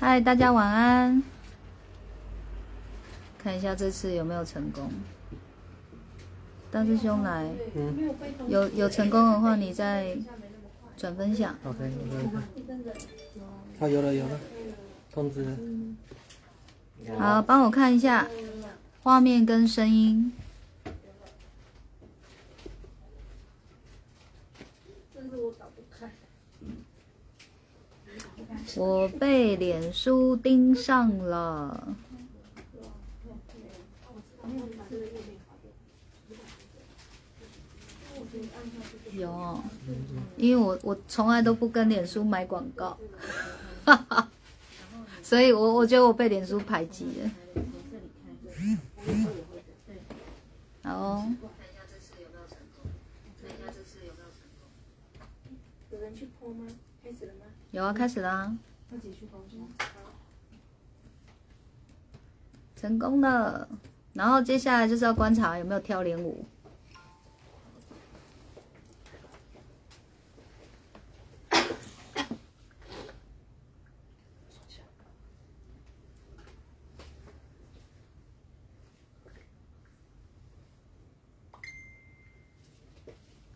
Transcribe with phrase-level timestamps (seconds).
[0.00, 1.20] 嗨，大家晚安。
[3.36, 4.88] 看一下这次有没有成功。
[6.70, 8.14] 大师兄来，嗯
[8.46, 10.16] 有有成功的话，你再
[10.96, 11.52] 转分享。
[11.64, 12.28] ，OK OK。
[13.80, 14.38] 好，有了有了，
[15.12, 15.56] 通知了。
[17.18, 18.28] 好，帮我看一下
[19.02, 20.32] 画面跟声音。
[28.76, 31.96] 我被脸书盯上了。
[39.12, 39.60] 有，
[40.36, 42.96] 因为我我从来都不跟脸书买广告，
[43.84, 44.30] 哈哈，
[45.22, 47.30] 所以我我觉得我被脸书排挤了。
[50.84, 51.34] 好哦，
[55.90, 56.66] 有人去泼吗？
[57.02, 57.46] 开始了吗？
[57.70, 58.56] 有啊，开始啦，
[58.90, 59.68] 自己去泼吗？
[62.74, 63.68] 成功了。
[64.14, 66.44] 然后接下来就是要观察有没有跳连舞。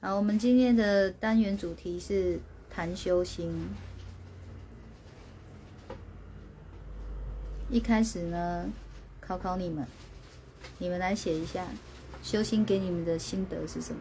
[0.00, 3.68] 好，我们今天的单元主题是谈修心。
[7.72, 8.70] 一开始呢，
[9.18, 9.86] 考考你们，
[10.76, 11.64] 你们来写一下
[12.22, 14.00] 修心给你们的心得是什么？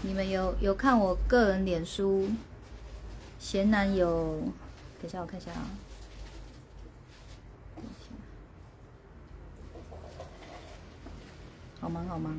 [0.00, 2.30] 你们有有看我个人脸书
[3.38, 4.40] 贤男有？
[5.02, 5.68] 等一下我看一下啊。
[11.78, 12.34] 好忙好忙。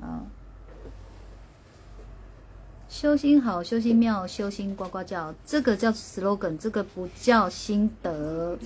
[0.00, 0.26] 好，
[3.00, 8.58] 修心好，修心妙，修心呱呱叫，这个叫 slogan，这个不叫心得。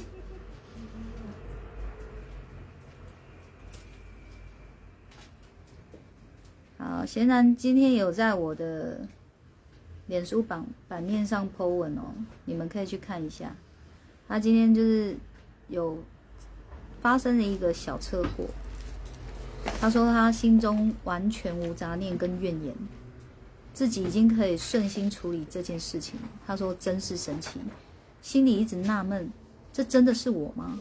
[6.78, 9.06] 好，贤然今天有在我的
[10.06, 12.14] 脸书版版面上 po 文哦，
[12.46, 13.54] 你们可以去看一下。
[14.26, 15.14] 他今天就是
[15.68, 15.98] 有
[17.02, 18.46] 发生了一个小车祸，
[19.78, 22.74] 他说他心中完全无杂念跟怨言，
[23.74, 26.28] 自己已经可以顺心处理这件事情了。
[26.46, 27.58] 他说真是神奇，
[28.20, 29.30] 心里一直纳闷，
[29.72, 30.78] 这真的是我吗？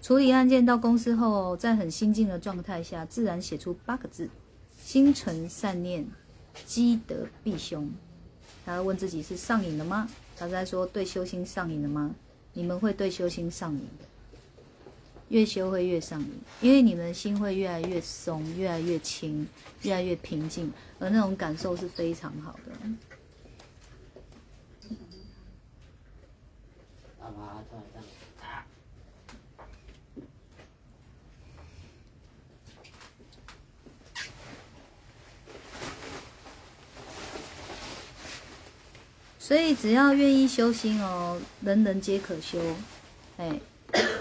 [0.00, 4.30] 处理案件到公司后，在很心静的状态下，自然写出八个字：
[4.82, 6.06] 心存善念，
[6.64, 7.90] 积德必凶。
[8.64, 10.08] 他问自己是上瘾了吗？
[10.38, 12.14] 他在说对修心上瘾了吗？
[12.54, 14.04] 你们会对修心上瘾的，
[15.28, 16.30] 越修会越上瘾，
[16.60, 19.46] 因为你们的心会越来越松，越来越轻，
[19.82, 22.72] 越来越平静，而那种感受是非常好的。
[39.38, 42.60] 所以只要愿意修心哦，人人皆可修。
[43.38, 43.58] 哎，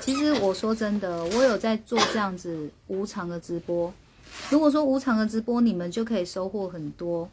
[0.08, 3.94] 其实我说真的，我有在做这样子无偿的直播。
[4.50, 7.30] 如果说无偿的直播，你们就可以收获很多。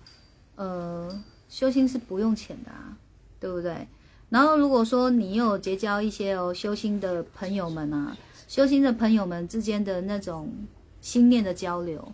[0.57, 2.99] 呃，修心是不用钱的啊，
[3.39, 3.87] 对不对？
[4.29, 8.17] 然后如果说你有结交一些哦修心的朋友们啊，
[8.49, 10.53] 修心的朋友们之间的那种
[11.01, 12.13] 心念的交流，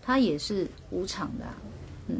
[0.00, 1.44] 它也是无偿的、
[2.06, 2.16] 嗯。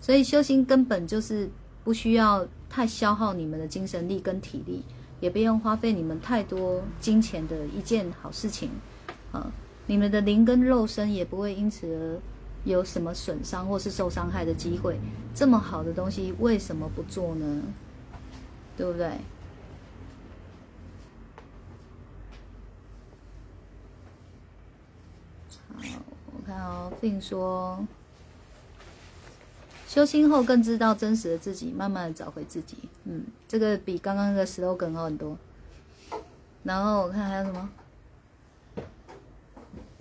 [0.00, 1.48] 所以修心根本就是
[1.84, 4.82] 不需要太消耗你们的精神力跟体力，
[5.22, 8.68] 也不用花费你们太多金钱的一件好事情，
[9.30, 9.52] 啊，
[9.86, 12.20] 你们的灵跟肉身也不会因此而
[12.64, 14.98] 有什么损伤或是受伤害的机会。
[15.32, 17.62] 这么好的东西为什么不做呢？
[18.76, 19.10] 对不对？
[25.68, 26.02] 好，
[26.32, 27.86] 我看哦，Fin 说。
[29.92, 32.78] 修心后更知道真实的自己，慢慢的找回自己。
[33.04, 35.36] 嗯，这个比刚刚那个 slogan 好很多。
[36.62, 37.68] 然后我看还有什么，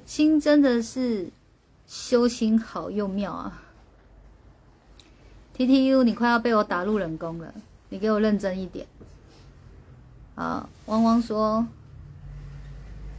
[0.06, 1.30] 心真的是
[1.88, 3.64] 修心好又妙啊
[5.58, 7.54] ！TTU，你快要被我打入冷宫了，
[7.90, 8.88] 你给我认真一点。
[10.36, 11.68] 好，汪汪说，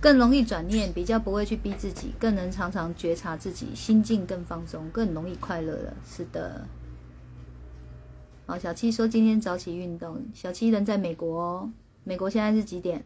[0.03, 5.95] 更容易转念，比较不会去逼自己，更能常常觉察自己，心境更放松，更容易快乐了。
[6.05, 6.67] 是的。
[8.45, 10.21] 好，小七说今天早起运动。
[10.35, 11.73] 小七人在美国哦，
[12.03, 13.05] 美国现在是几点？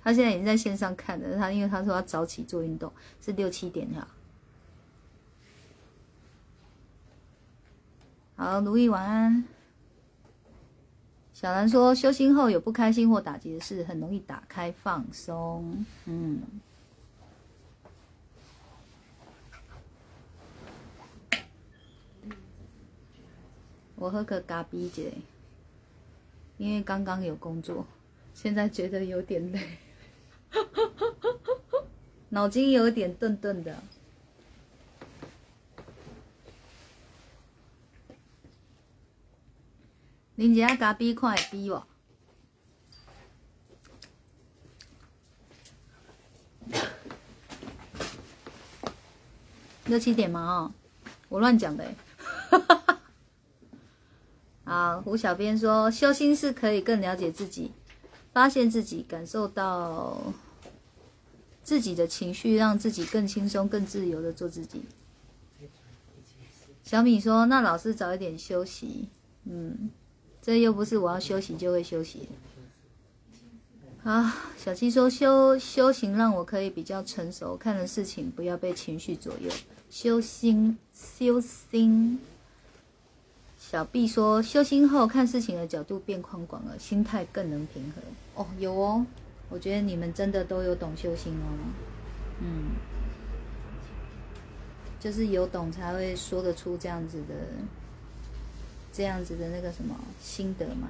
[0.00, 4.06] 他现在已经在线上看了，他因为他说要早起做运动，是六七点哈。
[8.36, 9.44] 好，如意晚安。
[11.40, 15.86] 小兰说，修心后有不开心或打击的事，很容易打开放松。
[16.04, 16.42] 嗯。
[23.94, 25.12] 我喝个咖啡姐，
[26.56, 27.86] 因为刚刚有工作，
[28.34, 29.78] 现在觉得有点累，
[32.30, 33.80] 脑筋有点钝钝的。
[40.38, 41.82] 恁家咖啡看会比无？
[49.86, 50.40] 六七点嘛？
[50.40, 50.72] 哦，
[51.28, 51.92] 我乱讲的。
[54.62, 57.72] 啊，胡小编说，修心是可以更了解自己，
[58.32, 60.32] 发现自己，感受到
[61.64, 64.84] 自己的情绪，让自己更轻松、更自由的做自己。
[66.84, 69.08] 小米说，那老师早一点休息，
[69.44, 69.90] 嗯，
[70.48, 72.26] 这又不是我要休息就会休息。
[74.02, 79.50] 啊，小七说，修修行让我可以比较成熟，看的事情不要被情绪左右。
[79.90, 82.18] 修心，修心。
[83.58, 88.00] 小 B 说：“修心后看事情的角度变宽广了，心态更能平和。”
[88.42, 89.04] 哦，有哦，
[89.50, 91.44] 我觉得你们真的都有懂修心哦。
[92.40, 92.70] 嗯，
[94.98, 97.34] 就是有懂才会说得出这样子的、
[98.98, 100.88] 这样子的那个什么心得嘛。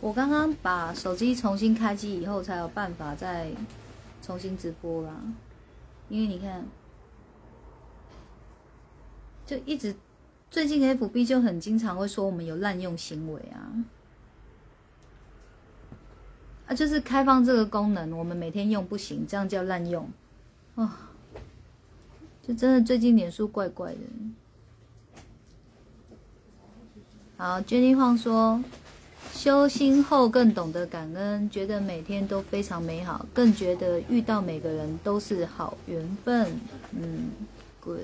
[0.00, 3.50] 我刚刚把手机重新开机以后，才有办法再
[4.22, 5.12] 重新直播啦。
[6.08, 6.64] 因为你看，
[9.48, 9.96] 就一直
[10.50, 13.72] 最近 FB 就很经常会说我们有滥用行为啊，
[16.66, 20.06] 啊，就是开放这个功能，我们每天用不行，这样叫滥用
[20.74, 21.08] 啊。
[22.46, 24.00] 就真的最近脸书怪怪的。
[27.38, 28.62] 好，Jenny 晃说。
[29.32, 36.50] 修心后更懂得感恩，觉得每天都非常美好，更觉得遇到每个人都是好缘分。
[36.92, 37.30] 嗯
[37.80, 38.00] ，good。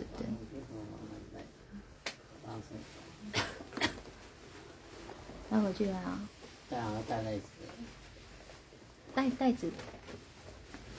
[5.54, 6.18] 带回去啊？
[6.68, 7.42] 带啊，带袋子。
[9.14, 9.70] 带袋子。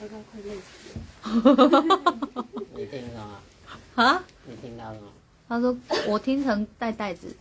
[0.00, 2.44] 刚刚快累死了。
[2.74, 3.38] 你听到吗？
[3.96, 4.24] 啊？
[4.46, 5.08] 你听到了吗？
[5.46, 5.76] 他说
[6.08, 7.36] 我听成带袋子。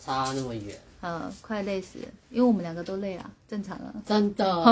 [0.00, 0.78] 差那么远。
[1.00, 3.92] 嗯，快累死了，因为我们两个都累了，正常啊。
[4.06, 4.54] 真的。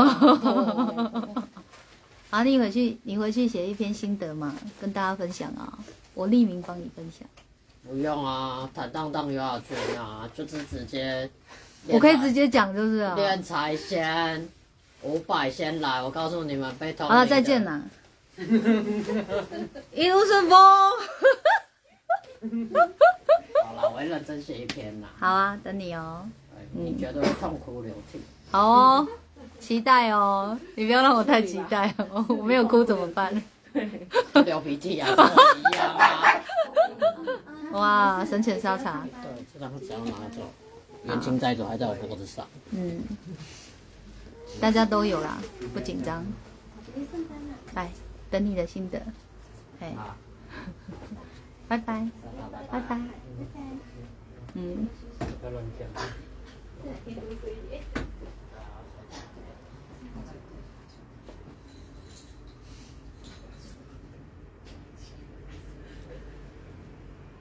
[2.31, 5.76] 好，你回去，你回去写一篇心得嘛，跟大家分享啊。
[6.14, 7.28] 我匿名帮你分享。
[7.88, 11.29] 不用啊，坦荡荡又要去啊，就是直接。
[11.87, 13.14] 我可以直接讲，就是啊。
[13.14, 14.46] 练财先，
[15.02, 17.06] 五百先来，我告诉你们，被偷。
[17.06, 17.81] 啊，再见啦。
[18.37, 20.59] 一路顺风。
[23.64, 25.09] 好了，我会认真写一篇啦。
[25.18, 26.28] 好啊，等你哦。
[26.73, 28.21] 你觉得会痛哭流涕。
[28.50, 29.09] 好哦，
[29.59, 30.59] 期待哦。
[30.75, 33.33] 你不要让我太期待哦， 我没有哭怎么办？
[34.45, 36.35] 流鼻涕啊，一样啊。
[37.72, 39.06] 哇，神犬烧茶。
[39.22, 40.42] 对，这张只要拿走，
[41.04, 42.46] 元金在走还在我脖子上。
[42.70, 43.02] 嗯，
[44.60, 45.38] 大家都有啦，
[45.75, 46.25] 不紧张。
[47.75, 47.90] 来，
[48.30, 49.00] 等你的心得。
[49.80, 49.94] 哎。
[51.68, 52.08] 拜拜，
[52.70, 52.98] 拜拜，
[54.54, 54.88] 嗯。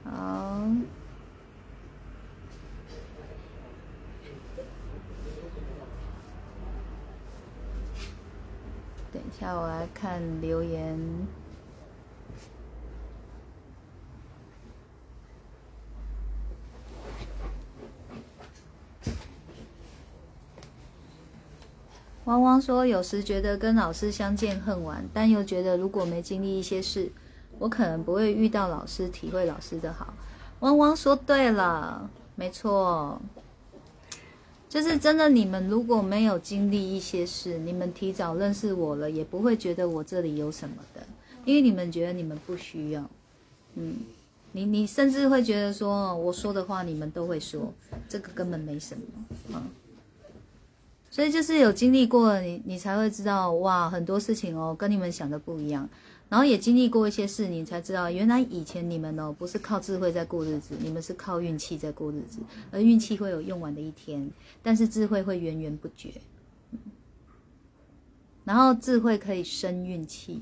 [0.09, 0.61] 好。
[9.13, 10.99] 等一下，我来看留言。
[22.25, 27.09] 汪汪说：“有时觉得跟老师相见恨晚，但又觉得如果没经历一些事，
[27.59, 30.13] 我可能不会遇到老师，体会老师的好。”
[30.61, 33.21] 汪汪说：“对了，没错。
[34.69, 41.01] 就是真的，你们如果没有经历一些事，你们提早认识我了，也不会觉得我这里有什么的，
[41.45, 43.01] 因为你们觉得你们不需要。
[43.75, 43.95] 嗯，
[44.51, 47.73] 你你甚至会觉得说，我说的话你们都会说，
[48.09, 49.03] 这个根本没什么。
[49.53, 49.63] 嗯，
[51.09, 55.87] 所以就是有经历过，你你才会知道，哇，很多事情哦，跟你们想的不一样。
[56.29, 62.39] 然后也经历过一些事，你才知道，原来以前你们哦不是靠智慧在过日子，你们是靠运气在过日子，
[62.71, 64.29] 而运气会有用完的一天，
[64.61, 66.11] 但是智慧会源源不绝。
[68.43, 70.41] 然后智慧可以生运气。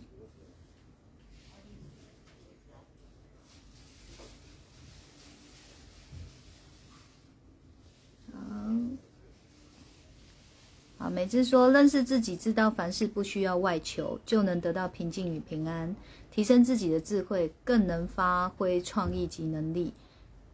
[11.10, 15.96] 每次说认识自己，知道凡事不需要外求，就能得到平静与平安，
[16.32, 19.94] 提升自己的智慧，更能发挥创意及能力，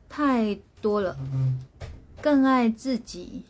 [0.10, 1.18] 太多了。
[2.22, 3.44] 更爱自己，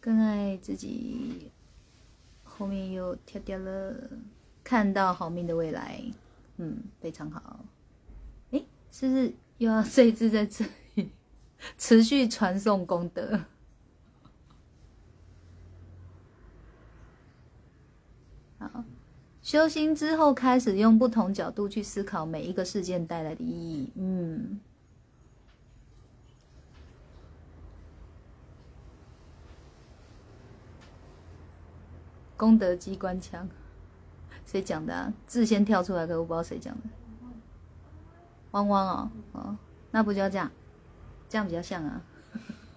[0.00, 1.50] 更爱自己。
[2.44, 3.94] 后面又跳掉了，
[4.62, 6.00] 看到好命的未来，
[6.58, 7.64] 嗯，非常好。
[8.52, 10.64] 诶，是不是又要这一字在这？
[11.76, 13.40] 持续传送功德。
[18.58, 18.84] 好，
[19.42, 23.92] 修心之后开始用不同角度去思考每一个事件带来的意义。
[23.96, 24.60] 嗯，
[32.36, 33.48] 功德机关枪，
[34.46, 35.12] 谁讲的？
[35.26, 36.82] 字先跳出来，可我不知道谁讲的。
[38.52, 39.58] 汪汪哦，哦，
[39.90, 40.50] 那不就要这样？
[41.34, 42.00] 这样比较像啊！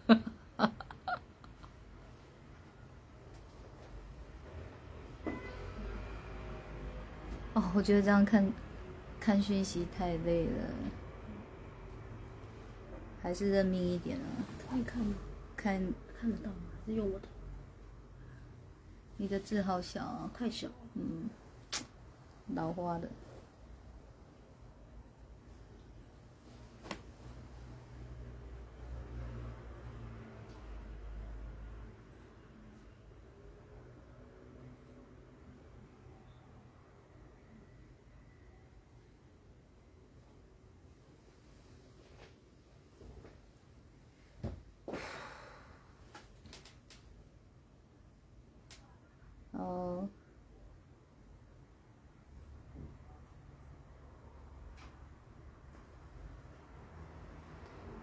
[7.54, 8.52] 哦，我觉得这样看
[9.20, 10.74] 看讯息太累了，
[13.22, 14.26] 还是认命一点啊。
[14.72, 15.14] 可以看吗？
[15.56, 16.58] 看看得到吗？
[16.88, 17.28] 是用我的？
[19.18, 20.32] 你的字好小啊！
[20.34, 20.68] 太小。
[20.96, 21.30] 嗯，
[22.56, 23.08] 老花的。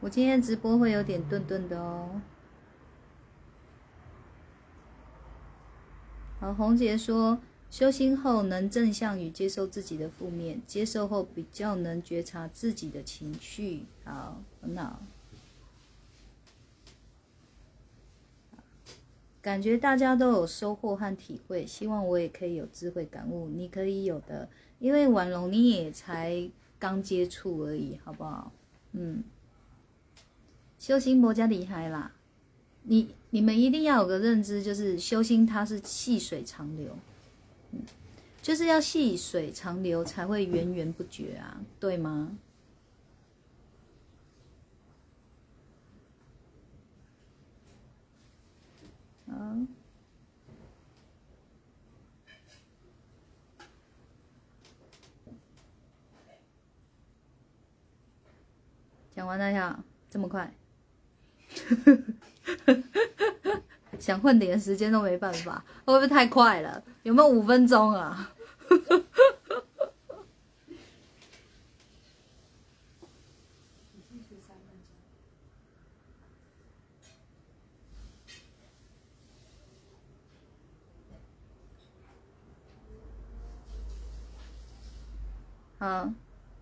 [0.04, 2.20] 我今天直播会有点顿顿的哦。
[6.38, 7.38] 好，红姐说，
[7.70, 13.86] 修心后能正向与接受自己的负面，接受后比较能觉察自己的情绪。
[14.04, 15.00] 好，很好。
[19.40, 23.48] 感觉大家都有收获和体会，希望我也可以有智慧感悟。
[23.48, 28.52] 你可以有的，因为婉容你也才刚接触而已，好不好？
[28.92, 29.24] 嗯。
[30.84, 32.12] 修心魔家厉害啦！
[32.82, 36.94] 你你们一定要有个认知，就是修心它是细水长流，
[37.72, 37.80] 嗯，
[38.42, 42.36] 就是要细水长流才会源源不绝啊，对吗？
[49.28, 49.66] 啊，
[59.16, 60.52] 讲完了呀，这么快？
[63.98, 66.82] 想混点时间都没办法，会不会太快了？
[67.02, 68.30] 有没有五分钟啊？
[85.78, 86.10] 好，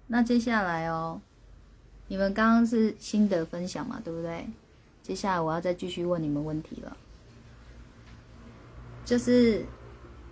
[0.09, 1.21] 那接下来哦，
[2.09, 4.47] 你们刚刚是心得分享嘛，对不对？
[5.02, 6.97] 接下来我要再继续问你们问题了，
[9.04, 9.66] 就是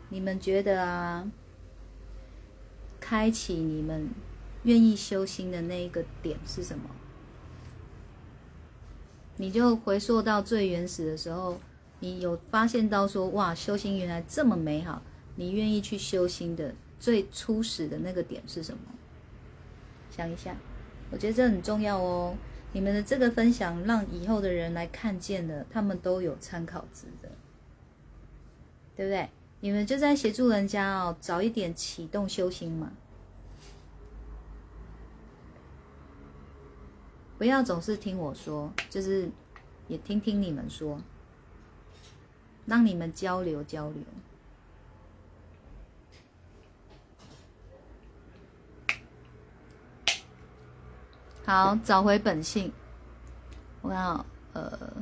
[0.08, 1.28] 你们觉得啊，
[3.00, 4.08] 开启你们
[4.62, 6.88] 愿意修心的那一个点是什么？
[9.36, 11.58] 你就回溯到最原始的时候，
[11.98, 15.02] 你有发现到说哇，修心原来这么美好，
[15.34, 18.80] 你愿意去修心的最初始的那个点是什么？
[20.10, 20.54] 想一下，
[21.10, 22.36] 我觉得这很重要哦。
[22.72, 27.28] 你们的这个分享，让以后的人来看见了，他们都有参考值的，
[28.94, 29.28] 对不对？
[29.60, 32.92] 你们就在协助人家哦，早一点启动修行嘛。
[37.36, 39.28] 不要总是听我说，就是
[39.88, 41.00] 也听听你们说，
[42.66, 44.02] 让你们交流交流。
[51.50, 52.71] 好，找回本性。
[53.83, 54.92] 我看啊，呃，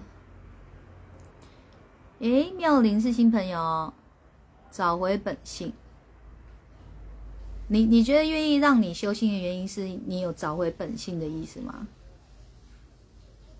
[2.20, 3.92] 诶，妙龄是新朋友，
[4.70, 5.74] 找回本性。
[7.66, 11.86] 你你觉得愿意让你修心的原因，是你有找回本性的意思吗？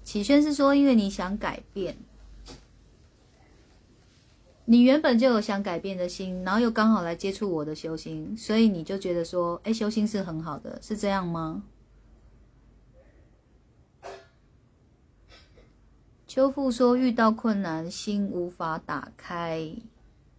[0.03, 1.95] 启轩是说，因为你想改变，
[4.65, 11.63] 你原本就有想改变的心，然后又刚好来接触我的修心，所以你就觉得说，哎，修心是很好的，是这样吗？
[16.29, 19.75] 秋富说遇到困难，心无法打开。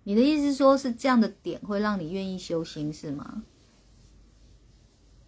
[0.03, 3.43] 你的意思说是这样的点会让你愿意修心，是吗？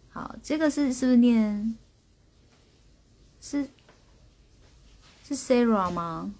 [0.09, 1.75] 好，这个是是不是念？
[3.41, 3.67] 是。
[5.23, 6.31] 是 Sarah 吗？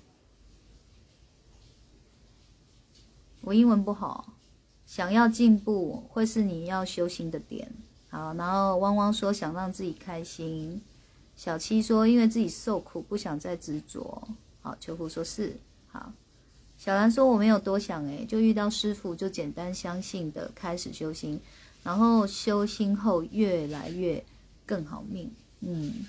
[3.42, 4.34] 我英文不好，
[4.86, 7.74] 想要进步会是你要修行的点。
[8.10, 10.80] 好，然后汪汪说想让自己开心，
[11.42, 14.28] 小七说因为自己受苦不想再执着。
[14.62, 15.58] 好，秋福说是
[15.88, 16.14] 好，
[16.78, 21.42] 小兰说我没有多想诶，就遇到师傅就简单相信的开始修心，
[21.82, 24.24] 然后修心后越来越
[24.68, 25.32] 更好命。
[25.62, 26.06] 嗯。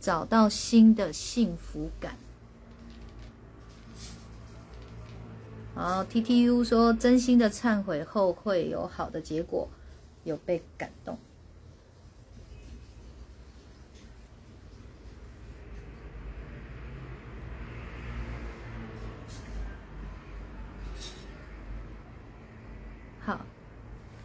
[0.00, 2.16] 找到新的幸福感。
[5.76, 9.68] 好，T T U 说真心的忏悔后会有好的结果，
[10.24, 11.16] 有被感动。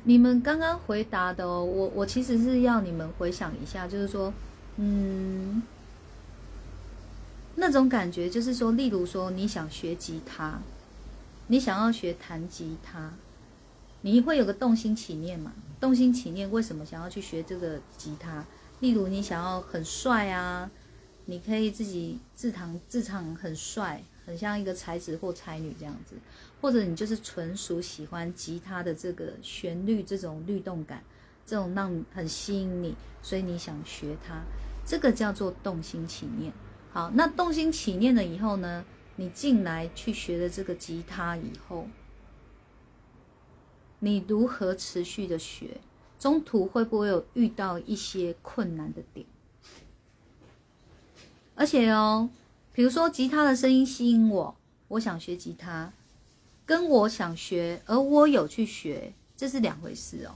[0.03, 4.33] 你们刚刚回答的哦，我我其实是要你们回想一下，就是说。
[4.75, 5.61] 嗯，
[7.57, 10.59] 那种感觉就是说，例如说，你想学吉他，
[11.45, 13.13] 你想要学弹吉他，
[14.01, 15.53] 你会有个动心起念嘛？
[15.79, 18.43] 动心起念，为什么想要去学这个吉他？
[18.79, 20.71] 例如你想要很帅啊，
[21.25, 26.15] 你可以自己自弹自唱很帅，很像一个才子或才女这样子，
[26.61, 31.03] 或者你就是纯属喜欢吉他的这个旋律，这种律动感。
[31.45, 34.41] 这种让很吸引你，所以你想学它，
[34.85, 36.53] 这个叫做动心起念。
[36.93, 38.85] 好，那动心起念了以后呢，
[39.17, 41.89] 你进来去学了这个吉他以后，
[43.99, 45.81] 你如何持续的学？
[46.17, 49.25] 中途会不会有遇到一些困难的点？
[51.55, 52.29] 而且哦，
[52.73, 54.55] 比如说吉他的声音吸引我，
[54.89, 55.93] 我想学吉他，
[56.65, 60.35] 跟我想学，而我有去学，这是两回事哦。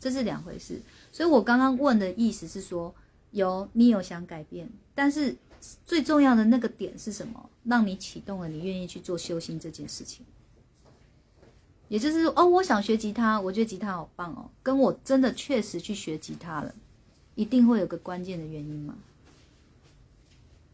[0.00, 2.94] 这是两回事，所以我刚刚问的意思是说，
[3.32, 5.34] 有你有想改变，但是
[5.84, 7.50] 最重要的那个点是什么？
[7.64, 10.24] 让你启动了，你愿意去做修心这件事情。
[11.88, 16.72] 也就是说，哦，我想学吉他，我觉得吉他好棒哦，跟我真的确实去学吉他了，
[17.34, 18.94] 一定会有个关键的原因吗？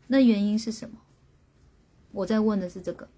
[0.07, 0.99] 那原因是什么？
[2.13, 3.09] 我在问的是这个。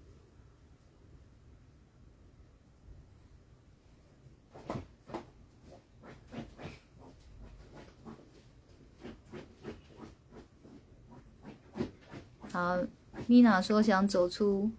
[12.51, 12.79] 好，
[13.27, 14.71] 米娜说想走出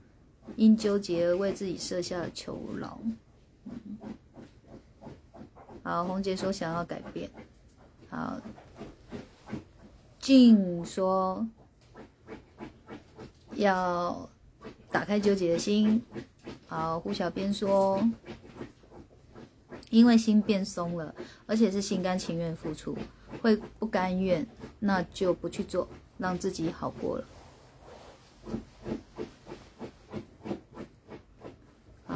[0.57, 2.99] 因纠结而为自己设下的囚牢。
[5.85, 7.31] 好，红姐说想要改变。
[8.11, 8.41] 好，
[10.19, 11.47] 静说
[13.59, 14.29] 要
[14.91, 16.01] 打开纠结的心。
[16.69, 18.01] 好，胡小编说
[19.91, 21.15] 因为心变松了，
[21.47, 22.97] 而且是心甘情愿付出，
[23.43, 24.47] 会不甘愿，
[24.79, 27.25] 那就不去做，让自己好过了。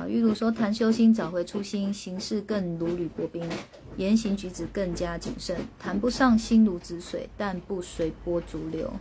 [0.08, 3.48] 玉如说：“谈修心，找回初心，行事更如履薄冰，
[3.96, 5.56] 言行举止更加谨慎。
[5.78, 8.92] 谈不上心如止水，但不随波逐流。”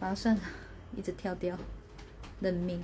[0.00, 0.42] 啊，算了，
[0.96, 1.58] 一直跳掉，
[2.40, 2.82] 认命。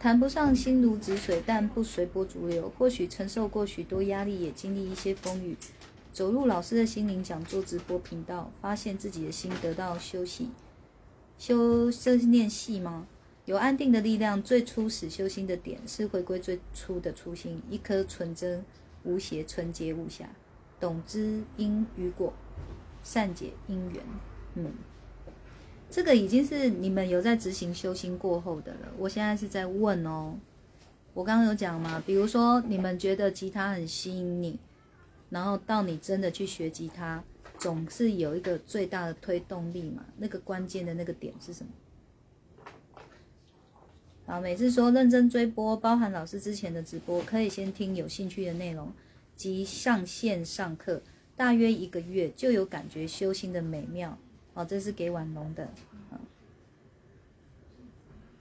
[0.00, 2.68] 谈不上心如止水，但不随波逐流。
[2.76, 5.56] 或许承受过许多压力，也经历一些风雨。
[6.12, 10.50] 走入老师的心灵讲座直播频道，发现自己的心得到休息，
[11.38, 13.06] 修正念戏吗？
[13.44, 14.42] 有安定的力量。
[14.42, 18.64] 最初始修心的点是回归最初的初心，一颗纯真
[19.04, 20.28] 无邪、纯洁无瑕，
[20.80, 22.32] 懂知因与果，
[23.02, 24.02] 善解因缘。
[24.54, 24.72] 嗯，
[25.90, 28.88] 这个已经是你们有在执行修心过后的了。
[28.96, 30.34] 我现在是在问哦，
[31.14, 34.58] 我刚刚有讲嘛，比如说你们觉得吉他很吸引你，
[35.30, 37.22] 然后到你真的去学吉他，
[37.58, 41.70] 总是有一个最大的推动力嘛，那个关键的那个点是什么？
[44.26, 48.92] 好，每次说认真追播，包含老师之前的直播，可以先听有兴趣的内容
[49.38, 51.00] 及上线上课，
[51.36, 54.18] 大约一个月就有感觉修心的美妙。
[54.54, 55.68] 哦，这是给婉龙的。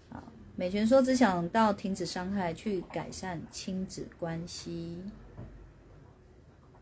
[0.09, 0.23] 好，
[0.55, 4.97] 美泉说只想到停止伤害，去改善亲子关系。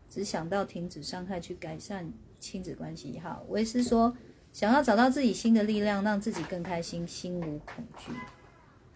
[0.08, 3.18] 只想到停止伤害，去改善亲子关系。
[3.18, 4.16] 好，维斯说
[4.50, 8.10] 想要找到自己新的力量，让自己更开心，心无恐惧。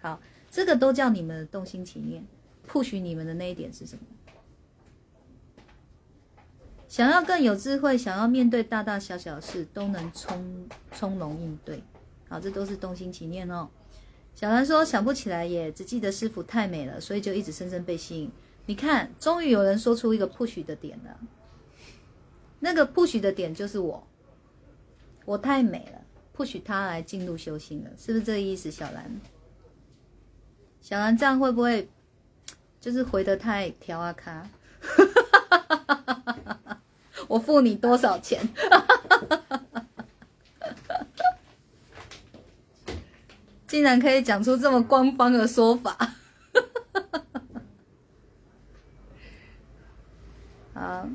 [0.01, 0.19] 好，
[0.51, 2.25] 这个都叫你们的动心起念，
[2.67, 4.03] 不许你们的那一点是什么？
[6.91, 11.81] 想要更有智慧，想要面对大大小小的事都能从从容应对，
[12.29, 13.69] 好，这都是动心起念哦。
[14.35, 18.29] 小兰说想不起来耶，只记得师傅太美了，所以就一直深深被吸引。
[18.67, 21.17] 你看，终于有人说出一个不许的点了，
[22.59, 24.05] 那个不许的点就是我，
[25.25, 26.01] 我太美了，
[26.33, 28.69] 不许他来进入修行了，是不是这个意思？
[28.69, 29.21] 小兰，
[30.81, 31.89] 小兰这样会不会
[32.81, 34.51] 就是回的太调啊卡？
[37.31, 38.43] 我付你多少钱？
[43.69, 45.95] 竟然可以讲出这么官方的说法！
[50.75, 51.09] 啊，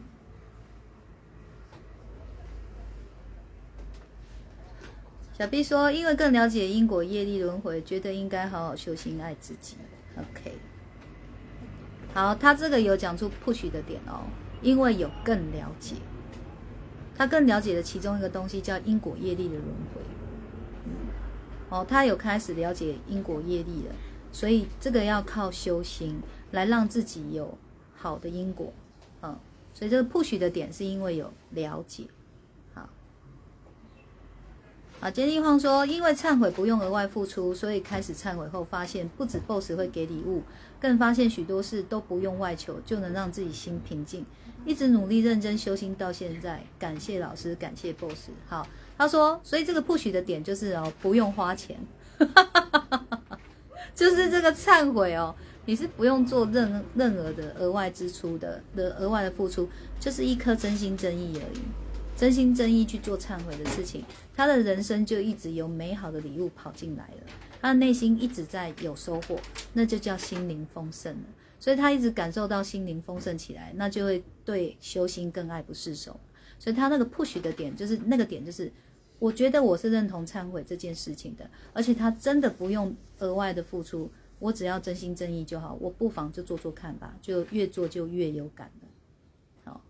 [5.38, 9.76] 小 B 说：“因为更了解因果业力轮回，觉得应该好好修心，爱自己。”
[10.16, 10.54] OK，
[12.14, 14.24] 好，他这个有讲出 push 的点哦。
[14.66, 15.94] 因为有更了解，
[17.16, 20.02] 他更了解的其中一个东西叫因果业力的轮回。
[21.70, 23.94] 哦，他有开始了解因果业力了，
[24.32, 27.56] 所以这个要靠修行来让自己有
[27.94, 28.74] 好的因果。
[29.22, 29.38] 嗯，
[29.72, 32.06] 所以这个 push 的点是因为有了解。
[32.74, 32.90] 好，
[35.00, 40.42] 啊，坚定晃说，因为忏悔不用额外付出，所以开始忏悔后发现，不止 boss 会给礼物，
[40.80, 44.26] 更发现许多事都不用外求就能让自己心平静。
[44.66, 48.30] 一直努力认真修心到现在，感谢老师，感谢 boss。
[48.48, 51.78] 好，他说，所以这个不许的点就是哦，不用花钱，
[53.96, 55.34] 就是这个忏悔哦，
[55.66, 61.62] 你是不用做任任何的额外支出的的额外的付出，就是一颗真心真意而已，
[62.18, 64.04] 真心真意去做忏悔的事情，
[64.36, 67.24] 他的人生就一直有美好的礼物跑进来了，
[67.62, 69.40] 他的内心一直在有收获，
[69.74, 71.24] 那就叫心灵丰盛了。
[71.66, 76.20] 所以他一直感受到心灵丰盛起来，那就会对修心更爱不释手。
[76.60, 78.72] 所以他那个 push 的点就是那个点，就是
[79.18, 85.76] 我觉得我是认同忏悔这件事情的，而且他真的不用额外的付出，我只要真心真意就好。
[85.82, 88.88] 我不妨就做做看吧，就越做就越有感了。
[89.64, 89.82] 好，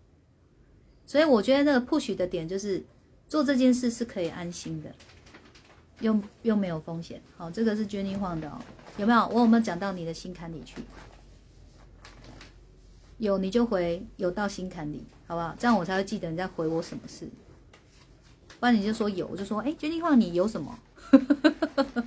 [1.04, 2.82] 所以我觉得那个 push 的点就是
[3.28, 4.90] 做这件事是可以安心的，
[6.00, 7.20] 又又没有风险。
[7.36, 8.58] 好，这个是 Jenny 晃的哦，
[8.96, 9.28] 有没有？
[9.28, 10.80] 我有没有讲到你的心坎里去？
[13.18, 15.54] 有你就回，有到心坎里，好不好？
[15.58, 17.28] 这样我才会记得你在回我什么事。
[18.58, 20.78] 不然你就说有，我就说哎，决定话你有什么？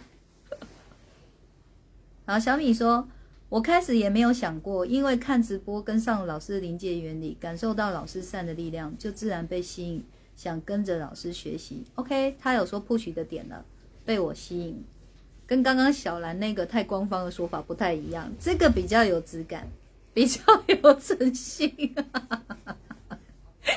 [2.26, 3.08] 然后小米说，
[3.50, 10.04] 我开始也没有想过，因为看直播跟上老师的临界原理，感受到老师善的力量，就自然被吸引，
[10.36, 11.84] 想跟着老师学习。
[11.96, 13.66] OK，他有说不许的点了，
[14.06, 14.84] 被我吸引，
[15.48, 19.68] 跟刚刚小兰那个太官方的说法不太一样，这个比较有质感。
[20.14, 21.74] 比较有诚信，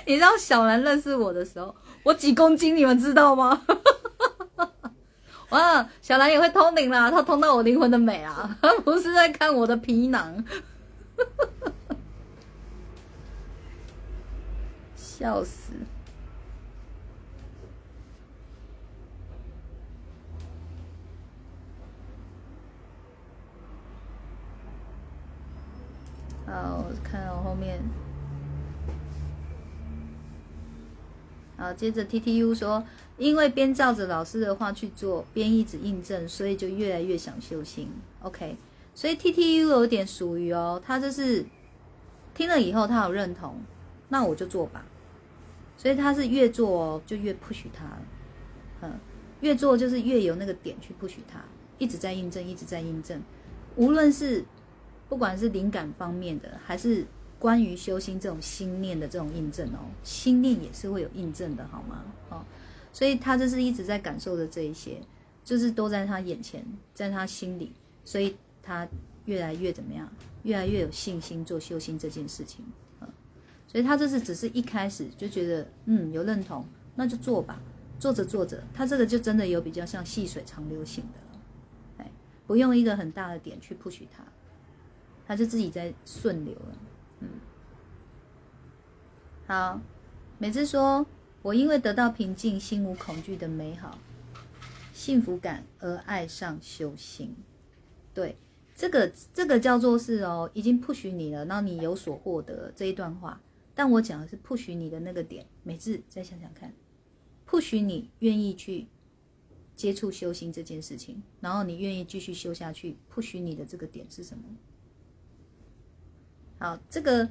[0.06, 3.62] 你知道小兰认识我的时候，我几公斤，你们知道吗？
[5.50, 10.42] 哇，小兰也会通灵啦，她通到我灵魂的美啊，她 不是在看我的皮囊，
[14.96, 15.72] 笑死。
[26.46, 27.80] 好，看到后面。
[31.56, 32.82] 好，接着 T T U 说，
[33.16, 37.88] 因为边照着老师的话去做，边一直印证，所以就越来越想修心。
[38.22, 38.56] OK，
[38.94, 41.44] 所以 T T U 有点属于哦，他就是
[42.34, 43.60] 听了以后他有认同，
[44.08, 44.84] 那我就做吧。
[45.76, 47.86] 所以他是越做哦就越 push 他，
[48.80, 48.98] 嗯，
[49.40, 51.40] 越做就是越有那个点去 push 他，
[51.78, 53.22] 一直在印证，一直在印证，
[53.76, 54.44] 无论是。
[55.12, 57.04] 不管是灵感方面的，还是
[57.38, 62.02] 关于修心这种心念的这种印证哦，心念也是会有印证的，好吗？
[62.30, 62.42] 哦，
[62.94, 65.02] 所以他就是一直在感受的这一些，
[65.44, 67.74] 就是都在他眼前，在他心里，
[68.06, 68.88] 所以他
[69.26, 70.10] 越来越怎么样，
[70.44, 72.64] 越来越有信心做修心这件事情，
[73.66, 77.60] 所以他这是只是一开始就觉得嗯有认同，那就做吧，
[77.98, 81.40] 做着做着，他这个就真的有比较像细水长流型的了，
[81.98, 82.10] 哎，
[82.46, 84.24] 不用一个很大的点去 push 他，
[85.32, 86.78] 他就自己在顺流了，
[87.20, 87.28] 嗯，
[89.46, 89.80] 好，
[90.36, 91.06] 每次说。
[91.40, 93.98] 我因为得到平静、心无恐惧的美好
[94.92, 97.34] 幸福感而爱上修行，
[98.12, 98.36] 对，
[98.76, 103.40] 这个这个叫做是哦，已经不许你了，让你有所获得这一段话。
[103.74, 106.74] 但我讲的是不许你的那个点，每次再想想看，
[107.46, 108.86] 不许你愿意去
[109.74, 114.44] 接触修行这件事情，然后你愿意继续修下去，不许你的这个点是什么？
[116.62, 117.28] 好，这个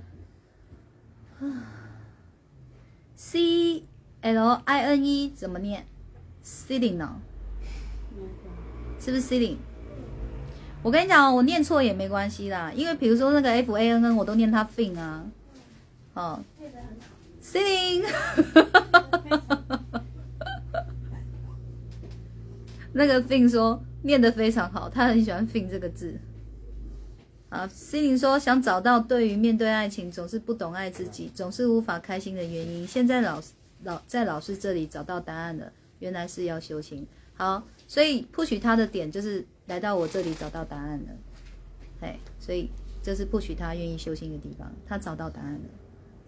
[3.16, 3.86] ，C。
[4.24, 5.88] L I N E 怎么念
[6.44, 7.20] ？Ceiling 呢？
[9.00, 9.56] 是不是 Ceiling？
[10.84, 15.26] 我跟你讲哦，我念错也没关系啦，因为比如说那个 F A N N 我都念它 Fin 啊，
[16.14, 16.44] 哦
[17.42, 18.06] ，Ceiling，
[22.94, 26.20] 那个 Fin 说念得非常好，他很喜欢 Fin 这个字。
[27.52, 32.88] 啊心灵说想找到对于面对爱情总是不懂爱自己，总是无法开心的原因。
[32.88, 33.40] 现在老。
[33.84, 37.04] 老在老师这里找到答案了，原来是要修行。
[37.34, 41.06] 好，所以 push 他的点就是来到我这里找到答案了。
[42.02, 42.70] 哎，所以
[43.02, 45.60] 这是 push 他愿意修行的地方，他找到答案了。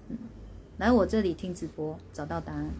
[0.09, 0.17] 嗯，
[0.79, 2.71] 来我这里听直播找到答案。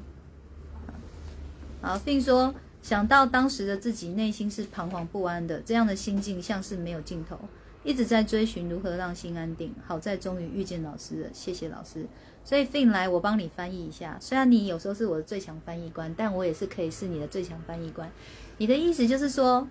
[1.79, 7.39] 好，并说想到当时的自己内心是彷徨不安的，这样的心境像是没有尽头，
[7.83, 9.73] 一直在追寻如何让心安定。
[9.85, 12.07] 好在终于遇见老师了，谢谢老师。
[12.45, 14.17] 所以 Fin 来，我帮你翻译一下。
[14.19, 18.11] 虽然你有时候是我的最强翻译官，但我也是可以是你的最强翻译官。
[18.57, 19.67] 你的意思就是说，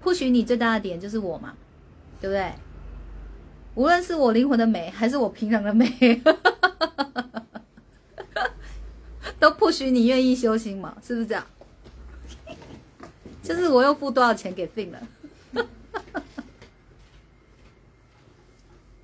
[0.00, 1.54] 或许你最大的点就是我嘛，
[2.20, 2.52] 对不对？
[3.74, 5.88] 无论是我灵魂的美，还是我平常的美，
[9.40, 11.44] 都不许你愿意修心嘛，是不是这样？
[13.42, 15.02] 就是我又付多少钱给 Fin 了？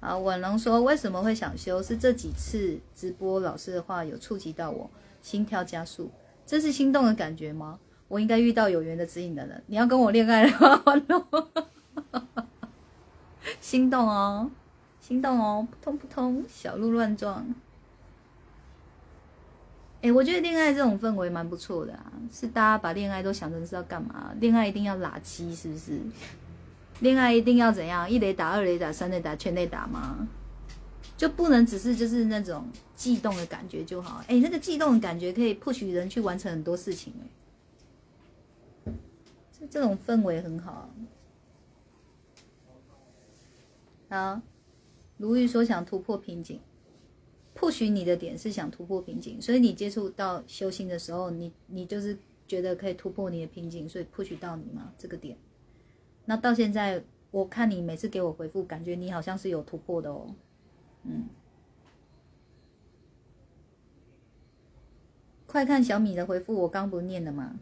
[0.01, 1.83] 啊，婉龙说为什么会想修？
[1.83, 6.11] 是这几次直播老师的话有触及到我，心跳加速，
[6.47, 7.79] 这是心动的感觉吗？
[8.09, 11.47] 我应该遇到有缘的指引的人，你要跟我恋爱了吗？
[13.61, 14.51] 心动哦，
[15.01, 17.47] 心动哦，扑通扑通，小鹿乱撞。
[20.03, 24.33] 哎，我觉得恋爱这种氛围蛮不错的啊，是大家把恋爱都想成是要干嘛？
[24.41, 26.01] 恋爱一定要垃圾，是不是？
[27.01, 28.11] 恋爱一定要怎样？
[28.11, 30.29] 一雷打、二雷打、三雷打、全雷打吗？
[31.17, 34.25] 就不能只是就是那种悸动的感觉就好？
[34.27, 37.13] 哎，那个悸动的感觉可以迫使人去完成很多事情
[38.87, 38.93] 哎，
[39.53, 40.89] 这这种氛围很好。
[44.09, 44.41] 好，
[45.19, 46.59] 如玉说想突破瓶颈，
[47.55, 55.37] 或许你的点是想突破瓶颈，所以你接触到修心的时候，你你就是觉得可以突破你的瓶颈，所以或许到你吗这个点。
[56.31, 60.33] 那到现在，我看你每次给我回复，感觉你好像是有突破的哦。
[61.03, 61.27] 嗯，
[65.45, 67.59] 快看小米的回复，我刚不念了吗？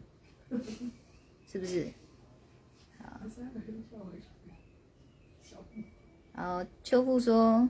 [1.47, 1.91] 是不是？
[2.99, 3.19] 好。
[6.35, 7.67] 好，秋富说，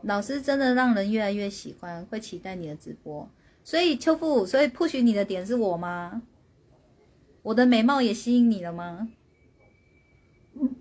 [0.00, 3.30] 老师真的让人越来越喜欢，会期待你的直播。
[3.62, 6.20] 所以秋富，所以 push 你的点是我吗？
[7.42, 9.08] 我的美貌也吸引你了吗？
[10.54, 10.76] 嗯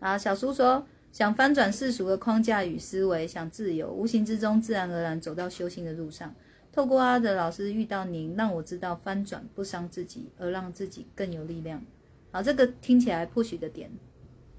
[0.00, 6.32] 啊，小叔说想翻转世俗的框架与思维，想自由，无形之中自然而然走到修行的路上。
[6.70, 11.84] 透过阿德老师遇到您，让我知道翻转不伤自己，而让自己更有力量。
[12.30, 13.90] 好，这个听起来 push 的点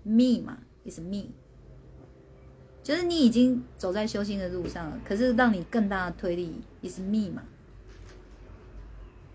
[0.03, 1.27] ，me 嘛，is me。
[2.81, 7.43] 就是你已经走在修心的路上了，可是让你更大的推力也是密码。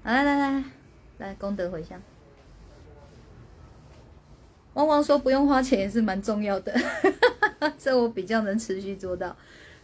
[0.03, 0.65] 来来来
[1.19, 2.01] 来，功德回向。
[4.75, 6.75] 汪汪说不用花钱也是蛮重要的，
[7.79, 9.37] 这我比较能持续做到。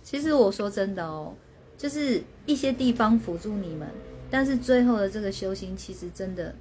[0.02, 1.32] 其实我说真的哦，
[1.78, 3.86] 就是一些地方辅助你们，
[4.28, 6.54] 但是最后的这个修心，其实真的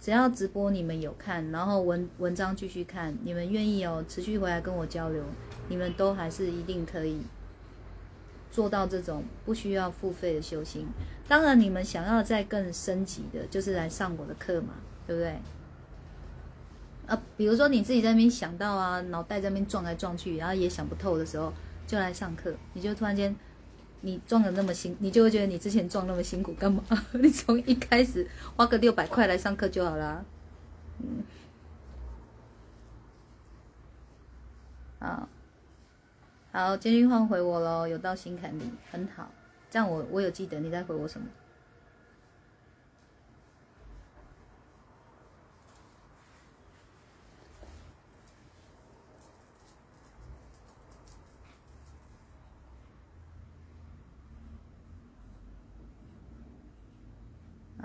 [0.00, 5.22] 只要直播你们有看，然后文文章继续看，你们愿意哦持续回来跟我交流。
[5.68, 7.18] 你们都还是一定可以
[8.50, 10.86] 做到这种不需要付费的修行。
[11.26, 14.74] 当然，你们想要再更升级的，就是来上我的课嘛，
[15.06, 15.36] 对不对？
[17.06, 21.52] 啊，比如说你自己在那边想到啊，脑袋在那边撞来撞去，然后也想不透的时候，
[21.86, 23.34] 就来上课，你就突然间
[24.06, 26.82] 你撞的那么辛，你就会觉得你之前撞那么辛苦干嘛？
[27.20, 30.24] 你从一开始花个六百块来上课就好啦。
[31.00, 31.24] 嗯，
[35.00, 35.28] 好，
[36.52, 39.28] 好，监狱换回我喽，有到心坎里，很好，
[39.68, 41.26] 这样我我有记得你在回我什么。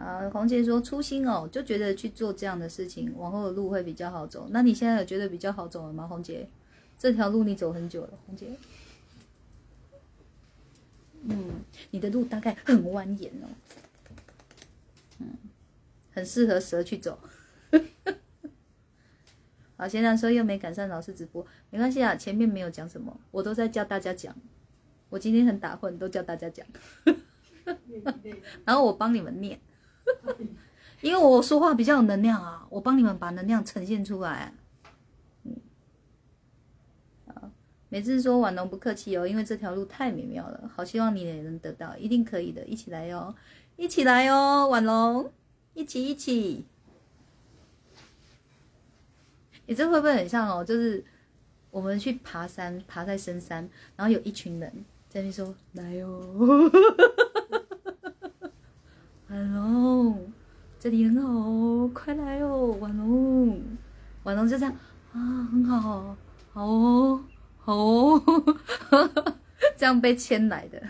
[0.01, 4.47] 啊，黄姐说初心哦，就觉得去做这样的事情，往后的路会比较好走。
[4.49, 6.49] 那你现在有觉得比较好走了吗，黄姐？
[6.97, 8.47] 这条路你走很久了，黄姐。
[11.23, 11.61] 嗯，
[11.91, 13.49] 你的路大概很蜿蜒哦，
[15.19, 15.37] 嗯，
[16.13, 17.19] 很适合蛇去走。
[19.77, 24.35] 好，现在说又没赶上老师直播，没关系啊，前面没有讲什么，我都在教大家讲。
[25.09, 26.65] 我今天很打混，都教大家讲，
[28.65, 29.59] 然后我帮你们念。
[31.01, 34.53] 因为我说话比较有能量啊，我帮你们把能量呈现出来。
[35.43, 35.55] 嗯，
[37.89, 43.35] 每次说婉龙不客气哦，因为这条路太美妙了，好希望你也能得到，一定可以的，一起来哟，
[43.77, 45.31] 一起来哟，婉龙，
[45.73, 46.65] 一起一起。
[49.65, 50.63] 你这会不会很像哦？
[50.63, 51.03] 就是
[51.69, 56.21] 我们去爬山，爬在深山，然后有一群人在那说来哟。
[59.31, 60.29] 婉龙，
[60.77, 63.61] 这里很好哦，快来哦，婉龙，
[64.23, 64.75] 婉龙就这样
[65.13, 66.17] 啊，很好，
[66.51, 67.23] 好哦，
[67.57, 68.21] 好哦，
[69.77, 70.83] 这样被牵来的。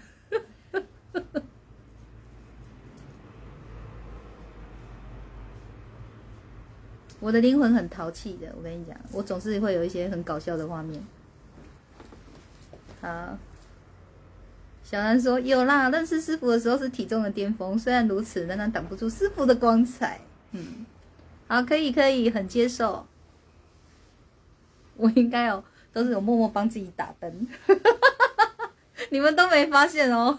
[7.20, 11.00] 我的灵魂很淘气的，我跟你讲，我总是会有一些很搞笑的画面。
[13.02, 13.38] 好。
[14.92, 20.20] 小兰说：“有啦，认识师傅的时候是体重的巅峰，虽然如此，仍然挡不住师傅的光彩。”
[20.52, 20.86] 嗯，
[21.48, 23.08] 好，可以，可以，很接受。
[24.98, 27.48] 我应该哦，都是有默默帮自己打灯，
[29.12, 30.38] 你们都没发现哦。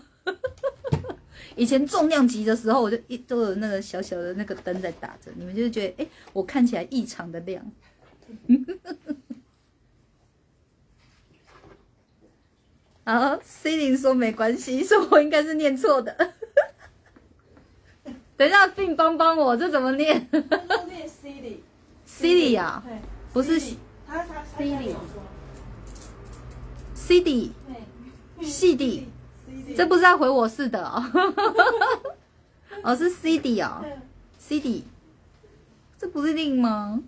[1.56, 7.64] 以前重量级的时候，我就一都有那个小小的那个灯在打着，你们就觉得，哎，我看起来异常的亮。
[13.04, 16.16] 啊，C 零说没关系，说我应该是念错的。
[18.36, 20.28] 等一下，病帮帮我，这怎么念？
[20.30, 21.60] 念 C 零
[22.04, 22.82] ，C 零啊，
[23.32, 23.76] 不是 C
[24.58, 24.94] 零
[26.94, 29.08] ，C D，C D，
[29.76, 31.04] 这不是在回我是的哦。
[32.82, 33.84] 哦，是 C D 哦
[34.38, 34.84] ，C D，
[35.98, 37.00] 这不是令吗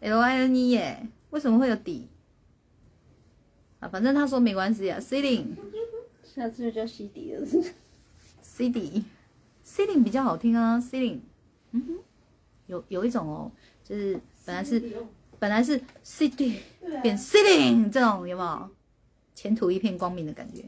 [0.00, 2.08] ？L I N E 耶，为什么会有底？
[3.82, 5.46] 啊，反正他说没关系啊，Ceiling，
[6.22, 7.44] 下次就叫 C D 了
[8.40, 11.18] ，C D，Ceiling 比较好听啊，Ceiling，
[11.72, 11.98] 嗯哼，
[12.68, 13.50] 有有一种哦，
[13.82, 14.80] 就是本来是
[15.40, 16.60] 本来是 C D
[17.02, 18.70] 变 Ceiling 这种有没有？
[19.34, 20.62] 前途一片光明的感觉。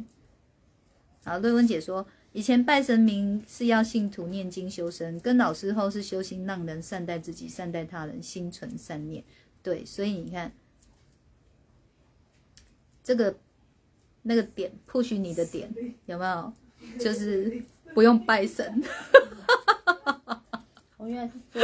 [1.23, 9.23] 好，瑞文姐说，以前拜神明是要信徒念经修身，跟老师后是修心，让人善待自己，善待他人，心存善念。
[9.63, 10.53] 对，所以你看。
[13.05, 13.37] 这个
[14.23, 15.71] 那个点，push 你的点
[16.07, 16.53] 有没有？
[16.99, 17.63] 就是
[17.95, 18.83] 不用拜神。
[20.97, 21.61] 我原来是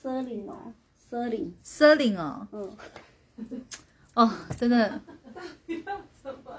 [0.00, 0.72] Sterling 哦
[1.10, 2.46] ，Sterling，Sterling 哦。
[2.52, 2.76] 嗯。
[4.14, 5.00] 哦，真的。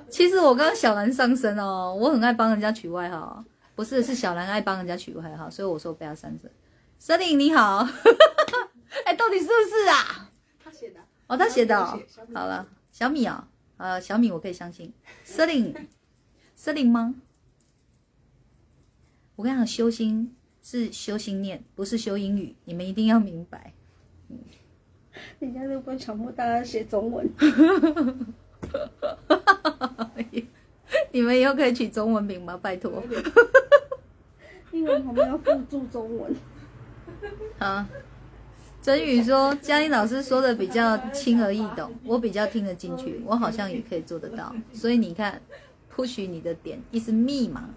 [0.10, 3.44] 其实我刚刚小兰上身哦，我很爱帮人家取外号，
[3.76, 6.52] 不是是小兰爱帮人家取外号，所以我说不要上身。
[7.02, 7.88] Sterling 你好。
[9.06, 10.30] 哎，到底是不是啊？
[10.62, 11.00] 他写的。
[11.28, 11.98] 哦，他写的哦。
[12.34, 13.48] 好了，小米啊。
[13.80, 14.92] 呃，小米我可以相信
[15.26, 17.16] ，Selin，Selin 吗？
[19.38, 23.72] 我跟你讲，修心是修心念，不是修英语，你们一定要明白。
[24.28, 24.38] 嗯，
[25.40, 27.26] 人家都不强迫大家写中文。
[31.14, 32.60] 你们以后可以取中文名吗？
[32.62, 33.02] 拜托。
[34.74, 36.36] 英文旁边要附注中文。
[37.58, 37.86] 好。
[38.90, 44.52] 真宇说：“嘉音老师说的比较轻而易懂，我比较听得进去，我好像也可以做得到。
[44.74, 45.40] 所以你看
[45.96, 47.70] ，push 你的点意思密码，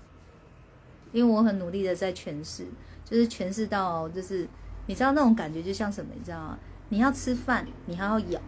[1.12, 2.64] 因为我很努力的在诠释，
[3.04, 4.48] 就是诠释到，就是
[4.86, 6.10] 你知道那种感觉就像什么？
[6.16, 6.58] 你知道吗？
[6.88, 8.40] 你要吃饭，你还要咬，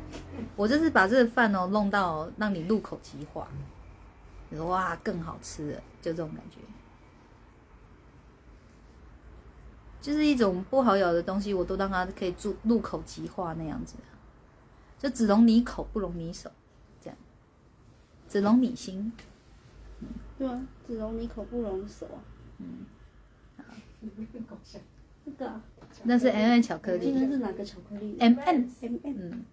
[0.56, 3.46] 我就是把这个饭哦弄到让你入口即化，
[4.56, 6.56] 哇更好吃了，就这种感觉。”
[10.04, 13.94] 就是一种不好咬的东西，我都让它可以入入口即化那样子。
[14.98, 16.50] 就只容你口，不容你手，
[17.00, 17.16] 这样，
[18.28, 19.10] 只容你心。
[20.36, 22.20] 对啊，只容你口，不容你手啊。
[25.24, 25.64] 这个啊
[26.02, 28.64] 那是 M M 巧克力今天是哪个巧克力，M M。
[28.82, 29.14] ？M M。
[29.16, 29.44] 嗯，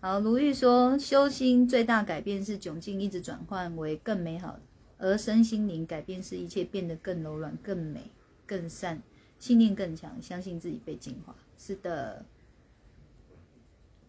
[0.00, 4.58] 好，如玉说，修心最大改变是窘境一直转换为更美好，
[4.98, 8.10] 而身心灵改变是一切变得更柔软、更美、
[8.46, 9.00] 更善，
[9.42, 11.34] 信念更强，相信自己被净化。
[11.58, 12.24] 是的。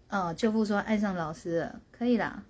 [0.09, 2.43] 哦，舅父说爱上老师了，可以啦。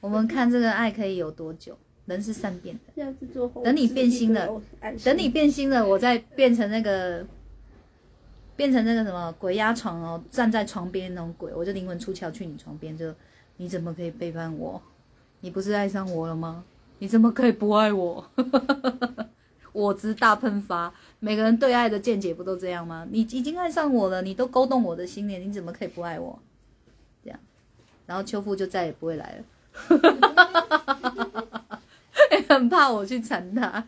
[0.00, 1.78] 我们看这个爱可以有多久？
[2.06, 3.14] 人是善变的。
[3.62, 4.60] 等你变心了，
[5.04, 7.24] 等你变心了，我再变成那个，
[8.56, 13.14] 变成那个什么鬼压床哦，站在床边那种鬼，我就灵魂出窍去你床边，就
[13.58, 14.82] 你怎么可以背叛我？
[15.42, 16.64] 你不是爱上我了吗？
[16.98, 18.28] 你怎么可以不爱我？
[19.72, 23.06] 我执大喷发，每个人对爱的见解不都这样吗？
[23.10, 26.40] 你已经爱上我了，你都勾动我的心念，你怎么可以不爱我？
[27.22, 27.38] 这样，
[28.06, 29.44] 然后秋父就再也不会来了。
[32.48, 33.86] 很怕我去缠他。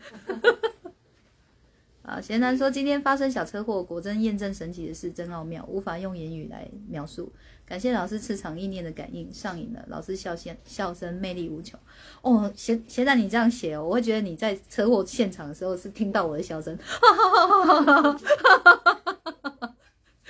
[2.03, 7.33] 啊，贤男说今天发生小车祸，果真验证神奇的事，真奥妙，无法用言语来描述。
[7.65, 9.83] 感谢老师磁场意念的感应，上瘾了。
[9.89, 11.81] 老师笑声笑声魅力无穷。
[12.21, 16.77] 哦，现现在你这样写哦，我会觉得你在车祸现场的时候是听到我的笑声，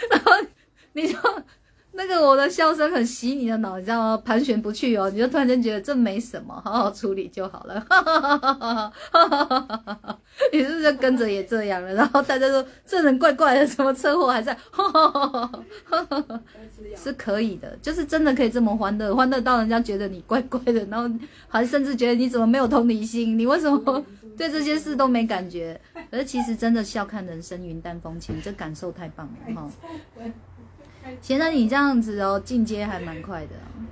[0.08, 0.32] 然后
[0.92, 1.18] 你就
[1.94, 4.16] 那个我的笑声很洗你的脑，你知道吗？
[4.24, 8.92] 盘旋不去哦，你就突然间觉得这没什么，好好处理就好了。
[10.52, 11.92] 你是不是跟着也这样了？
[11.92, 14.56] 然后大家说这人怪怪的，什么车祸还在，
[16.96, 21.08] 是可以的，就是真的可以这么欢乐，欢乐到人家觉得你怪怪的，然后
[21.46, 24.04] 还甚至觉得你怎么没有同理心，你为什么
[24.36, 25.78] 对这些事都没感觉？
[26.10, 29.70] 可是其实真的笑看人生云淡风轻，这感受太棒了哈。
[31.20, 33.86] 现在你这样子哦，进阶还蛮快的、哦，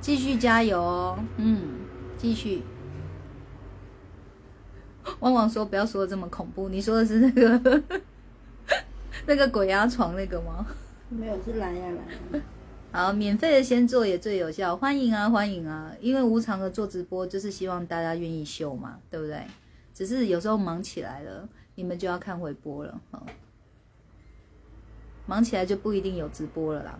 [0.00, 1.80] 继续加油哦，嗯，
[2.16, 2.62] 继续。
[5.20, 7.82] 汪汪说不要说的这么恐怖，你说的是那个
[9.26, 10.66] 那个鬼压床那个吗？
[11.08, 12.44] 没有是蓝呀蓝呀。
[12.92, 15.92] 好，免费的先做也最有效，欢迎啊欢迎啊！
[16.00, 19.40] 因为无偿的做直播就是希望大家愿意秀嘛，对不对？
[19.94, 23.22] 只是有时候忙起来了，你们就要看回播了哈。
[25.26, 26.98] 忙起来就不一定有直播了啦。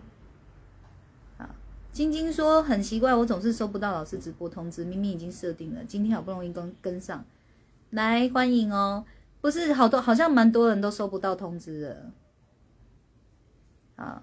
[1.39, 1.49] 啊，
[1.93, 7.25] 晶晶说很奇怪，我总是收不到老师直播通知，明明已经设定了，今天好不容易跟跟上，
[7.91, 9.05] 来欢迎哦。
[9.41, 12.11] 不是好多，好像蛮多人都收不到通知的。
[13.95, 14.23] 啊，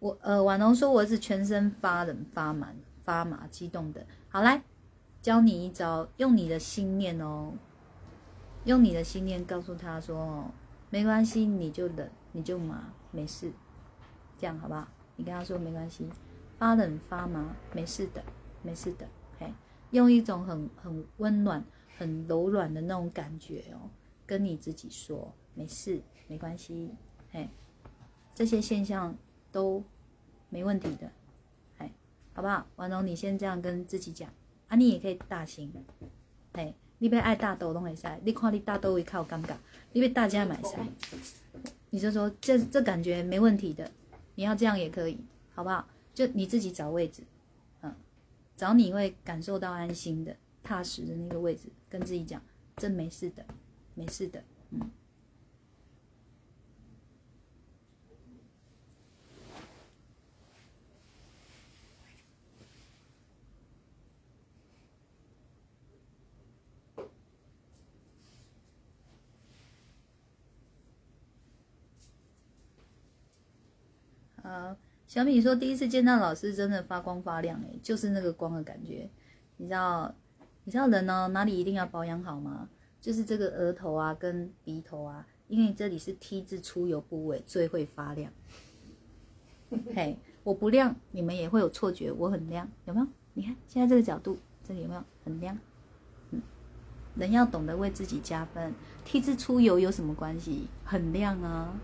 [0.00, 2.72] 我呃，婉容说我是全身发冷、发麻、
[3.04, 4.04] 发麻、激动的。
[4.28, 4.62] 好来，
[5.22, 7.52] 教你一招，用你的心念哦，
[8.64, 10.50] 用你的心念告诉他说，
[10.90, 12.10] 没关系，你就冷。
[12.32, 13.52] 你就麻，没事，
[14.38, 14.86] 这样好不好？
[15.16, 16.08] 你跟他说没关系，
[16.58, 18.24] 发冷发麻，没事的，
[18.62, 19.06] 没事的，
[19.38, 19.52] 嘿，
[19.90, 21.62] 用一种很很温暖、
[21.98, 23.90] 很柔软的那种感觉哦，
[24.26, 26.94] 跟你自己说没事，没关系，
[27.32, 27.48] 嘿，
[28.34, 29.14] 这些现象
[29.52, 29.84] 都
[30.48, 31.10] 没问题的，
[31.76, 31.92] 嘿，
[32.32, 32.66] 好不好？
[32.76, 34.30] 完了，你先这样跟自己讲，
[34.68, 35.70] 啊，你也可以大型，
[36.54, 39.54] 嘿，你别爱大豆拢会使，你看你大豆会靠尴尬，
[39.92, 40.76] 你要大家买使。
[41.90, 43.90] 你就说这这感觉没问题的，
[44.36, 45.18] 你要这样也可以，
[45.54, 45.86] 好不好？
[46.14, 47.22] 就你自己找位置，
[47.82, 47.94] 嗯，
[48.56, 52.42] 找你会感受到安心的、踏实的那个位置，跟自己讲，
[52.76, 53.44] 这没事的，
[53.94, 54.90] 没事的，嗯。
[74.50, 74.76] 啊，
[75.06, 79.08] 小米说第一次见到老师真的发光发亮哎，就是那个光的感觉。
[79.58, 80.12] 你知道，
[80.64, 82.68] 你知道人呢哪里一定要保养好吗？
[83.00, 88.32] 就是这个额头啊跟鼻头啊，因为这里是 T 字出油部位，最会发亮。
[89.94, 93.06] 嘿，我不亮，你们也会有错觉，我很亮，有没有？
[93.34, 95.56] 你看现在这个角度，这里有没有很亮？
[96.30, 96.42] 嗯，
[97.14, 98.74] 人要懂得为自己加分。
[99.04, 100.66] T 字出油有什么关系？
[100.84, 101.78] 很亮啊。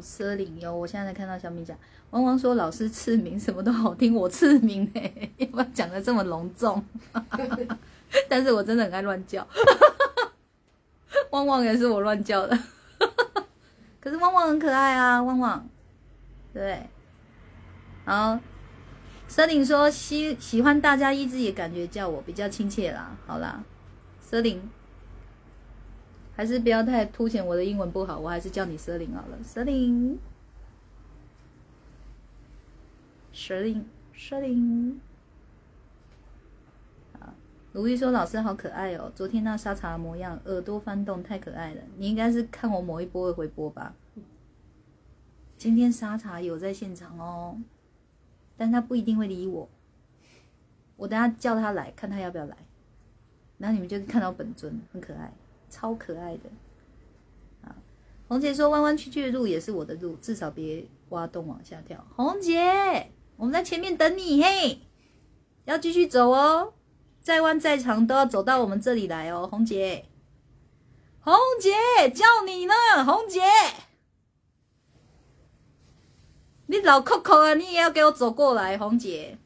[0.00, 1.76] 哦，奢领优，我现在才看到小米讲，
[2.10, 6.82] 汪汪说老师赐名什么都好听，我赐名哎，要不要讲的这么隆重？
[8.28, 9.46] 但是我真的很爱乱叫，
[11.30, 12.58] 汪汪也是我乱叫的，
[14.00, 15.68] 可是汪汪很可爱啊，汪汪，
[16.52, 16.88] 对，
[18.04, 18.38] 好，
[19.28, 23.62] 舍林说喜喜欢大家一直也感觉叫我比较亲切啦，好啦，
[24.28, 24.60] 舍林，
[26.40, 30.18] 还是不要太凸显我的英文不好，我还是叫你舍林好了，舍林，
[33.30, 33.84] 舍林，
[34.14, 34.98] 舍林。
[37.72, 41.82] 卢玉说：“老师好可爱哦，昨天那沙茶的模样，耳朵翻动，太可爱了。
[41.98, 43.94] 你应该是看我某一波的回播吧？
[45.58, 47.58] 今天沙茶有在现场哦，
[48.56, 49.68] 但他不一定会理我。
[50.96, 52.56] 我等下叫他来看他要不要来，
[53.58, 55.30] 然后你们就看到本尊，很可爱，
[55.70, 56.50] 超可爱的。
[57.62, 57.74] 啊，
[58.28, 62.04] 红姐说弯弯曲曲的路也是我的路，至少别挖洞往下跳。
[62.16, 64.80] 红姐，我们在前面等你嘿，
[65.64, 66.74] 要继续走哦。”
[67.22, 70.06] 再弯再长都要走到我们这里来哦，红姐，
[71.20, 71.70] 红姐
[72.08, 72.72] 叫你呢，
[73.04, 73.42] 红姐，
[76.64, 79.36] 你老扣扣啊，你也要给我走过来，红姐。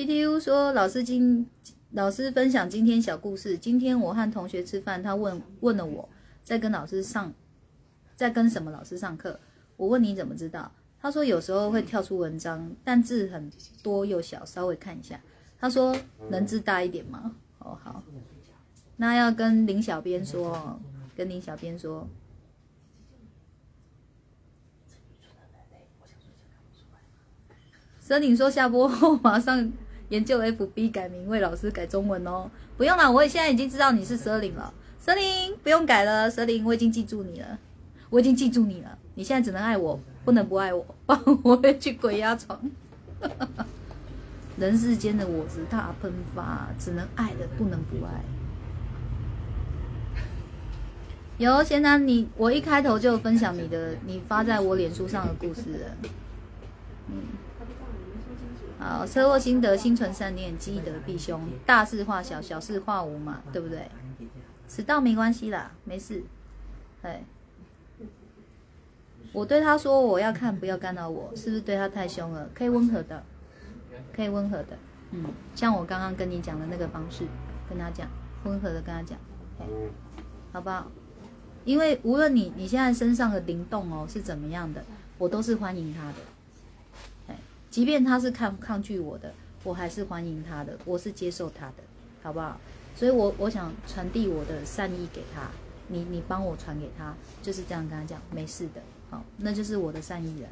[0.00, 1.46] ，T T U 说老师今
[1.90, 6.08] 老师分享今天小故事，今天我和同学吃饭，他问问了我
[6.42, 7.30] 在跟老师上，
[8.16, 9.38] 在跟什么老师上课，
[9.76, 10.72] 我问你怎么知道？
[11.02, 15.20] 他说有时候会跳出文章，但字很多又小，稍微看一下。
[15.58, 15.94] 他说
[16.30, 17.36] 能字大一点吗？
[17.58, 18.02] 哦好，
[18.96, 20.80] 那要跟林小编说，
[21.14, 22.08] 跟林小编说。
[28.00, 29.72] 蛇岭说下播后马上
[30.10, 32.48] 研究 FB 改名，为老师改中文哦。
[32.76, 34.72] 不用了，我现在已经知道你是蛇灵了。
[35.04, 37.58] 蛇灵不用改了，蛇灵我已经记住你了，
[38.10, 38.98] 我已经记住你了。
[39.14, 39.98] 你现在只能爱我。
[40.22, 40.86] 不能不爱我，
[41.42, 42.60] 我会去鬼压床。
[44.58, 48.22] 人世间的我执大喷发，只能爱的，不能不爱。
[51.38, 55.90] 有贤男，你我一开头就分享你的，你发在我脸书上的故事。
[57.08, 57.22] 嗯，
[58.80, 63.88] 好，车祸心得，心存善念，积德必凶，大事化小，小事化无嘛，对不对？
[64.66, 66.24] 迟到没关系啦，没事。
[67.02, 67.22] 哎。
[69.32, 72.48] 我对他说：“我要看，不要干扰我，是不是对他太凶了？
[72.52, 73.22] 可以温和的，
[74.12, 74.76] 可以温和的，
[75.12, 75.24] 嗯，
[75.54, 77.24] 像我刚刚跟你讲的那个方式，
[77.68, 78.08] 跟他讲，
[78.42, 79.16] 温和的跟他讲，
[80.52, 80.90] 好不好？
[81.64, 84.84] 因为无论你你现在身上的灵动哦是怎么样的，
[85.16, 86.14] 我都是欢迎他的，
[87.70, 91.76] 即便他是抗抗拒我的，我还是欢迎他的，我是接受他的，
[92.22, 92.60] 好不好？
[92.96, 95.48] 所以，我我想传递我的善意给他，
[95.86, 100.48] 你你帮我传给他，就是这样跟他讲，没事的。”好，那就是我的善意了。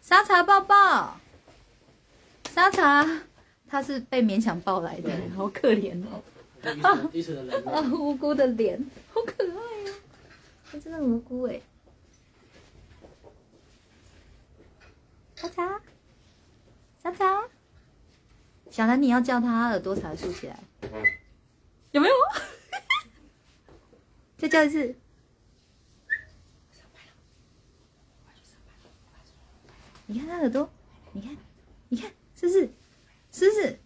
[0.00, 1.18] 沙茶抱抱，
[2.50, 3.04] 沙茶，
[3.68, 6.22] 他是被勉强抱来的，好可怜哦。
[7.66, 8.78] 啊，无辜的脸，
[9.12, 9.92] 好可爱呀，
[10.70, 11.60] 他真的无辜哎。
[15.36, 15.80] 沙茶，
[17.02, 17.44] 沙茶。
[18.70, 20.58] 小兰，你要叫他耳朵才竖起来，
[21.92, 22.14] 有没有？
[24.36, 24.94] 再叫一次。
[30.06, 30.68] 你看他耳朵，
[31.12, 31.36] 你看，
[31.88, 32.68] 你看，是不是？
[33.32, 33.78] 是不是？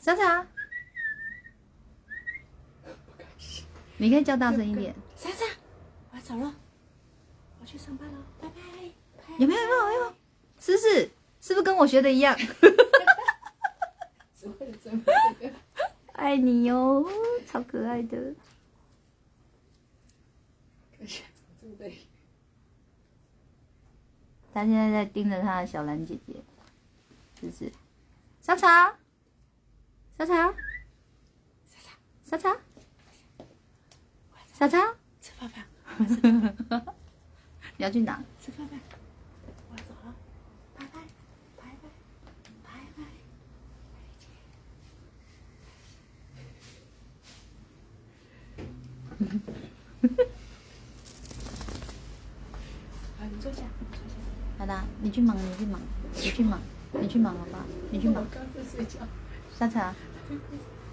[0.00, 0.46] 莎莎，
[3.98, 4.94] 你可以叫大声一点。
[5.16, 5.44] 莎莎，
[6.12, 6.54] 我要走了，
[7.60, 8.54] 我去上班了，拜拜。
[9.38, 9.60] 有没有？
[9.60, 10.14] 有没有？
[10.58, 11.10] 是不是？
[11.40, 12.36] 是不是跟我学的一样？
[16.14, 17.08] 爱你哟，
[17.46, 18.34] 超可爱的。
[24.52, 26.42] 他现在在盯着他的小兰姐姐，
[27.40, 27.72] 是不是？
[28.40, 28.96] 沙茶，
[30.16, 30.54] 沙茶，
[32.24, 32.56] 沙茶，
[34.58, 34.92] 沙茶，
[35.22, 35.64] 吃饭饭。
[37.76, 38.20] 你要去哪？
[38.44, 38.80] 吃饭饭。
[53.30, 53.58] 你坐下，
[53.92, 54.16] 坐下。
[54.58, 55.80] 好的，你去忙，你去忙，
[56.16, 56.60] 你去忙，
[57.00, 57.62] 你去忙，好不好？
[57.92, 58.26] 你去忙。
[58.28, 58.98] 刚在睡觉。
[59.56, 59.94] 沙茶，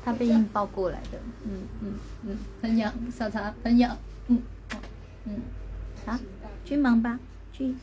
[0.05, 1.19] 他被硬抱过来的。
[1.43, 3.97] 嗯嗯嗯，很痒，小茶很痒。
[4.27, 4.39] 嗯
[5.25, 5.41] 嗯，
[6.05, 6.17] 好，
[6.63, 7.19] 去忙吧，
[7.51, 7.73] 去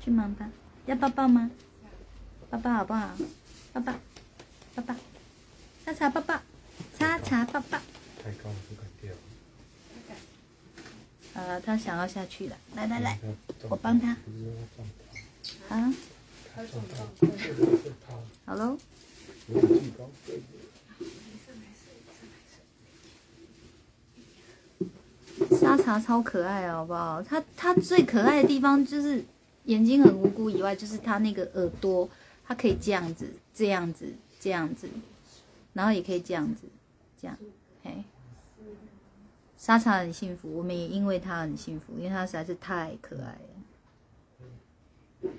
[0.00, 0.48] 去忙吧。
[0.86, 1.50] 要抱抱吗？
[2.48, 3.10] 抱抱好不好？
[3.74, 3.92] 抱抱，
[4.74, 4.94] 抱抱。
[5.84, 6.40] 沙茶抱抱，
[6.98, 7.78] 沙茶抱抱。
[8.24, 9.12] 太高了，不敢掉。
[11.34, 13.18] 呃，他想要下去了，来来来，
[13.68, 14.16] 我帮他。
[15.68, 15.92] 啊，
[18.46, 18.78] 好喽。
[25.66, 27.20] 沙茶超可爱，好不好？
[27.20, 29.24] 它它最可爱的地方就是
[29.64, 32.08] 眼睛很无辜以外，就是它那个耳朵，
[32.46, 34.88] 它可以这样子、这样子、这样子，
[35.72, 36.62] 然后也可以这样子、
[37.20, 37.36] 这样，
[37.82, 38.04] 嘿。
[39.58, 43.36] 沙茶很幸福，我们也因为它很幸福，因为它实在是太可爱
[45.24, 45.30] 了。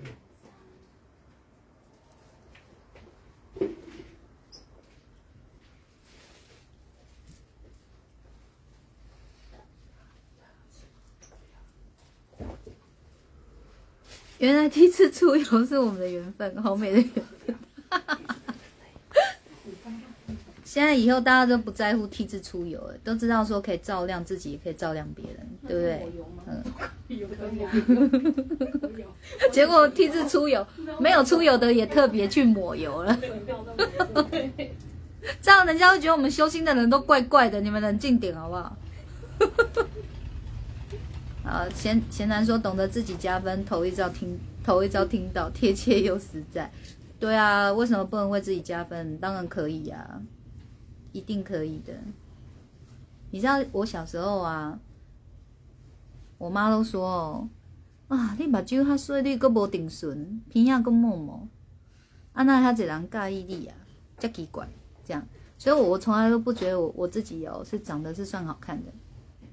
[14.39, 17.09] 原来第一次出游是我们的缘分，好美的缘
[17.45, 17.55] 分。
[20.63, 26.05] 现在以后大家都不在乎梯次出游了，都知道说可以照亮自己，也可以照亮别人，对不对？
[26.45, 26.63] 嗯。
[29.51, 30.65] 结果梯次出游，
[30.99, 33.17] 没有出游的也特别去抹油了。
[35.41, 38.77] 这样人家会觉得我们修心的人都怪怪的，你们冷静点好不好？
[41.47, 46.69] 啊，贤贤男说懂得自己加分，头一招听，头一招听到，贴切又实在。
[47.19, 49.17] 对啊，为什么不能为自己加分？
[49.17, 50.21] 当然可以呀，
[51.13, 51.93] 一定可以的。
[53.31, 54.77] 你知道我小时候啊，
[56.37, 57.49] 我妈都说哦，
[58.09, 61.47] 啊，你目睭较水，你阁无定顺，鼻仔阁毛毛，
[62.33, 63.75] 啊，那他一人介意你啊，
[64.19, 64.67] 真奇怪，
[65.03, 65.25] 这样。
[65.57, 68.91] 所以，我我从来都不觉得我我自己哦是长得是算好看的。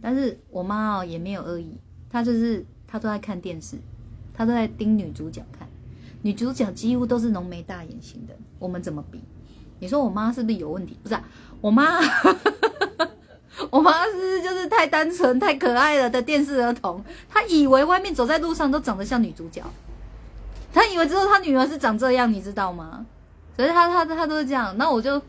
[0.06, 1.74] 但是我妈哦也没有恶意，
[2.10, 3.78] 她就是她都在看电视，
[4.34, 5.66] 她都在盯女主角看，
[6.20, 9.18] 女主角几乎都是浓眉大眼型的，我们怎么比？
[9.78, 10.98] 你说我妈是不是有问题？
[11.02, 11.16] 不是，
[11.62, 11.98] 我妈，
[13.70, 19.62] 我妈是就是太单纯、太可爱了的电视儿童，她以为外面走在路上都长得像女主角，
[20.70, 23.06] 她以为之后她女儿是长这样，你知道吗？
[23.56, 24.76] 所以她她她都是这样。
[24.76, 25.22] 那我就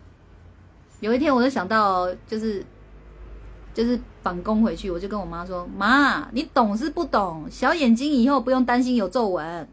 [0.99, 2.61] 有一天我就想到，就是
[3.75, 3.99] 就是。
[4.25, 7.47] 返工回去，我就跟我妈说：“妈，你懂是不懂？
[7.47, 9.67] 小眼睛以后不用担心有皱纹，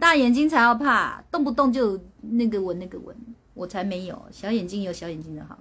[0.00, 3.16] 大眼睛才要怕，动不动就那个纹那个纹，
[3.54, 4.20] 我才没有。
[4.32, 5.56] 小眼睛有小眼睛的好。”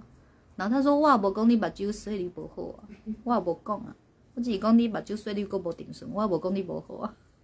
[0.57, 2.82] 然后他说：“我讲你把酒水你不好啊，
[3.24, 3.95] 我无讲啊，
[4.34, 7.13] 我只是讲你目酒水你阁无定顺，我无讲你不好啊。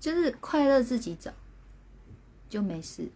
[0.00, 1.30] 就是快乐自己找，
[2.48, 3.08] 就没事，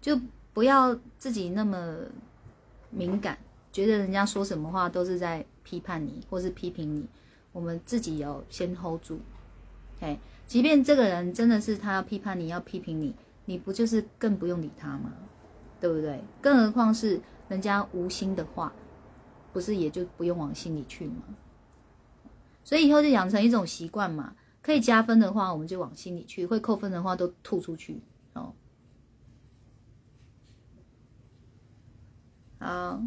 [0.00, 0.20] 就。
[0.52, 1.96] 不要自己那么
[2.90, 3.38] 敏感，
[3.72, 7.08] 觉得人家说什么话都是在批判你或是批评你。
[7.52, 9.20] 我们自己要先 hold 住
[9.96, 15.12] ，，OK，即便这个人真的是他要批判你要批评你，你不就是更不用理他吗？
[15.80, 16.20] 对不对？
[16.42, 18.72] 更何况是人家无心的话，
[19.52, 21.22] 不是也就不用往心里去吗？
[22.64, 28.00] 所以以后就养成一种习惯嘛，可以加分的话我们就往心里去，会扣分的话都吐出去
[28.32, 28.52] 哦。
[32.60, 33.02] 好，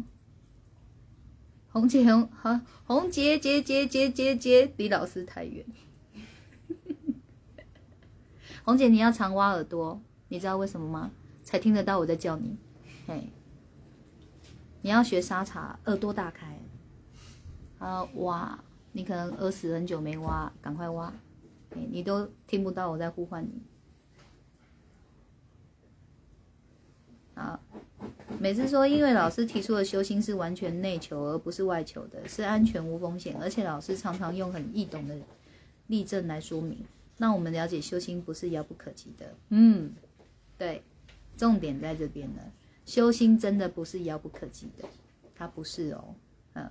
[1.70, 5.64] 红姐红好，红姐姐姐姐姐姐离老师太远。
[8.64, 11.12] 红姐，你要常挖耳朵，你知道为什么吗？
[11.44, 12.58] 才听得到我在叫你。
[13.06, 13.28] 嘿，
[14.82, 16.58] 你要学沙茶，耳朵大开。
[17.78, 18.58] 啊，挖，
[18.90, 21.14] 你可能耳屎很久没挖，赶快挖。
[21.70, 23.62] 你都听不到我在呼唤你。
[27.36, 27.60] 好。
[28.38, 35.16] 每次说，因为老师提出的修心是完全内求而不是外求的，是安全无风险，而且老师常常用很易懂的
[35.86, 36.78] 例证来说明，
[37.16, 39.34] 让我们了解修心不是遥不可及的。
[39.50, 39.92] 嗯，
[40.58, 40.82] 对，
[41.36, 42.42] 重点在这边呢，
[42.84, 44.88] 修心真的不是遥不可及的，
[45.34, 46.14] 它不是哦，
[46.54, 46.70] 嗯，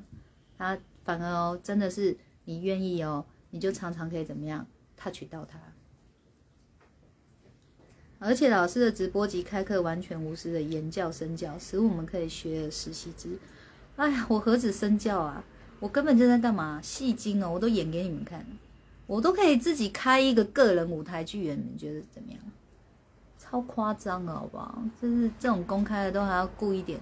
[0.57, 2.15] 它反而哦，真的是
[2.45, 4.65] 你愿意哦，你就常常可以怎么样
[4.97, 5.59] c h 到它。
[8.25, 13.37] 而且老师的直播及开课完全无私的言教身教，使我们可以学而时习之。
[13.97, 15.43] 哎呀，我何止身教啊，
[15.81, 16.79] 我根本就在干嘛？
[16.81, 18.45] 戏精哦，我都演给你们看，
[19.07, 22.39] 我都可以自己开一个个人舞台剧演，你们觉得怎么样？
[23.37, 24.81] 超夸张了，好不好？
[25.01, 27.01] 就是这种公开的都还要顾一点，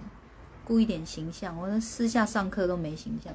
[0.64, 3.32] 顾一点形象，我私下上课都没形象。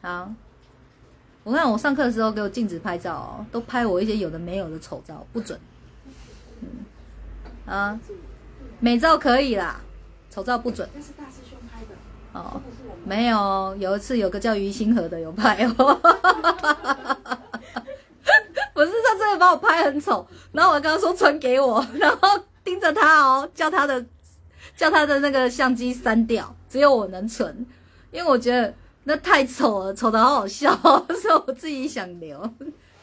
[0.00, 0.34] 好。
[1.44, 5.58] 我看我上课的时候给我禁止拍照哦，都拍我一些有的没有的丑照，不准。
[6.60, 6.68] 嗯，
[7.66, 7.98] 啊，
[8.78, 9.80] 美照可以啦，
[10.30, 10.88] 丑照不准。
[10.94, 11.88] 那是大师兄拍的
[12.32, 12.60] 哦，
[13.04, 15.74] 没有，有一次有个叫于星河的有拍哦，
[18.72, 22.28] 不是他真的把我拍很丑，然后我跟他说传给我，然后
[22.62, 24.04] 盯着他哦，叫他的
[24.76, 27.66] 叫他的那个相机删掉，只有我能存，
[28.12, 28.72] 因为我觉得
[29.04, 30.74] 那太丑了，丑的好好笑，
[31.20, 32.52] 所以我自己想留，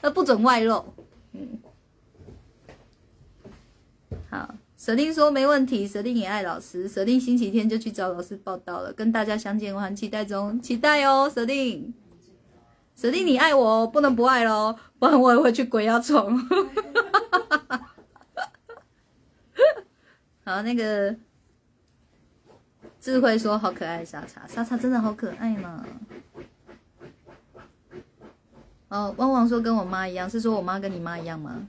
[0.02, 0.84] 那不准外露。
[1.34, 1.60] 嗯，
[4.30, 11.93] 好，舍定说没问题，舍定也爱老师，舍定星期天就去找老师报道了，跟大家相见欢，期待中，期待哦，舍定，
[12.95, 16.38] 舍定你爱我，不能不爱喽，不然我也会去鬼压床。
[20.45, 21.14] 好，那个
[23.00, 25.86] 智慧说好可爱，莎莎，莎莎真的好可爱嘛。
[28.89, 31.68] 哦，汪汪说跟我妈一样，是说我妈跟你妈一样吗？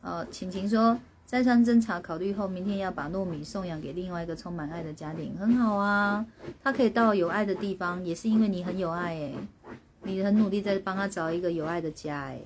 [0.00, 6.24] 哦，晴晴说再三侦查考虑后，明天要把糯米送养给另外一个充满爱的家庭，很好啊。
[6.62, 9.34] 他可以到有爱的地方，也是因为你很有爱哎，
[10.04, 12.40] 你很努力在帮他找一个有爱的家哎，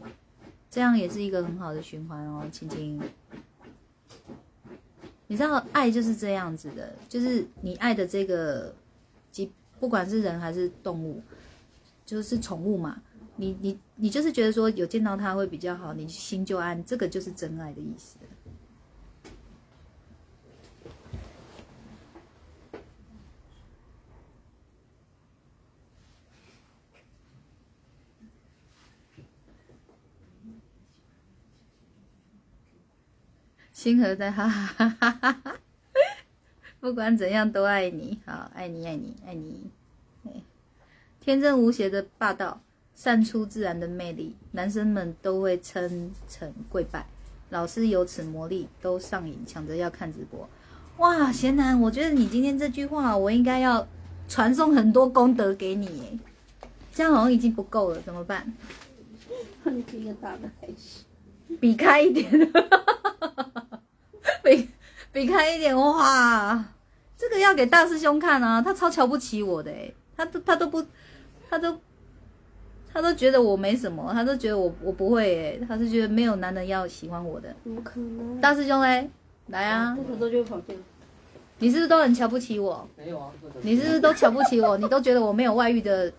[0.68, 3.01] 这样也是一个很好的循环哦，晴晴。
[5.33, 8.70] 你知道爱就是这样子的，就是你爱的这个。
[9.30, 11.22] 即不管是人还是动物，
[12.05, 13.03] 就是宠物嘛，
[13.37, 18.18] 你你你就是觉得说有见到它会比较好，你心就安，这个就是真爱的意思。
[33.83, 35.57] 星河在哈哈哈哈哈。
[36.78, 39.72] 不管怎样都爱你，好爱你爱你爱你，
[41.20, 42.61] 天真无邪的霸道，
[42.95, 47.05] 散出自然的魅力，男生们都会称臣跪拜。
[47.51, 50.49] 老师有此魔力，都上瘾，抢着要看直播。
[50.99, 53.89] 哇，贤男，我觉得你今天这句话，我应该要
[54.28, 56.20] 传送很多功德给你，
[56.93, 58.53] 这样好像已经不够了，怎么办？
[59.64, 61.03] 你比一个大的还是？
[61.61, 62.30] 比开一点，
[64.45, 64.68] 比。
[65.12, 66.64] 比开一点哇！
[67.18, 70.82] 这个要给大师兄看啊，他超瞧不起我的哎，他都他都不，
[71.51, 71.78] 他都
[72.90, 77.55] 他都觉得我没什么，他都觉得我我不会哎，他是觉得没有男人要喜欢我的。
[77.62, 78.40] 怎么可能？
[78.40, 79.07] 大师兄哎，
[79.49, 79.95] 来啊！
[79.95, 80.74] 不可就跑掉。
[81.59, 82.88] 你是不是都很瞧不起我？
[82.97, 83.30] 没有啊。
[83.61, 84.76] 你是不是都瞧不起我？
[84.78, 86.11] 你都觉得我没有外遇的，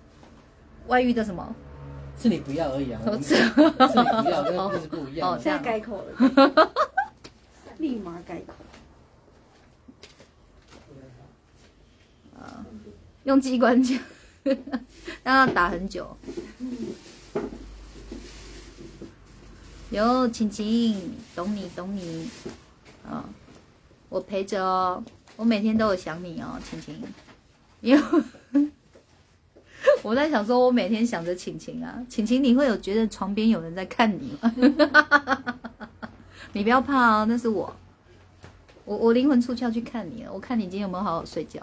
[0.85, 1.55] 外遇的什么？
[2.15, 3.01] 是你不要而已啊。
[3.23, 5.31] 是你不要，跟不是不一样。
[5.31, 6.63] 哦现在改口了，
[7.83, 8.53] 立马改口。
[13.25, 13.99] 用机关枪，
[15.23, 16.15] 让他打很久。
[19.91, 22.29] 有晴晴，懂你懂你，
[23.05, 23.23] 啊，
[24.09, 25.03] 我陪着哦，
[25.35, 27.01] 我每天都有想你哦，晴晴。
[27.81, 28.03] 因为
[30.01, 35.59] 我在想说，我每天想着晴晴啊，晴晴，你会有觉得床边有人在看你吗？
[36.53, 37.75] 你不要怕啊，那是我，
[38.85, 41.61] 我我灵魂出窍去看你了，我看你今天有没有好好睡觉。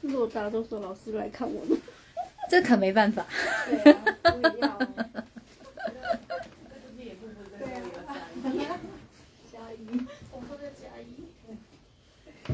[0.00, 1.76] 如果大家都说老师来看我呢？
[2.50, 3.24] 这可没办法。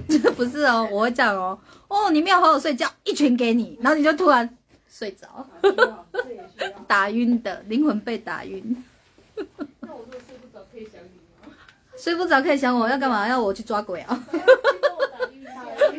[0.09, 1.59] 这不是哦，我会这样哦。
[1.87, 4.58] 哦，你没有好好睡觉，一拳给你，然后你就突然
[4.89, 5.47] 睡着。
[6.87, 8.85] 打晕的灵魂被打晕。
[9.81, 11.55] 那我如果睡不着可以想你吗？
[11.97, 13.29] 睡不着可以想我，要干嘛？
[13.29, 14.25] 要我去抓鬼啊？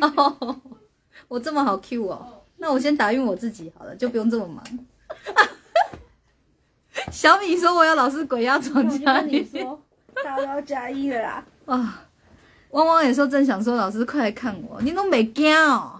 [0.00, 0.60] 哦。
[1.28, 4.64] 我这么好 Q 哦，那我先打晕我自己好了，就不用这么忙。
[7.12, 9.80] 小米说我要老师鬼压床加你说，
[10.12, 11.44] 他要加一了啦。
[11.66, 12.04] 啊，
[12.70, 15.99] 汪汪也说正想说老师快来看我，你都没惊哦。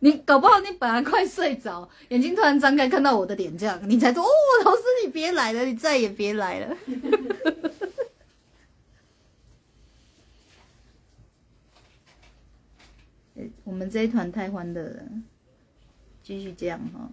[0.00, 4.28] 你搞不好你本来快睡着，眼睛突然张开看到我的脸这样，你才说哦，
[4.64, 6.76] 老师你别来了，你再也别来了。
[13.64, 15.02] 我们这一团太欢乐了，
[16.22, 17.08] 继续这样哈。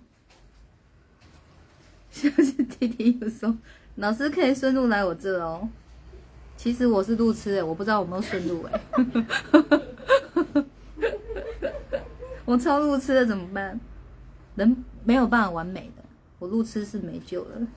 [2.11, 3.57] 像是弟弟有说，
[3.95, 5.67] 老师可以顺路来我这哦。
[6.55, 8.79] 其实我是路痴哎，我不知道有没有顺路哎。
[12.45, 13.79] 我超路痴的怎么办？
[14.55, 16.03] 人没有办法完美的，
[16.39, 17.67] 我路痴是没救了。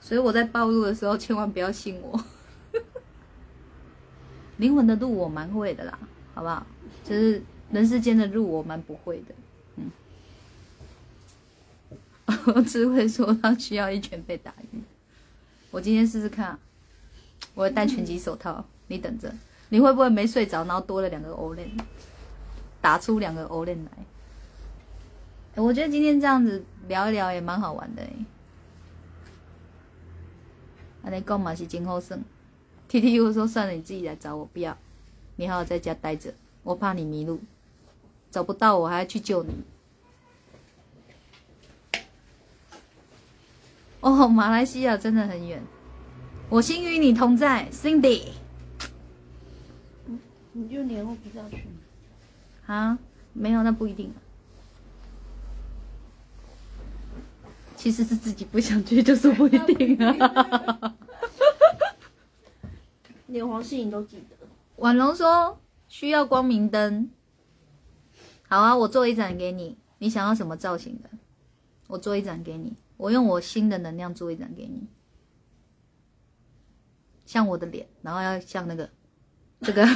[0.00, 2.24] 所以我在暴露的时候，千万不要信我。
[4.56, 5.98] 灵魂的路我蛮会的啦，
[6.34, 6.66] 好不好？
[7.04, 9.34] 就是人世间的路，我蛮不会的。
[9.76, 9.90] 嗯，
[12.54, 14.82] 我只会说他需要一拳被打晕。
[15.70, 16.58] 我今天试试看，
[17.54, 19.30] 我戴拳击手套，你等着，
[19.68, 21.70] 你会不会没睡着，然后多了两个欧链，
[22.80, 25.62] 打出两个欧链来？
[25.62, 28.10] 我觉得今天这样子聊一聊也蛮好玩的哎。
[31.02, 32.16] 安尼讲嘛是真好耍。
[32.86, 34.76] T T U 说算了，你自己来找我，不要，
[35.36, 37.40] 你好好在家待着，我怕你迷路，
[38.30, 39.52] 找不到我还要去救你。
[44.00, 45.62] 哦，马来西亚真的很远，
[46.48, 48.28] 我心与你同在，Cindy。
[50.52, 51.77] 你就年后不是要去吗？
[52.68, 52.98] 啊，
[53.32, 54.12] 没有，那不一定。
[57.74, 60.94] 其实是自己不想去，就是不一定啊。
[63.26, 64.36] 连黄世颖都记得。
[64.76, 65.58] 婉容说
[65.88, 67.10] 需要光明灯。
[68.48, 69.78] 好啊，我做一盏给你。
[69.98, 71.08] 你想要什么造型的？
[71.86, 72.76] 我做一盏给你。
[72.98, 74.86] 我用我新的能量做一盏给你，
[77.24, 78.90] 像我的脸，然后要像那个
[79.60, 79.86] 这个。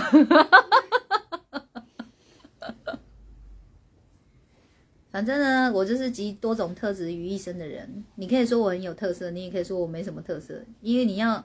[5.12, 8.04] 反正呢，我就是集多种特质于一身的人。
[8.16, 11.44] 你可以说我很有特色，你也可以说我没什么特色，因为你要。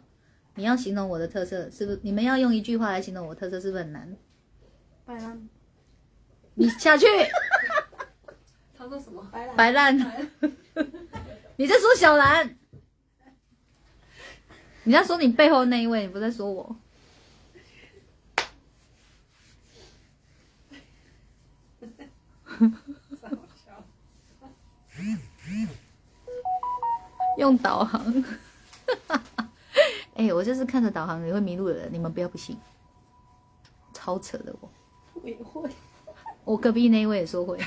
[0.59, 1.99] 你要形容我的特色，是不是？
[2.01, 4.17] 你们要用一句话来形容我特色，是不是很难？
[5.05, 5.47] 白烂。
[6.55, 7.05] 你下去。
[8.75, 9.23] 他说什么？
[9.55, 9.95] 白烂。
[11.57, 12.57] 你在说小兰？
[14.83, 16.01] 你在说你背后那一位？
[16.01, 16.75] 你不在说我？
[27.37, 28.23] 用导航。
[30.15, 32.57] 哎，我就是看着导航也会迷路的人，你们不要不信，
[33.93, 34.69] 超扯的我。
[35.13, 35.69] 我也会。
[36.43, 37.59] 我隔壁那一位也说会，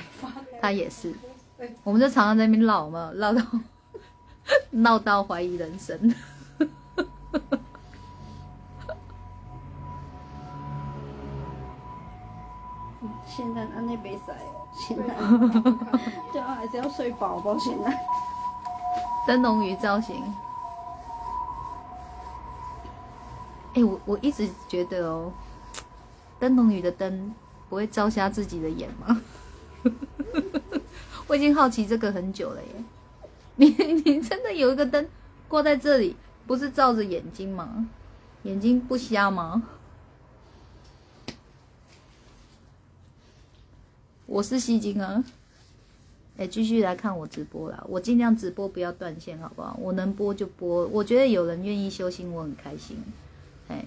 [0.60, 1.14] 他也是。
[1.84, 3.42] 我们就常常在那边唠嘛，唠到
[4.72, 5.96] 闹到怀疑人生。
[13.26, 15.04] 现在那边塞哦，现在
[16.32, 17.98] 对啊，还是要睡饱饱现在。
[19.26, 20.16] 灯笼鱼造型。
[23.74, 25.32] 哎，我我一直觉得哦，
[26.38, 27.34] 灯笼鱼的灯
[27.68, 29.20] 不会照瞎自己的眼吗？
[31.28, 32.84] 我已经好奇这个很久了耶。
[33.56, 33.68] 你
[34.04, 35.06] 你真的有一个灯
[35.48, 36.16] 挂在这里，
[36.46, 37.86] 不是照着眼睛吗？
[38.44, 39.62] 眼睛不瞎吗？
[44.30, 45.24] 我是吸睛啊。
[46.36, 49.76] 哎，继续来看我直播啦，我尽量直播不要断线，好不好？
[49.82, 52.96] 我能播就播，我觉得有人愿意修心，我很开心。
[53.66, 53.84] 哎，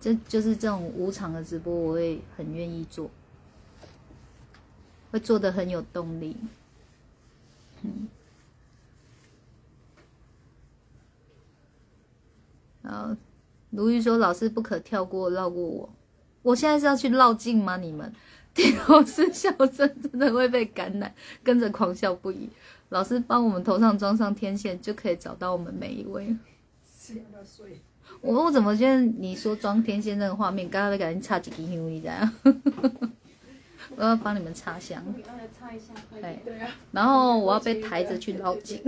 [0.00, 3.08] 这就是这种无偿的直播，我会很愿意做，
[5.12, 6.36] 会做的很有动力。
[7.82, 8.08] 嗯，
[12.82, 13.16] 后
[13.70, 15.88] 卢玉说：“老师不可跳过绕过我，
[16.42, 17.76] 我现在是要去绕境吗？
[17.76, 18.12] 你们
[18.56, 22.48] 听老师笑声真的会被感染，跟着狂笑不已。
[22.88, 26.34] 老师帮我们头上装上天线，就可以找到我们每一位。”
[28.22, 32.14] 我我怎么觉得你说装天线那个画面，刚刚在赶紧插几根香，你知道？
[33.94, 35.04] 我要帮你们插香。
[35.60, 35.92] 插一下。
[36.10, 36.40] 对。
[36.92, 38.82] 然后我要被抬着去捞金。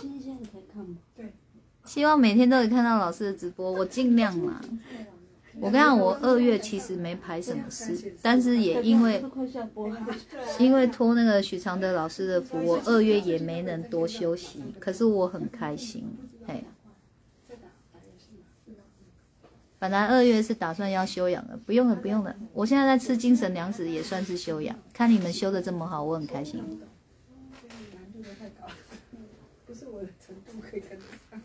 [0.00, 0.96] 新鲜可以看吗？
[1.14, 1.32] 对。
[1.84, 4.60] 希望每天都可以看到老师的直播，我尽量嘛。
[5.60, 9.22] 我跟你讲，我二月其实没排什么事，但是也因为
[10.58, 14.74] 因为托那个许常德老师的福，我二月也没能多休息。
[14.80, 16.64] 可是我很开心，嘿。
[19.78, 22.34] 本来二月是打算要休养的，不用了，不用了。
[22.52, 24.78] 我现在在吃精神粮食，也算是休养。
[24.92, 26.62] 看你们休的这么好，我很开心。
[27.94, 28.66] 难度太高，
[29.66, 31.40] 不是我的程度可以跟得上。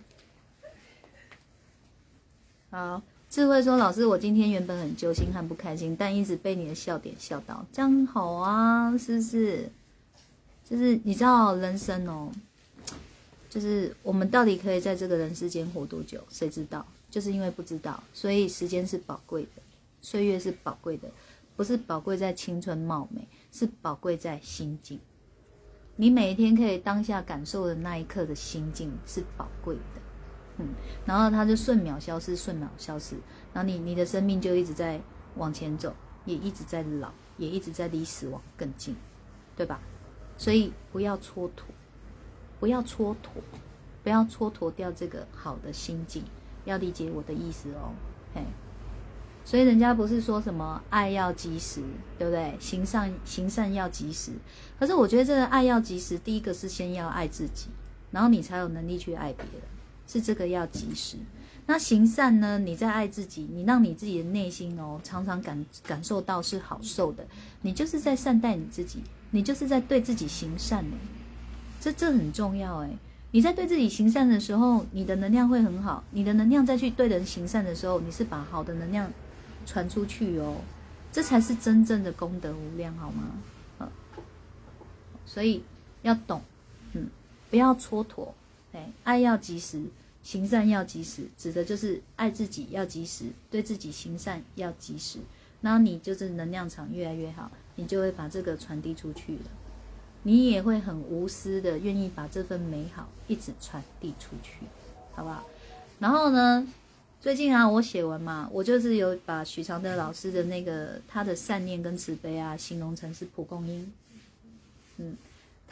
[2.71, 3.01] 好。
[3.35, 9.69] 智慧说：“老师，我今天原本很揪心和不开心，但一直被你的笑点笑到，这样好啊，是不是？
[10.63, 12.31] 就是你知道人生哦，
[13.49, 16.21] 就是我们到底可以在这个人世间活多久？
[16.29, 16.85] 谁知道？
[17.11, 19.61] 就是因为不知道，所以时间是宝贵的，
[20.01, 21.09] 岁月是宝贵的，
[21.57, 24.97] 不是宝贵在青春貌美，是宝贵在心境。
[25.97, 29.81] 你每一天可以当下感受的那一刻的心境是宝贵的。”
[30.57, 30.67] 嗯，
[31.05, 33.15] 然后它就瞬秒消失，瞬秒消失，
[33.53, 34.99] 然后你你的生命就一直在
[35.35, 35.93] 往前走，
[36.25, 38.95] 也一直在老，也一直在离死亡更近，
[39.55, 39.79] 对吧？
[40.37, 41.49] 所以不要蹉跎，
[42.59, 43.15] 不要蹉跎，
[44.03, 46.23] 不要蹉跎掉这个好的心境，
[46.63, 47.93] 要理解我的意思哦，
[48.33, 48.41] 嘿。
[49.43, 51.79] 所以人家不是说什么爱要及时，
[52.17, 52.55] 对不对？
[52.59, 54.31] 行善行善要及时，
[54.79, 57.67] 可是我觉得这个爱要及时，第一个是先要爱自己，
[58.09, 59.61] 然后你才有能力去爱别人。
[60.07, 61.17] 是这个要及时，
[61.65, 62.59] 那行善呢？
[62.59, 67.25] 你在爱自己，你让你自己的内心哦，常常感感受到是好受的，
[67.61, 68.99] 你就是在善待你自己，
[69.31, 70.97] 你就是在对自己行善呢。
[71.81, 72.89] 这这很重要哎！
[73.31, 79.11] 你在对自己行善的时候，你的能量会很好，你的能量再去对人行善的时候，你是把好的能量
[79.65, 80.55] 传出去哦，
[81.11, 83.23] 这才是真正的功德无量，好吗？
[83.79, 83.89] 嗯，
[85.25, 85.63] 所以
[86.01, 86.41] 要懂，
[86.93, 87.07] 嗯，
[87.49, 88.29] 不要蹉跎，
[89.03, 89.81] 爱要及时。
[90.23, 95.19] 行善要及时，指的就是爱自己要及时，对自己行善要及时，
[95.61, 99.41] 然后你就是能量场越来越好，你就会把这个传递出去了，
[100.23, 104.65] 你也会很无私的愿意把这份美好一直传递出去，
[105.13, 105.45] 好不好？
[105.99, 106.67] 然后呢，
[107.21, 113.93] 最近啊，我写完嘛，我就是有把许常德老师的那个他的善念跟慈悲啊，形容成是蒲公英，
[114.97, 115.15] 嗯，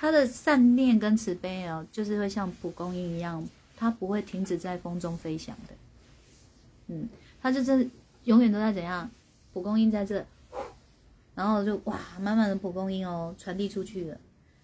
[0.03, 3.41] 他的善念跟慈悲哦，就是会像蒲公英一样。
[3.77, 5.73] 它不会停止在风中飞翔的，
[6.87, 7.07] 嗯，
[7.41, 7.89] 它就是
[8.25, 9.09] 永远都在怎样？
[9.53, 10.25] 蒲公英在这，
[11.33, 14.17] 然后就哇，满满的蒲公英哦，传递出去了，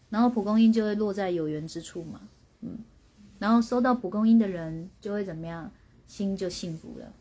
[0.09, 2.19] 然后蒲公英就会落在有缘之处嘛，
[2.59, 2.77] 嗯，
[3.39, 5.71] 然后收到蒲公英的人就会怎么样？
[6.05, 7.13] 心就幸福了，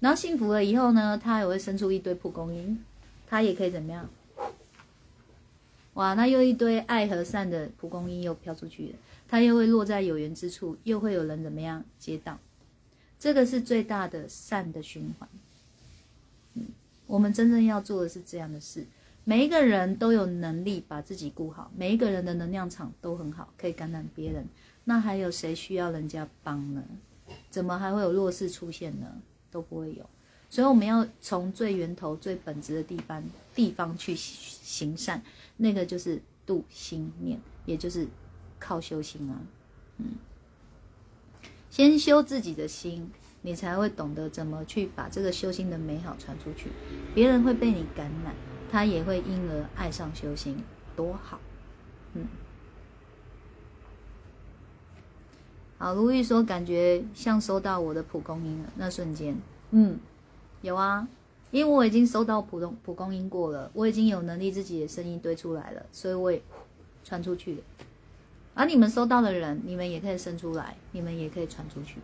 [0.00, 2.82] 然后幸福了以后呢，它也会生出一堆蒲公英，
[3.28, 4.10] 它也可以怎么样？
[5.94, 8.94] 哇，那又一堆爱和善的蒲公英又飘出去了。
[9.28, 12.38] 它又会落在有缘之处，又会有人怎么样接到？
[13.18, 15.28] 这个是最大的善的循环。
[16.54, 16.66] 嗯，
[17.06, 18.86] 我们真正要做的是这样的事。
[19.24, 24.46] 每一个人都有能力把自己顾好，每一个人的能量场都很好，可以感染别人。
[24.84, 26.82] 那还有谁需要人家帮呢？
[27.50, 29.06] 怎么还会有弱势出现呢？
[29.50, 30.08] 都不会有。
[30.48, 33.22] 所以我们要从最源头、最本质的地方
[33.54, 35.22] 地方去行善，
[35.60, 38.08] 那个就是度心念，也就是。
[38.62, 39.40] 靠修行啊，
[39.96, 40.06] 嗯，
[41.70, 46.68] 先修自己的心，你才会懂得怎么去把这个修心的美好传出去，
[47.14, 48.34] 别人会被你感染，
[48.70, 50.62] 他也会因而爱上修心，
[50.94, 51.40] 多好，
[52.12, 52.26] 嗯。
[55.78, 59.40] 好，如玉说感觉像收到我的蒲公英了，那瞬间，
[59.70, 59.98] 嗯，
[60.60, 61.08] 有啊，
[61.50, 66.40] 因为我已经收到蒲公蒲公英过了，我已经有能力自己的声音堆出来了，所以我也
[67.02, 67.62] 传出去了。
[68.54, 72.00] 而你们收到的人，你们也可以生出来，你们也可以传出去。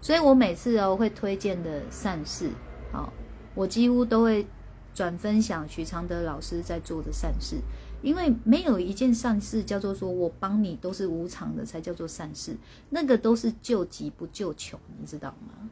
[0.00, 2.50] 所以我每次哦会推荐的善事，
[2.92, 3.12] 好，
[3.54, 4.46] 我几乎都会
[4.94, 7.56] 转分享许常德老师在做的善事，
[8.02, 12.56] 因为没有一件善事叫做说我帮你都是无偿的才叫做善事，
[12.90, 15.68] 那个都是救急不救穷，你知道吗？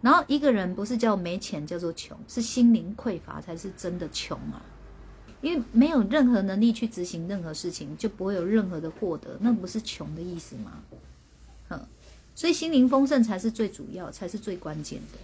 [0.00, 4.62] 然后一个人不是叫没钱叫做穷，是心灵匮乏才是真的穷啊。
[5.40, 10.82] 因为没有任何能力去执行任何事情，就不会有任何的获得，那不是穷的意思吗？
[11.68, 11.80] 哼，
[12.34, 15.18] 所以心灵丰盛才是最主要，才是最关键的。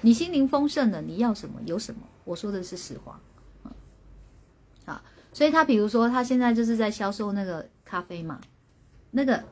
[0.00, 2.00] 你心灵丰盛了，你要什么有什么。
[2.24, 3.20] 我说的是实话。
[4.84, 5.00] 好，
[5.32, 8.40] 所以他比如说他现在就是在销售那个咖啡嘛，
[9.12, 9.44] 那个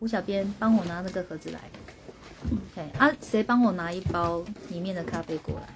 [0.00, 1.60] 吴小编帮我拿那个盒子来
[2.44, 5.68] ，OK 啊，谁帮我拿一包里面的咖啡过来？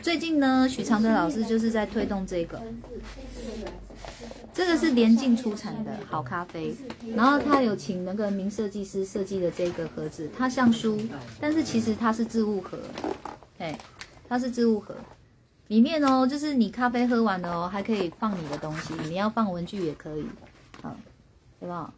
[0.00, 2.62] 最近呢，许常德老师就是在推动这个，
[4.54, 6.74] 这个是联境出产的好咖啡，
[7.14, 10.98] 然后他有请那个名设计师设计的这个盒子，它像书，
[11.40, 12.78] 但是其实它是置物盒，
[13.58, 13.78] 哎，
[14.28, 14.94] 它是置物盒，
[15.66, 20.24] 里面哦，就是你咖啡喝完了哦，还可以放你的东西，你要放文具也可以，
[20.80, 21.92] 好，好不好？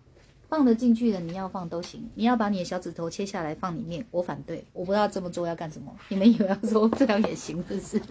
[0.51, 5.95] 放得进去的你要放都行，你要把你的小指头切下来放里面，我反对，我不知道这么做要干什么。
[6.09, 8.03] 你们以为要说这样也行，是不是？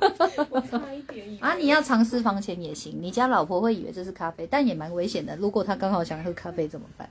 [0.48, 1.54] 我差一点啊！
[1.54, 5.36] 你要藏私房钱也行，你家老婆会以为这是咖啡，但也蛮危险的。
[5.36, 7.10] 如果她刚好想喝咖啡怎么办？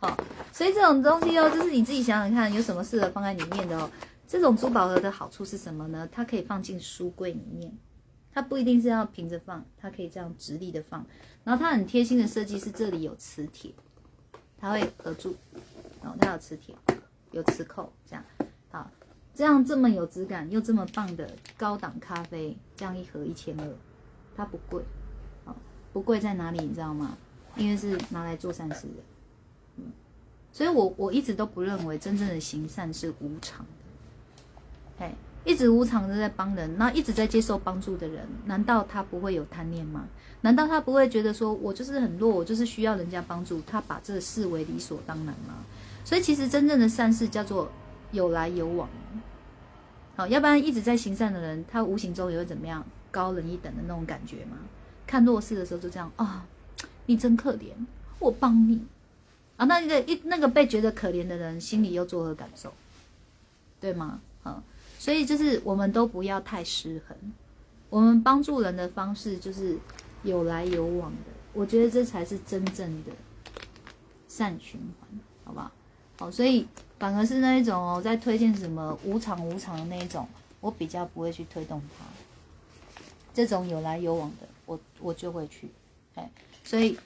[0.00, 0.16] 好，
[0.52, 3.90] 所以这种东西哦，就是你自己想想看，有什么适合放在里面的哦。
[4.26, 6.08] 这种珠宝盒的好处是什么呢？
[6.10, 7.70] 它可以放进书柜里面。
[8.34, 11.04] 它不一定是要平着放，它可以这样直立的放。
[11.44, 13.72] 然后它很贴心的设计是这里有磁铁，
[14.58, 15.36] 它会合住。
[16.02, 16.74] 然后它有磁铁，
[17.30, 18.24] 有磁扣，这样
[18.70, 18.90] 好，
[19.34, 23.68] 这样这么有质感又这么棒的高档咖啡，这样一盒一千二，
[24.36, 24.82] 它不贵。
[25.44, 25.54] 好，
[25.92, 27.16] 不贵在哪里你知道吗？
[27.56, 29.02] 因为是拿来做善事的。
[29.76, 29.92] 嗯，
[30.52, 33.66] 所以我我一直都不认为真正的行善是无偿的。
[34.98, 35.14] 嘿。
[35.44, 40.06] 一直无偿的在帮人，那一直在接受帮助的人，难道他不会有贪念吗？
[40.42, 45.64] 难道他不会觉得说，我就是很弱，我就是需要人家帮助，他把这视为理所当然吗？
[46.04, 47.70] 所以其实真正的善事叫做
[48.10, 48.88] 有来有往，
[50.16, 54.56] 好，要不然一直在行善的人，他无形中也会怎么样，高人一等的那种感觉吗？
[55.06, 56.44] 看弱势的时候就这样啊，
[57.06, 57.70] 你真可怜，
[58.18, 58.84] 我帮你
[59.56, 62.72] 啊，那个一那个被觉得可怜的人心里又作何感受？
[63.80, 64.20] 对吗？
[64.42, 64.62] 啊，
[65.02, 67.16] 所以就是我们都不要太失衡，
[67.90, 69.76] 我们帮助人的方式就是
[70.22, 73.10] 有来有往的，我觉得这才是真正的
[74.28, 75.08] 善循环，
[75.42, 75.72] 好不好？
[76.18, 76.68] 好，所以
[77.00, 80.24] 反而是那一种哦，在推荐什么无偿无偿的那一种，
[80.60, 82.04] 我比较不会去推动它。
[83.34, 85.68] 这种有来有往的，我我就会去，
[86.14, 86.30] 哎，
[86.62, 86.96] 所以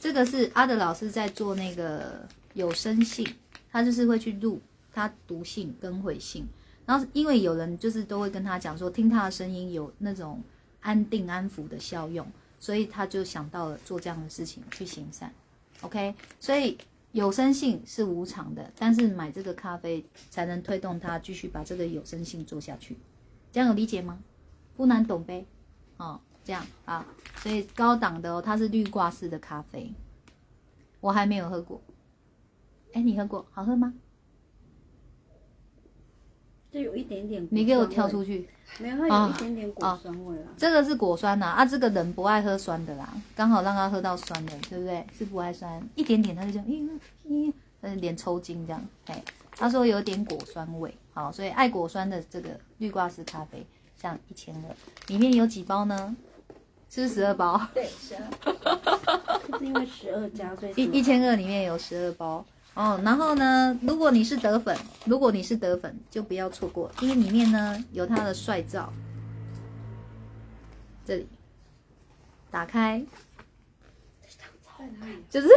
[0.00, 3.28] 这个是阿德老师在做那个有声性，
[3.70, 4.62] 他就是会去录
[4.94, 6.46] 他读信跟回信，
[6.86, 10.42] 然后因为有人就是都会跟他讲说，听他的声音有那种
[10.80, 12.26] 安定安抚的效用，
[12.60, 15.32] 所以他就想到了做这样的事情去行善
[15.80, 16.76] ，OK，所以
[17.12, 22.98] 有生性是无常的，但是买这个咖啡才能推动他继续把这个有生性做下去，
[23.50, 24.18] 这样有理解吗？
[24.76, 25.46] 不难懂呗。
[25.96, 27.06] 哦，这样啊，
[27.36, 29.94] 所以高档的哦，它是绿挂式的咖啡，
[31.00, 31.80] 我还没有喝过。
[32.92, 33.94] 哎，你喝过，好喝吗？
[36.74, 37.46] 就有一点点。
[37.52, 38.48] 你给我跳出去。
[38.80, 40.50] 没有，它有一点点果酸味啊。
[40.56, 45.06] 这个是果酸呐，啊，这个人不爱喝酸的啦，刚好让他喝到酸的，对不对？
[45.16, 46.88] 是不爱酸，一点点他就这样，咦
[47.28, 47.52] 咦，
[47.82, 48.84] 呃，脸抽筋这样。
[49.06, 49.22] 哎，
[49.52, 53.64] 他说有点果酸味，好，所以爱果酸的这个绿挂式咖啡。
[53.96, 54.74] 像一千二，
[55.06, 56.14] 里面有几包呢？
[56.90, 57.60] 是十二包。
[57.72, 59.58] 对，十二。
[59.58, 62.44] 是因为十二加，所以一一千二里面有十二包
[62.74, 63.00] 哦。
[63.04, 68.92] 然后呢，如果你是德粉，如果你是德粉，就不要错过，因为里面呢有他的帅照。
[71.04, 71.26] 这里，
[72.50, 73.04] 打开。
[75.30, 75.48] 就是。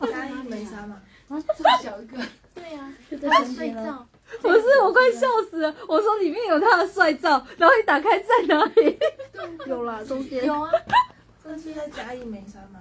[0.00, 1.00] 加一枚沙嘛。
[1.28, 2.18] 啊，这么小一个。
[2.54, 4.06] 对呀，他的帅照。
[4.40, 5.74] 不是，我快笑死了！
[5.86, 8.98] 我说里面有他的帅照，然后一打开在哪里？
[9.66, 10.70] 有啦，中间有啊。
[11.44, 12.80] 这是在嘉义美山吗？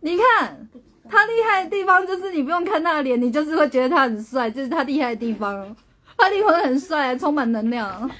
[0.00, 0.68] 你看
[1.08, 5.76] 他厉害的地方，就是你不用看他的脸，你就是会觉得他很帅，这是他厉害的地方。
[6.16, 8.10] 他灵魂很帅，充满能量。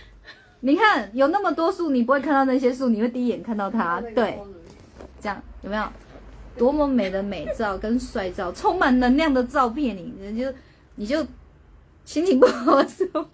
[0.61, 4.01] 你看有那么多树，你不会看到那些树，你会第一眼看到他。
[4.15, 4.39] 对，
[5.21, 5.85] 这样有没有？
[6.57, 10.55] 多么美的美照跟帅照，充满能量的照片，你你就
[10.97, 11.27] 你就。
[12.05, 13.25] 心情不好的时候，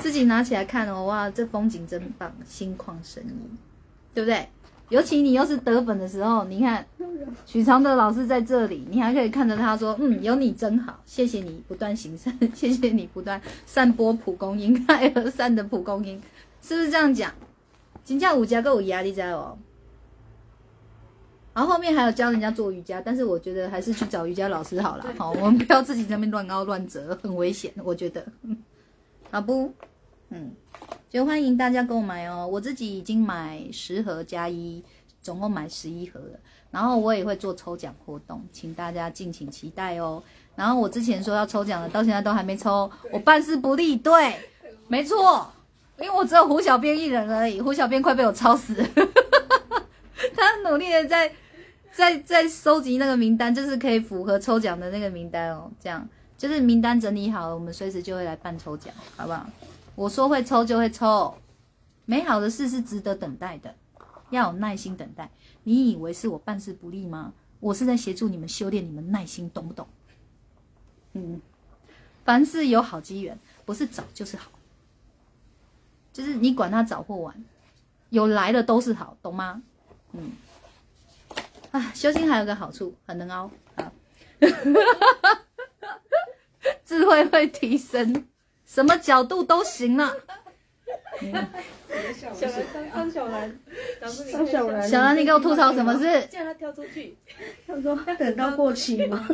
[0.00, 3.56] 自己拿起来看哦，哇，这风景真棒，心旷神怡，
[4.12, 4.48] 对不对？
[4.90, 6.86] 尤其你又是得粉的时候，你看
[7.46, 16.20] 许常德老师在这里，你还可以看着他说，嗯，有你真好，谢谢你不断行善， 谢谢你不断散播蒲公英，爱和善的蒲公英，
[16.62, 17.32] 是不是这样讲？
[18.04, 19.56] 金教五加够有压力在哦。
[21.54, 25.06] 然后后面还有教人家做瑜伽，但是我觉得还是去找瑜伽老师好了。
[25.16, 27.72] 好，我们不要自己在那边乱凹乱折，很危险。
[27.82, 28.26] 我觉得，
[29.30, 29.72] 好不？
[30.30, 30.50] 嗯，
[31.10, 32.46] 就欢迎大家购买哦。
[32.46, 34.82] 我自己已经买十盒加一，
[35.20, 36.38] 总共买十一盒了。
[36.70, 40.22] 然后我也会做抽奖活动，请大家敬请期待哦。
[40.56, 43.96] 然后我之前说要抽奖的，到现在都还没抽，我办事不力。
[43.96, 44.36] 对，
[44.88, 45.52] 没错，
[45.98, 48.88] 因为我只有胡小编一人而已，胡小编快被我抄死了，
[50.34, 51.32] 他努力的在。
[51.96, 55.70] 在在收集那个名单，就是可以符合抽奖的那个名单哦。
[55.78, 56.04] 这样
[56.36, 59.46] 就是名单整理好了，我们随时就会来办抽奖，好不好？
[59.94, 61.34] 我说会抽就会抽，
[62.04, 63.74] 美好的事是值得等待的，
[64.30, 65.30] 要有耐心等待。
[65.62, 67.32] 你以为是我办事不力吗？
[67.60, 69.86] 我是在协助你们修炼你们耐心，懂不懂？
[71.12, 71.40] 嗯，
[72.24, 74.50] 凡事有好机缘，不是早就是好，
[76.12, 77.44] 就是你管它早或晚，
[78.10, 79.62] 有来的都是好，懂吗？
[80.12, 80.32] 嗯。
[81.70, 83.92] 啊，修心还有个好处，很能熬啊，
[86.84, 88.26] 智慧会提升，
[88.66, 90.14] 什么角度都行了。
[92.12, 93.60] 小兰张小兰，
[94.00, 96.26] 张小兰，小兰，你给我吐槽什么事？
[96.26, 97.16] 叫他跳出去。
[97.66, 99.28] 他说等到过期吗？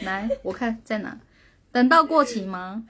[0.00, 1.18] 来，我看在哪？
[1.72, 2.84] 等到过期吗？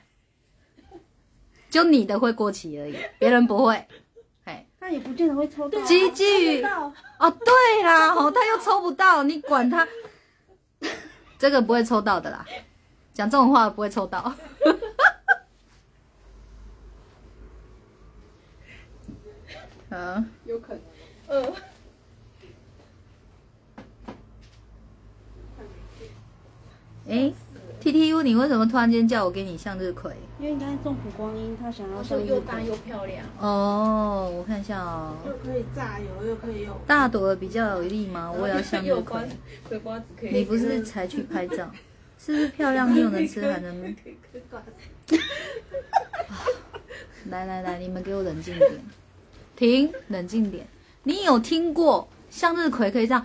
[1.70, 3.86] 就你的会过期而已，别人不会。
[4.78, 5.80] 那也不见得会抽到。
[5.82, 9.84] 积聚哦，对啦，哦，他又抽不到，你管他，
[11.38, 12.46] 这个不会抽到的啦，
[13.16, 14.30] 讲这种话不会抽到。
[19.88, 20.74] 嗯， 有可
[21.26, 21.52] 能，呃。
[27.08, 27.32] 哎。
[27.80, 30.12] T T U，你为什么突然间叫我给你向日葵？
[30.40, 33.24] 因为你刚才种蒲公英，他想要说又大又漂亮。
[33.38, 35.14] 哦，我看一下哦。
[35.24, 36.76] 又可以榨油，又可以用。
[36.86, 38.30] 大朵的比较有力吗？
[38.30, 39.22] 我也要向日葵。
[39.82, 40.36] 瓜子可以。
[40.36, 41.70] 你不是才去拍照？
[42.26, 43.94] 是不是漂亮又能吃还能？
[47.30, 48.68] 来来来，你们给我冷静点，
[49.54, 50.66] 停，冷静点。
[51.04, 53.24] 你有听过向日葵可以这样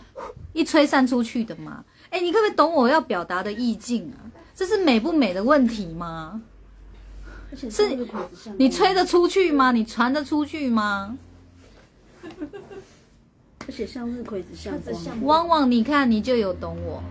[0.54, 1.84] 一吹散出去的吗？
[2.12, 4.30] 哎，你可不可以懂我要表达的意境啊？
[4.54, 6.40] 这是美不美的问题吗？
[7.56, 7.68] 是，
[8.60, 9.72] 你吹得出去吗？
[9.72, 11.18] 你传得出去吗？
[13.66, 17.02] 而且向日葵只像光，汪汪，你看你就有懂我。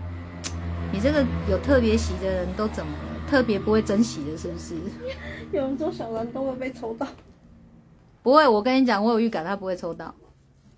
[0.93, 3.27] 你这个有特别喜的人都怎么了？
[3.29, 4.75] 特别不会珍惜的，是不是？
[5.53, 7.07] 有人做小蓝都会被抽到。
[8.21, 10.13] 不会，我跟你讲，我有预感他不会抽到。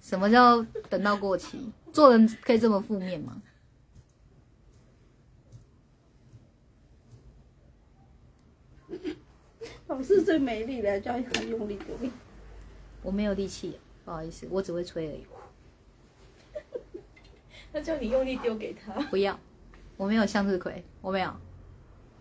[0.01, 1.71] 什么叫等到过期？
[1.91, 3.41] 做人可以这么负面吗？
[9.87, 11.87] 老师最美丽的，叫他用力丢。
[13.01, 15.25] 我没有力气，不好意思，我只会吹而已。
[17.73, 18.93] 那叫你用力丢给他。
[19.09, 19.39] 不要，
[20.03, 21.33] 我没有向日葵，我没有。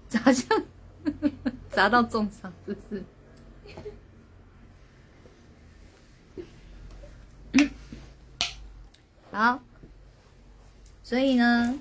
[0.09, 0.47] 砸向，
[1.69, 2.95] 砸到重伤，是不
[7.57, 7.71] 是？
[9.33, 9.61] 好，
[11.03, 11.77] 所以呢，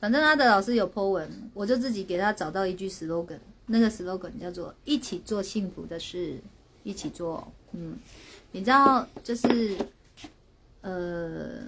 [0.00, 6.40] 反正他的老师有 po 文，我就自己给他找到一句 slogan，那个 slogan 叫做“一起做幸福的事，
[6.82, 7.52] 一起做”。
[7.72, 7.98] 嗯，
[8.52, 9.76] 你知道，就是
[10.80, 11.60] 呃，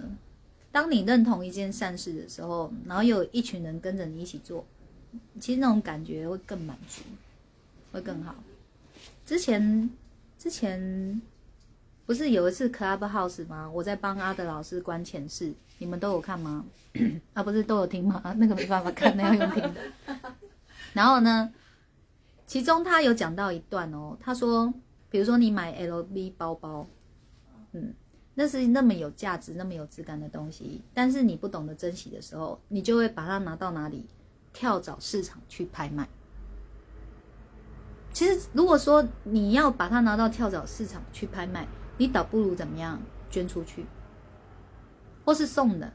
[0.72, 4.64] 当你认同一件善事的时候，然后有一群人跟着你一起做，
[5.40, 7.02] 其实那种感觉会更满足，
[7.92, 8.34] 会更好。
[9.24, 9.90] 之前，
[10.38, 11.20] 之前。
[12.06, 13.70] 不是有一次 Club House 吗？
[13.70, 16.66] 我在帮阿德老师关前世，你们都有看吗？
[17.34, 18.20] 啊，不是都有听吗？
[18.36, 19.80] 那个没办法看，那要用听的。
[20.92, 21.52] 然后呢，
[22.48, 24.74] 其中他有讲到一段哦，他说，
[25.08, 26.84] 比如说你买 LV 包包，
[27.74, 27.94] 嗯，
[28.40, 34.06] 那是那么有价值、那么有质感的东西，但是你不懂得珍惜的时候，你就会把它拿到哪里
[34.50, 36.08] 跳蚤市场去拍卖。
[38.14, 41.68] 其实如果说你要把它拿到跳蚤市场去拍卖，
[41.98, 42.98] 你倒不如怎么样
[43.28, 43.84] 捐出去，
[45.22, 45.92] 或是送人，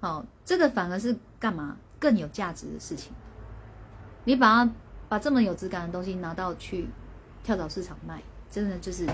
[0.00, 3.12] 好，这个反而是干嘛更有价值的事情。
[4.24, 4.72] 你把它
[5.10, 6.88] 把这么有质感的东西拿到去
[7.42, 9.06] 跳蚤市场卖，真的就是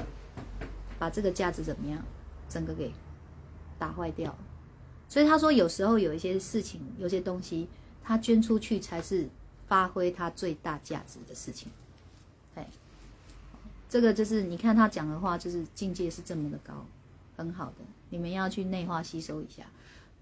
[1.04, 2.02] 把这个价值怎么样
[2.48, 2.90] 整个给
[3.78, 4.34] 打坏掉。
[5.06, 7.68] 所以他说，有时候有一些事情，有些东西，
[8.02, 9.28] 他捐出去才是
[9.66, 11.70] 发挥它最大价值的事情。
[12.54, 12.66] 哎。
[13.86, 16.86] 这个就是你看他讲的话，就是境界是这么的高，
[17.36, 19.64] 很好的，你们要去内化吸收一下。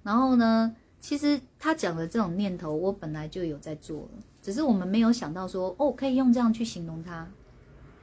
[0.03, 4.09] 然后呢，其实他讲的这种念头，我本来就有在做了，
[4.43, 7.27] 只是我们没有想到说，哦，可以用这样去形容它，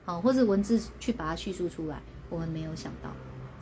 [0.06, 3.10] 好，或者文字去把它叙述出来，我们没有想到，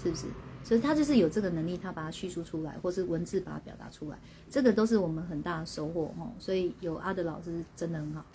[0.01, 0.25] 是不是？
[0.63, 4.19] 所以他就是有这个能力，他把它叙述出来，或是文字把它表达出来，
[4.49, 6.31] 这个都是我们很大的收获哦。
[6.39, 8.25] 所以有阿德老师真的很好。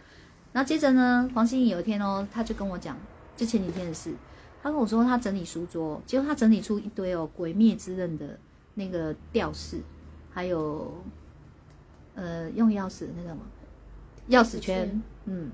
[0.53, 2.97] 那接着呢，黄心怡有一天哦，他就跟我讲。
[3.35, 4.13] 就前几天的事，
[4.63, 8.39] 他跟我说他整理书桌，结果他整理出一堆哦《鬼灭之刃》的
[8.75, 9.81] 那个吊饰，
[10.31, 11.03] 还有
[12.15, 13.43] 呃用钥匙那个什么
[14.29, 15.51] 钥匙圈，嗯，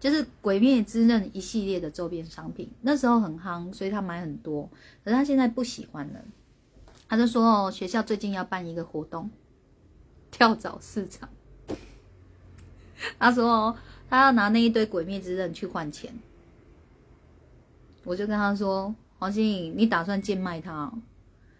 [0.00, 4.68] 就是《鬼灭之刃》一系列的周边商品，那时候很夯，所以他买很多。
[5.04, 6.24] 可是他现在不喜欢了，
[7.06, 9.30] 他就说哦，学校最近要办一个活动，
[10.30, 11.28] 跳蚤市场。
[13.18, 13.76] 他说哦，
[14.08, 16.12] 他要拿那一堆《鬼灭之刃》去换钱。
[18.04, 20.90] 我就跟他说：“黄心颖，你打算贱卖它？”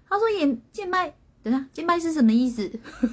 [0.09, 2.71] 他说：“也贱卖。”等下，贱卖是什么意思？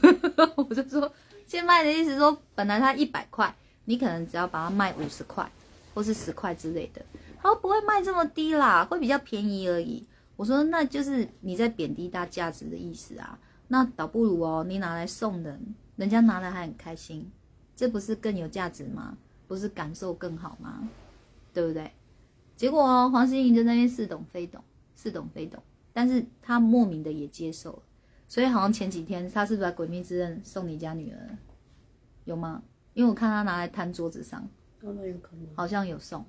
[0.55, 1.11] 我就说
[1.45, 3.53] ：“贱卖的意思说，本来他一百块，
[3.87, 5.49] 你可能只要把它卖五十块，
[5.93, 7.03] 或是十块之类的。”
[7.41, 10.05] 他说：“不会卖这么低啦，会比较便宜而已。”
[10.35, 13.39] 我说：“那就是你在贬低它价值的意思啊。
[13.69, 17.31] 那倒不如哦，你拿来送人，人家拿来还很开心，
[17.75, 19.17] 这不是更有价值吗？
[19.47, 20.89] 不是感受更好吗？
[21.53, 21.89] 对不对？”
[22.57, 24.63] 结果哦，黄心颖在那边似懂非懂，
[24.95, 25.61] 似懂非懂，
[25.93, 27.81] 但是他莫名的也接受了，
[28.27, 31.37] 所以好像前几天他是不是把《鬼灭之刃》送你家女儿？
[32.25, 32.63] 有吗？
[32.97, 34.43] 因为我看他拿来摊桌子上，
[34.81, 36.25] 有可能，好像有送，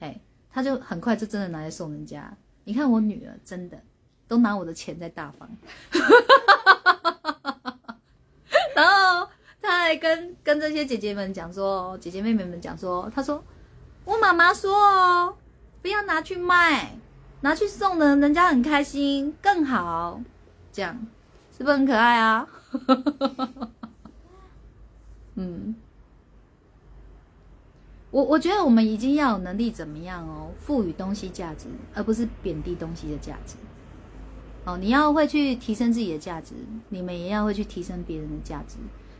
[0.00, 0.18] 哎，
[0.50, 2.34] 他就很快就真的拿来送人家。
[2.64, 3.78] 你看我女儿真的
[4.26, 5.46] 都拿我的钱在大方，
[8.74, 9.28] 然后
[9.60, 13.44] 他还跟跟这些姐姐们讲说，姐姐妹妹们讲说，他说
[14.06, 15.36] 我妈妈说哦。
[15.82, 16.98] 不要拿去卖，
[17.42, 20.20] 拿去送人，人家很开心，更好。
[20.72, 21.06] 这样
[21.56, 22.48] 是不是很可爱啊？
[25.36, 25.76] 嗯，
[28.16, 33.56] 我我觉得我们已经要有能力怎么样哦，赋予东西价值，而不是贬低东西的价值。
[34.64, 36.54] 哦，你要会去提升自己的价值，
[36.88, 38.76] 你们也要会去提升别人的价值，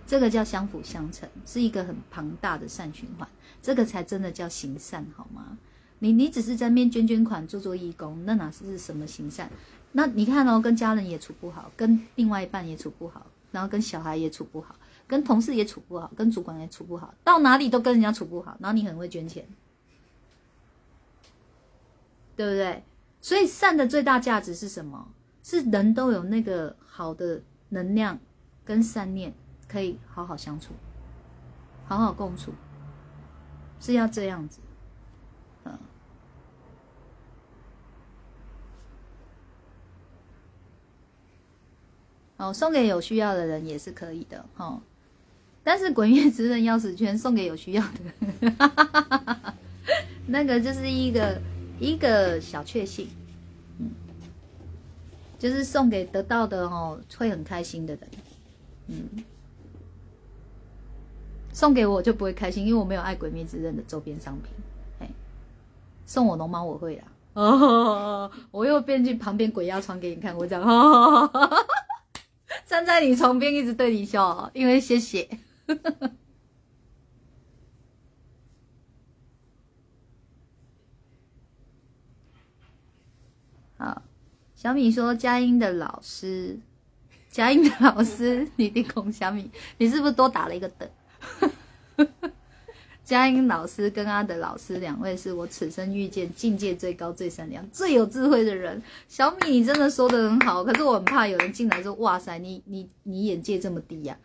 [0.06, 3.28] 这个叫相辅相成，是一个很庞大的善循环，
[3.60, 5.58] 这个才真的叫行善，好吗？
[5.98, 9.50] 你你只是在面捐捐款、做做义工，那哪是什么行善？
[9.92, 14.74] 那你看哦，跟家人也处不好，跟另外一半也处不好，然后跟小孩也处不好，
[15.06, 19.46] 跟同事也处不好，跟主管也处不好，到哪里都跟人家处不好，然后你很会捐钱，
[22.34, 22.82] 对不对？
[23.20, 25.08] 所以善的最大价值是什么？
[25.42, 28.18] 是人都有那个好的能量
[28.64, 29.32] 跟善念，
[29.68, 30.72] 可以好好相处，
[31.86, 32.52] 好好共处，
[33.78, 34.58] 是要这样子。
[35.64, 35.78] 嗯，
[42.38, 44.80] 哦，送给有需要的人也是可以的，哈。
[45.66, 49.52] 但是鬼灭之刃钥匙圈送给有需要的，
[50.28, 51.40] 那个就是一个
[51.80, 53.08] 一个小确幸，
[53.80, 53.90] 嗯，
[55.40, 58.08] 就是送给得到的哦，会很开心的人，
[58.86, 59.24] 嗯，
[61.52, 65.08] 送给我就不会开心，因为我没有爱鬼灭之刃的周边商品。
[66.04, 70.62] 送我龙猫我会啊，哦，我又变去旁边鬼压床给你看，我讲，
[72.64, 75.28] 站在你床边一直对你笑，因为谢谢。
[83.78, 84.02] 好，
[84.54, 86.58] 小米说佳音的老师，
[87.28, 90.88] 佳音的老师，你的孔小米，你是不是多打了一个等？
[93.06, 98.82] 佳音老师跟阿德老师两位是我此生遇见境界最高、最善良、最有智慧的人。
[99.06, 104.18] 小米，你真的说的很好，可是我很怕有人进来说：“哇塞，你你你眼界这么低呀，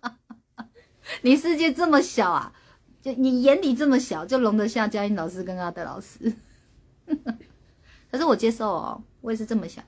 [1.22, 2.52] 你世界这么小啊，
[3.00, 6.30] 就你眼里这么小，就容得下佳音老师跟阿德老师。
[8.12, 9.82] ”可是我接受哦，我也是这么想。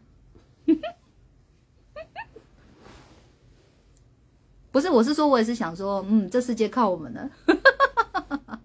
[4.77, 7.31] 不是，我是说，我也是想说，嗯，这世界靠我们了。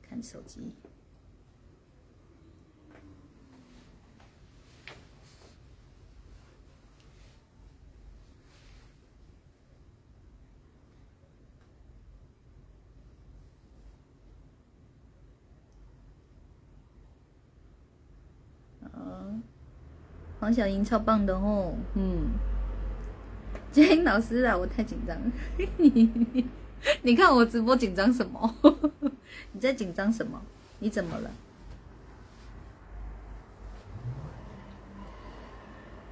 [0.00, 0.72] 看手机。
[20.48, 22.30] 黄小英超棒的哦，嗯，
[23.70, 25.14] 佳音老师啊，我太紧张，
[25.76, 26.46] 你
[27.04, 28.54] 你看我直播紧张什么？
[29.52, 30.40] 你在紧张什么？
[30.78, 31.30] 你怎么了？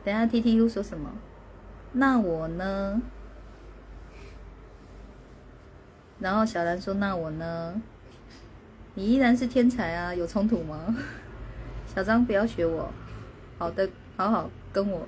[0.04, 1.10] 等下 T T 又说什么？
[1.92, 3.00] 那我呢？
[6.18, 7.80] 然后小兰说：“那我呢？
[8.96, 10.94] 你依然是天才啊，有冲突吗？”
[11.94, 12.92] 小张不要学我，
[13.56, 13.88] 好的。
[14.16, 15.06] 好好跟我，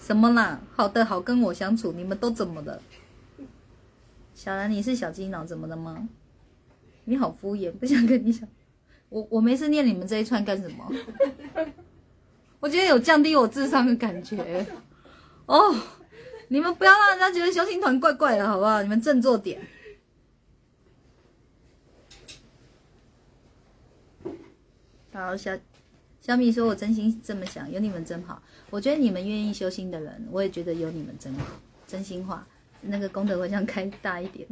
[0.00, 0.60] 什么啦？
[0.74, 1.92] 好的，好跟我相处。
[1.92, 2.82] 你们都怎么了？
[4.34, 6.08] 小兰，你是小鸡脑怎么了吗？
[7.04, 8.48] 你好敷衍，不想跟你讲。
[9.08, 10.92] 我我没事念你们这一串干什么？
[12.60, 14.66] 我觉得有降低我智商的感觉。
[15.46, 15.74] 哦，
[16.48, 18.82] 你们不要让人家觉得修行团怪怪的，好不好？
[18.82, 19.60] 你们振作点。
[25.12, 25.56] 好，小。
[26.28, 28.42] 小米说：“我真心这么想，有你们真好。
[28.68, 31.46] 我觉得你们愿意修心的人，我也觉得有你们真好。
[31.86, 32.46] 真心话，
[32.82, 34.46] 那个功德回向开大一点，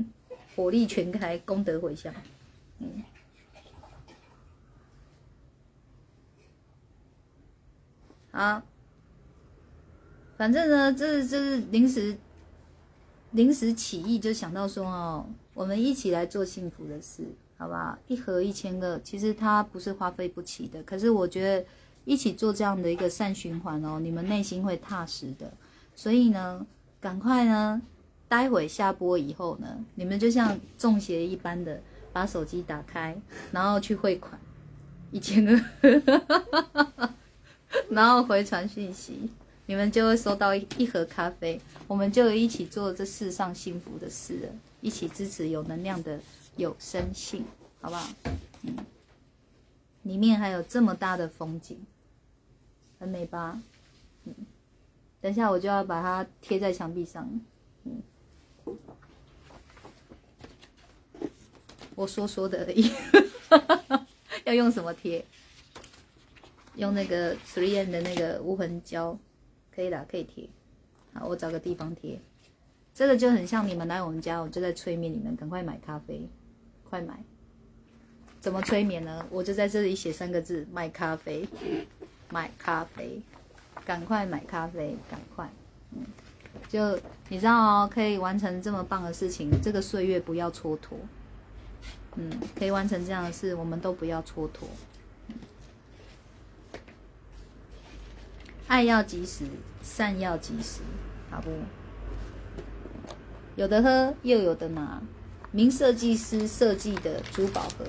[0.55, 2.15] 火力全开，功德回向。
[2.79, 3.05] 嗯，
[8.31, 8.63] 好。
[10.39, 12.17] 反正呢，这是这是临时
[13.33, 17.23] 临时起意，就想到说哦，我们一起来做幸福的事。”
[17.59, 20.83] 好吧，一盒一千个，其实它不是花费不起的。
[20.83, 21.67] 可是我觉得
[22.05, 25.51] 一起做这样的一个善循环哦，你们内心会踏实的。
[25.95, 26.67] 所以呢，
[27.01, 27.81] 赶快呢，
[28.29, 31.81] 待会下播以后呢，你们就像中邪一般的
[32.13, 33.19] 把手机打开，
[33.51, 34.39] 然后去汇款
[35.11, 35.59] 一千个，
[37.89, 39.31] 然后回传讯息，
[39.65, 41.59] 你们就会收到一一盒咖啡。
[41.89, 44.49] 我们就一起做这世上幸福的事了，
[44.83, 46.21] 一起支持有能量的。
[46.57, 47.45] 有生性，
[47.81, 48.09] 好不好？
[48.63, 48.77] 嗯，
[50.03, 51.79] 里面还有这么大的风景，
[52.99, 53.61] 很美吧？
[54.25, 54.35] 嗯，
[55.21, 57.29] 等下我就要把它贴在墙壁上。
[57.85, 58.03] 嗯，
[61.95, 62.91] 我说说的而已。
[64.45, 65.25] 要用什么贴？
[66.77, 69.19] 用那个 Three N 的那个无痕胶，
[69.75, 70.49] 可以的，可以贴。
[71.15, 72.21] 好，我找个地方贴。
[72.95, 76.29] 这个就很像你们来我们家，我就在催眠你们，赶快买咖啡。
[76.97, 77.15] 快买！
[78.41, 79.27] 怎么催眠呢？
[79.29, 81.47] 我就在这里写三个字：买咖啡，
[82.31, 83.21] 买咖啡，
[83.85, 85.51] 赶快买咖啡，赶快！
[85.93, 86.07] 嗯，
[86.69, 86.99] 就
[87.29, 90.97] 你知道哦，可以完成这么棒的事情，这个岁月不要蹉跎。
[92.15, 94.65] 嗯，可以完成这样的事，我们都不要蹉跎。
[98.69, 99.45] 爱要及时，
[99.83, 100.81] 善要及时，
[101.31, 101.51] 好不？
[103.55, 105.03] 有的喝，又有的拿。
[105.57, 107.87] 名设计师设计的珠宝盒，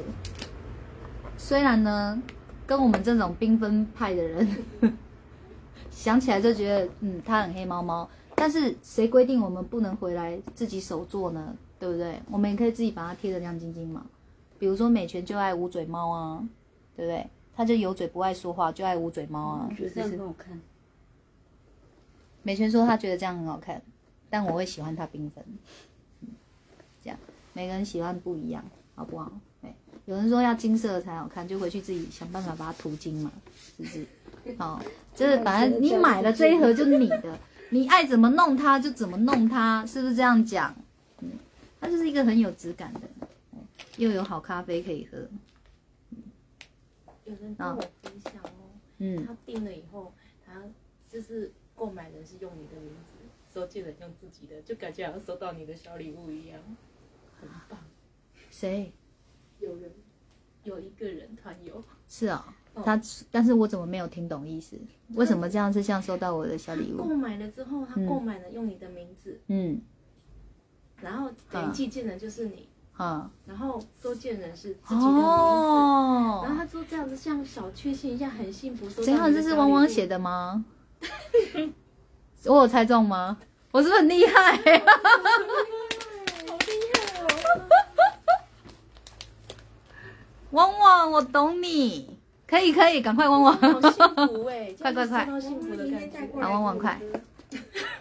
[1.38, 2.24] 虽然呢，
[2.66, 4.48] 跟我们这种缤纷派的人
[5.92, 8.10] 想起来就觉得，嗯，它很黑猫猫。
[8.36, 11.54] 但是谁规定我们不能回来自己手做呢？
[11.78, 12.22] 对不对？
[12.32, 14.06] 我们也可以自己把它贴的亮晶晶嘛。
[14.58, 16.48] 比如说美泉就爱捂嘴猫啊，
[16.96, 17.28] 对不对？
[17.54, 19.70] 他就有嘴不爱说话，就爱捂嘴猫啊。
[19.76, 20.58] 觉得这样很好看。
[22.44, 23.82] 美泉说他觉得这样很好看，
[24.30, 25.44] 但我会喜欢它缤纷。
[27.58, 28.64] 每个人喜欢不一样，
[28.94, 29.32] 好不好？
[29.64, 29.74] 对，
[30.06, 33.32] 有人说要金色才好看，就回去自己想办法把它涂金嘛，
[33.78, 34.06] 是不是？
[34.60, 34.80] 好，
[35.16, 37.40] 就是反正你买了这一盒就是你的，
[37.72, 40.72] 你爱怎么弄它就怎么弄它，是不是这样讲？
[41.22, 41.32] 嗯，
[41.82, 43.02] 它就是一个很有质感的。
[43.98, 45.18] 又有好咖啡可以喝。
[47.26, 48.70] 有人跟我分享哦，
[49.00, 50.14] 嗯，他订了以后，
[50.46, 50.62] 他
[51.12, 53.16] 就是购买人是用你的名字，
[53.52, 56.60] 收件人用自己的，就感觉好像收到你的小礼物一样，
[57.40, 57.80] 很棒。
[58.50, 58.92] 谁？
[59.60, 59.92] 有人，
[60.64, 61.84] 有一个人团友。
[62.08, 62.54] 是啊，
[62.84, 63.00] 他，
[63.32, 64.80] 但是我怎么没有听懂意思？
[65.16, 66.98] 为什么这样是像收到我的小礼物？
[66.98, 69.82] 购买了之后，他购买了用你的名字，嗯，
[71.02, 72.70] 然后等于寄件人就是你。
[72.98, 78.90] 啊，然后收件人是自己的名字，然后他说这样子像小确幸一样，很幸福。
[78.90, 80.66] 这样这是汪汪写的吗？
[82.46, 83.38] 我有猜中吗？
[83.72, 84.58] 我是不是很厉害？
[84.58, 84.64] 好
[86.58, 87.28] 厉害哦！
[90.52, 92.18] 汪汪，我懂你，
[92.48, 93.92] 可以可以，赶快汪汪，好幸
[94.28, 94.74] 福 哎！
[94.80, 97.00] 快快快，幸福的感觉，好汪汪快，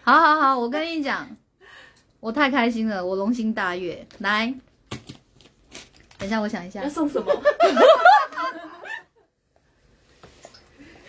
[0.03, 1.29] 好好好，我跟你讲，
[2.21, 4.55] 我太开心了，我龙心大悦，来。
[6.19, 7.31] 等一下，我想一下要送什么。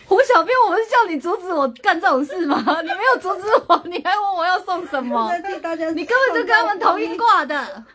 [0.05, 2.57] 胡小编，我不是叫你阻止我干这种事吗？
[2.81, 5.31] 你没有阻止我，你还问我要送什么？
[5.37, 7.85] 你根本就跟他们同一挂的。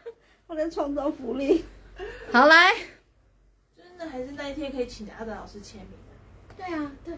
[0.47, 1.65] 我在创造福利。
[2.31, 2.92] 好来，就是
[4.03, 6.57] 那还是那一天可以请阿德老师签名的。
[6.57, 7.15] 对啊，对。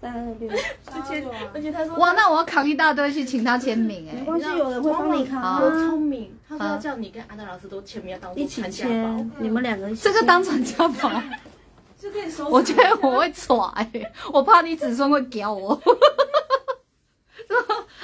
[0.00, 5.60] 三二六，而且而且他说哇，那我要扛一大堆去请他签名哎，没关系，有人会帮你扛。
[5.60, 11.10] 多聪明，他说要叫你跟安德老师都签名，要当一起签，你们两个这个当传家宝，
[11.98, 12.48] 就可以收。
[12.48, 13.90] 我觉得我会耍哎，
[14.32, 15.70] 我怕你子孙会屌我。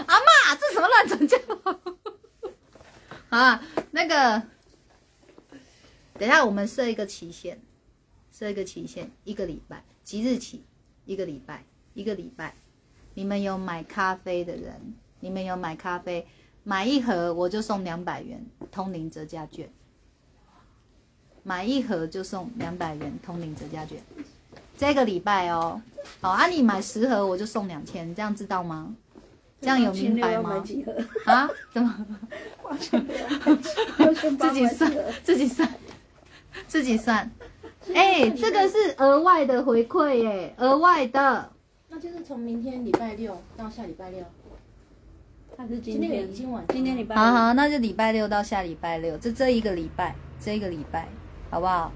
[0.06, 1.76] 阿妈，这什么乱传家宝？
[3.38, 3.62] 啊，
[3.92, 4.42] 那个，
[6.18, 7.60] 等一下我们设一个期限，
[8.36, 10.64] 设一个期限，一个礼拜，即日起
[11.04, 11.62] 一个礼拜。
[11.94, 12.52] 一个礼拜，
[13.14, 16.26] 你们有买咖啡的人，你们有买咖啡，
[16.64, 19.70] 买一盒我就送两百元通灵折价券。
[21.44, 24.02] 买一盒就送两百元通灵折价券，
[24.76, 25.80] 这个礼拜哦。
[26.20, 28.96] 好，啊，你买十盒我就送两千，这样知道吗？
[29.60, 30.64] 这样有明白吗？
[31.26, 31.48] 啊？
[31.72, 32.06] 怎么？
[34.40, 34.92] 自己算，
[35.22, 35.74] 自己算，
[36.66, 37.30] 自己算。
[37.92, 41.50] 哎，这个是额外的回馈耶，额外的。
[41.88, 44.24] 那就是从明天礼拜六到下礼拜六，
[45.56, 46.32] 还是今天？
[46.32, 46.64] 今晚？
[46.68, 47.14] 今天礼拜？
[47.14, 51.06] 好好，那就礼拜六到下礼拜六，这这一个礼拜，这一个礼拜，
[51.50, 51.92] 好不好？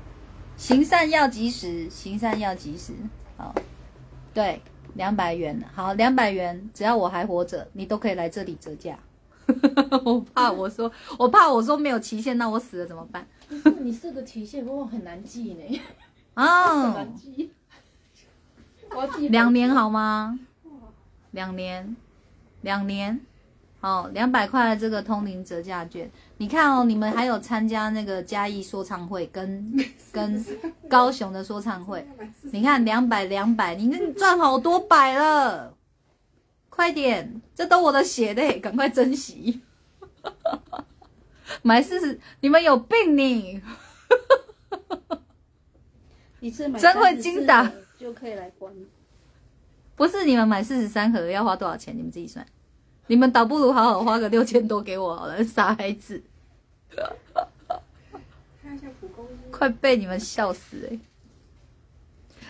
[0.57, 2.93] 行善要及时，行善要及时。
[3.37, 3.55] 好，
[4.35, 4.61] 对，
[4.95, 8.99] 两百元，好，两百元，只要我还活着，你都可以来这里折价。
[10.05, 13.27] 我怕我说，我怕我说没有期限，那我死了怎么办？
[13.81, 15.81] 你设个期限，不过很难记呢。
[16.35, 17.51] 啊，很难记。
[19.29, 20.39] 两年好吗？
[21.33, 21.97] 两年，
[22.63, 23.21] 两年，
[23.81, 29.75] 好，两百块的这个通灵折价券，你看哦，你们还有参加那个嘉义说唱会跟
[30.11, 30.45] 跟
[30.89, 32.07] 高雄的说唱会，
[32.51, 35.75] 你看两百两百，你那赚好多百了，
[36.79, 39.61] 快点，这都我的血的，赶快珍惜，
[41.63, 43.61] 买四十，你们有病你，
[46.39, 47.69] 一次买真会精打。
[47.99, 48.73] 就可以来关，
[49.97, 51.99] 不是你们买四十三盒要花多少钱？
[51.99, 52.47] 你们自己算。
[53.09, 56.23] 你们倒不如好好花个六千多给我好了，傻孩子。
[59.51, 61.01] 快被你们笑死哎！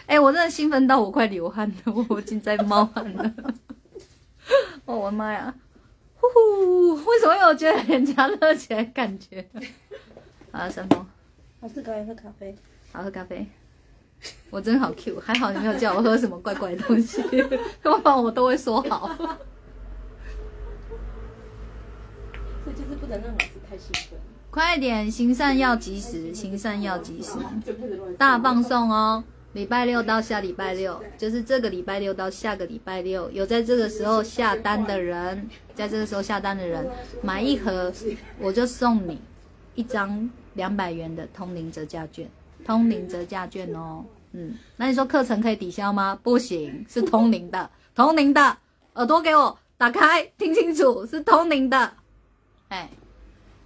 [0.08, 3.34] 哎，我真的兴奋到我快流汗了，我已经在冒汗了。
[4.86, 5.54] 哦，我的妈呀！
[6.20, 9.46] 呼呼，为什么有觉得人家热起来感觉？
[10.50, 11.06] 啊，三峰，
[11.60, 12.56] 好喝咖啡，喝咖啡，
[12.92, 13.46] 好喝咖啡。
[14.50, 17.22] 我真好 Q，还好你没有叫我喝什么怪怪的东西，
[17.84, 19.08] 要不然我都会说好。
[22.66, 24.18] 就是不能让老师太兴奋。
[24.50, 27.34] 快点，行善要及时，行善要及时，
[28.18, 29.22] 大放送哦！
[29.54, 36.86] 礼拜六到下礼拜六，就是这个礼拜六到下个礼拜六，有在这个时候下单的人，在这个时候下单的人，
[37.22, 37.92] 买一盒
[38.38, 39.18] 我就送你
[39.74, 42.28] 一张两百元的通灵折价券，
[42.64, 44.04] 通灵折价券哦。
[44.32, 46.18] 嗯，那你说课程可以抵消吗？
[46.22, 48.58] 不行，是通灵的， 通灵的，
[48.94, 51.94] 耳朵给我打开，听清楚，是通灵的，
[52.68, 52.90] 哎。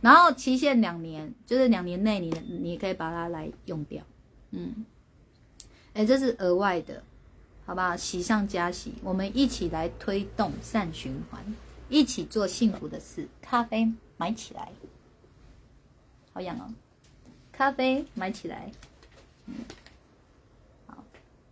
[0.01, 2.29] 然后期限两年，就是两年内你
[2.61, 4.03] 你可以把它来用掉，
[4.51, 4.85] 嗯，
[5.95, 7.03] 哎，这是额外的，
[7.67, 7.97] 好吧？
[7.97, 11.45] 喜上加喜，我们一起来推动善循环，
[11.89, 13.29] 一起做幸福的事。
[13.41, 14.73] 咖啡买起来，
[16.33, 16.73] 好痒哦！
[17.53, 18.73] 咖啡买起来，
[19.47, 19.55] 嗯。
[20.87, 20.97] 好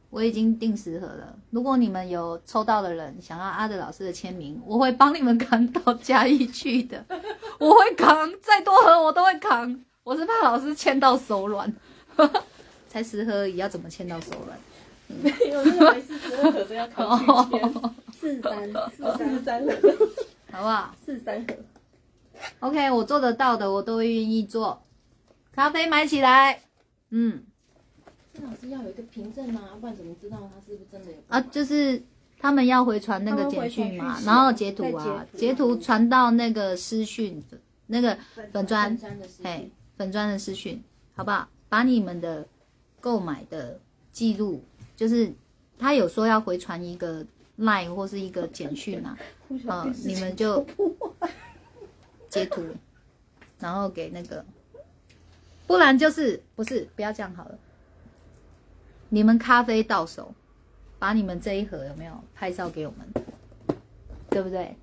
[0.09, 1.39] 我已经订十盒了。
[1.51, 7.05] 如果你们有抽到的人想要阿德老师的签名，我会帮你们扛到嘉义去的。
[7.59, 9.85] 我会扛，再多盒我都会扛。
[10.03, 11.73] 我是怕老师签到手软，
[12.91, 14.59] 才十盒也要怎么签到手软？
[15.23, 17.19] 没有，每次十二盒都要扛
[18.13, 19.73] 四三四三盒，
[20.53, 20.95] 好不好？
[21.05, 21.55] 四三盒。
[22.61, 24.83] OK，我做得到的，我都会愿意做。
[25.53, 26.61] 咖啡买起来，
[27.11, 27.45] 嗯。
[28.43, 31.19] 老师要有一个凭证啊，不然怎么知道他是不是真的有？
[31.29, 32.01] 啊，就是
[32.39, 37.43] 他们要回传那个简讯嘛，然后截图啊，截图传到那个私讯
[37.89, 38.17] 那个
[38.53, 38.97] 粉砖，
[39.43, 40.83] 哎，粉砖的私讯，
[41.17, 41.49] 好不好？
[41.69, 42.47] 把你们的
[43.01, 43.79] 购买的
[44.13, 44.63] 记录，
[44.97, 45.33] 就是
[45.79, 47.25] 他有说要回传一个
[47.59, 49.17] line 或是一个简讯 嘛，
[49.49, 50.65] 嗯，你们就
[52.29, 52.65] 截图，
[53.59, 54.45] 然后给那个，
[55.67, 57.59] 不然就是不是不要这样好了。
[59.09, 60.33] 你们咖啡到手，
[60.99, 63.09] 把你们这一盒有没有拍照给我们？
[64.31, 64.77] 对不对？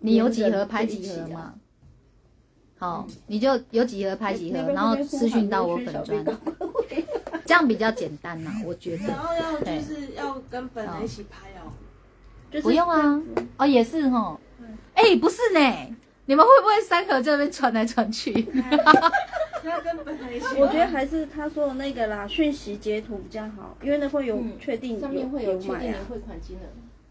[0.00, 1.54] 你有几盒拍几盒嘛？
[2.82, 6.24] 好，你就有几盒拍几盒，然后私讯到我粉砖，
[7.46, 9.06] 这样比较简单呐，我觉得。
[9.06, 11.70] 然后要就是要跟本人一起拍哦，
[12.60, 13.22] 不用啊，
[13.58, 14.36] 哦也是哈，
[14.94, 15.60] 哎不是呢，
[16.26, 18.32] 你们会不会三盒这边传来传去？
[20.58, 26.66] 我觉得还是他说的那个啦，讯息截图比较好，因为那会有确定上面会有确定的汇款金额，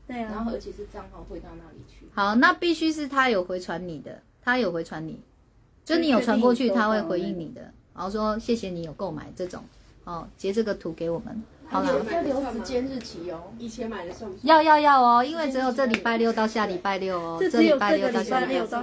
[0.06, 2.08] 对啊，然后而且是账号汇到那里去。
[2.14, 5.22] 好，那必须是他有回传你的，他有回传你，
[5.84, 7.62] 就你有传过去，他会回应你的，
[7.96, 9.64] 然后说谢谢你有购买这种，
[10.04, 11.44] 哦，截这个图给我们。
[11.68, 13.54] 好了，要留时间日期哦。
[13.58, 14.46] 以前买的算不算？
[14.46, 17.38] 要要要哦，因为只有这礼拜六到下礼拜六哦。
[17.40, 18.22] 这礼拜六到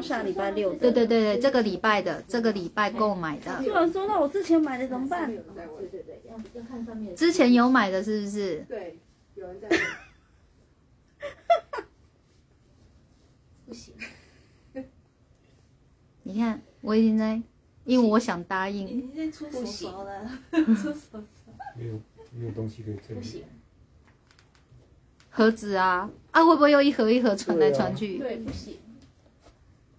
[0.00, 0.72] 下礼拜六。
[0.72, 3.62] 对对对对，这个礼拜的，这个礼拜购买的。
[3.62, 5.30] 突然说，那我之前买的怎么办？
[5.30, 5.36] 对
[5.88, 7.14] 对对，要要看上面。
[7.14, 8.64] 之前有买的是不是？
[8.66, 8.98] 对，
[9.34, 9.68] 有人在。
[13.68, 13.92] 不行。
[16.22, 17.40] 你看，我已经在，
[17.84, 18.86] 因为我想答应。
[18.88, 21.22] 已经出手了，出手。
[21.76, 22.00] 没有。
[22.30, 23.42] 没有东西可以证明。
[25.30, 28.18] 盒子啊啊，会不会又一盒一盒传来传去？
[28.18, 28.76] 对，不行。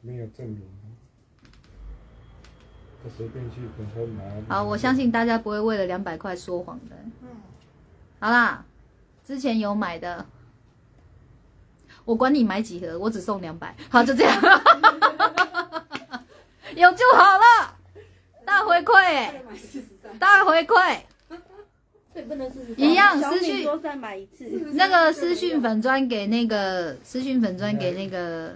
[0.01, 0.61] 没有证明。
[3.03, 4.55] 他随便去跟他拿。
[4.57, 6.95] 好，我相信大家不会为了两百块说谎的。
[7.23, 7.29] 嗯。
[8.19, 8.63] 好啦，
[9.25, 10.23] 之前有买的，
[12.05, 13.75] 我管你买几盒，我只送两百。
[13.89, 14.39] 好，就这样。
[16.75, 17.75] 有就好了。
[18.45, 19.31] 大回馈，
[20.17, 20.99] 大回馈。
[22.75, 23.65] 一样私讯，
[24.73, 28.55] 那个私讯粉砖给那个私讯粉砖给那个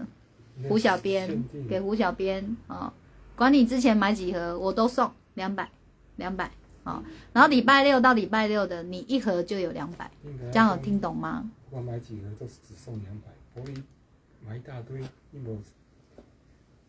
[0.67, 2.91] 胡小编，给胡小编啊，
[3.35, 5.69] 管你之前买几盒，我都送两百，
[6.17, 6.51] 两百
[6.83, 7.01] 啊。
[7.31, 10.11] 然后礼拜六到礼拜六的，你一盒就有两百，
[10.51, 11.49] 这样有听懂吗？
[11.69, 13.29] 我买几盒都是只送两百，
[14.45, 14.99] 买一大堆，
[15.31, 15.57] 一模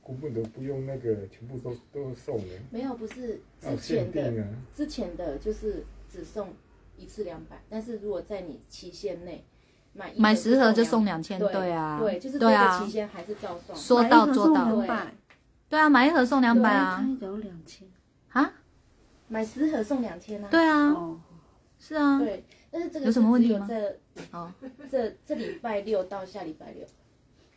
[0.07, 2.55] 根本都不用那个，全部都都送的。
[2.71, 6.49] 没有，不是之前的，之前的就是只送。
[6.97, 9.45] 一次两百，但是如果在你期限内
[9.95, 14.71] 买买十盒就送两千，对啊，对，就是这个期限还是照送，说到做到，
[15.69, 17.89] 对啊，买一盒送两百啊，有两千。
[18.29, 18.49] 啊，
[19.27, 20.95] 买十盒送两千啊，对啊，
[21.81, 23.67] 是啊，对，但是这个有什么问题吗？
[23.69, 23.99] 这
[24.31, 24.53] 哦，
[24.89, 26.87] 这这礼拜六到下礼拜六，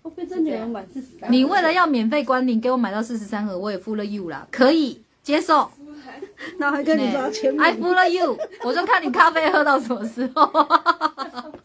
[0.02, 5.69] 我被这女人买四十三，你为了要免费关领，给我买到四十三盒，我也付了 you 啦，可以接受。
[6.57, 10.45] 那还跟你刷钱？I follow you，我就看你咖啡喝到什么时候。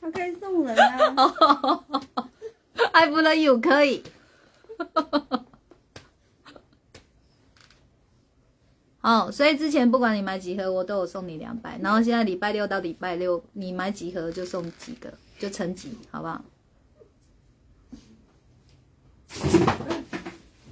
[0.01, 1.85] 他可以送人啊。
[2.93, 4.03] I follow you，可以。
[9.01, 11.79] 好， 所以之前不管你买几盒，我都有送你两百。
[11.83, 16.43] 然后现在礼拜六到礼拜六，你买几盒就送几个，就乘几，好不好？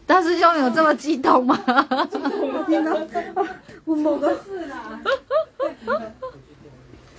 [0.07, 1.59] 哒大师兄有这么激动吗？
[1.67, 2.95] 我听到，
[3.87, 5.01] 我某个事啦。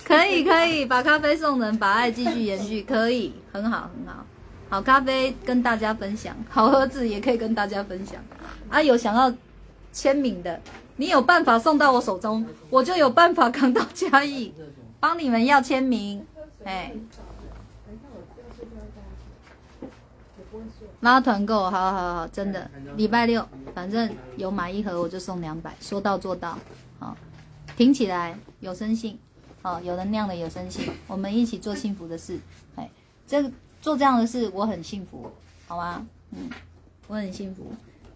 [0.04, 4.24] 可以可以，把咖啡送人，把爱继续延续，可以，很好很好。
[4.68, 8.22] 好咖啡跟大家分享，好盒子也可以跟大家分享。
[8.70, 9.32] 啊，有想要
[9.92, 10.60] 签名的，
[10.96, 14.54] 你有办法送到我手中，我就有办法扛到嘉义，
[15.00, 16.24] 帮你们要签名。
[16.64, 16.92] 哎，
[21.02, 26.58] 拉团购，好好好，真的，礼拜六反正有买一盒我就送两百，说到做到。
[26.98, 27.16] 好，
[27.76, 29.16] 挺起来，有生性，
[29.60, 32.40] 好，有能量的有生性，我们一起做幸福的事。
[32.74, 32.90] 哎，
[33.26, 33.52] 这个。
[33.82, 35.28] 做这样的事，我很幸福，
[35.66, 36.06] 好吗？
[36.30, 36.48] 嗯，
[37.08, 37.66] 我很幸福。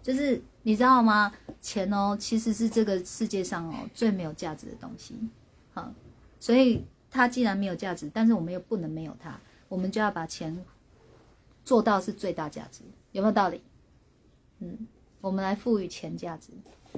[0.01, 1.29] 就是你知道吗？
[1.61, 5.13] 钱哦，其实是这个世界上哦最没有价值的东西。
[5.73, 5.91] 好，
[6.39, 9.37] 所以它既然没有价值，但是我们又不能没有它，
[9.67, 10.57] 我们就要把钱
[11.67, 12.79] 做到是最大价值，
[13.11, 13.61] 有没有道理？
[14.59, 14.87] 嗯，
[15.19, 16.53] 我们来赋予钱价值，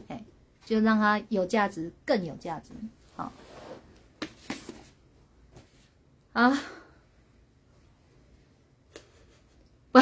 [0.10, 0.24] 哎，
[0.64, 2.70] 就让它有价值，更有价值。
[3.16, 3.32] 好，
[6.34, 6.62] 啊。
[9.92, 10.00] 不，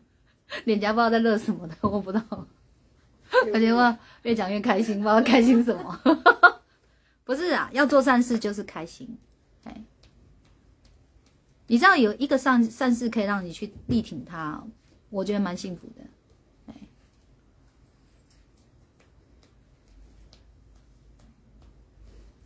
[0.64, 2.46] 脸颊不知道在乐什么的， 我不知道。
[3.52, 6.00] 而且我越讲越开心，不知道开心什么。
[7.24, 9.18] 不是啊，要做善事就是开心。
[11.68, 14.62] 你知道有一个善善事可以让你去力挺他，
[15.10, 16.02] 我觉得蛮幸福的。
[16.66, 16.74] 哎，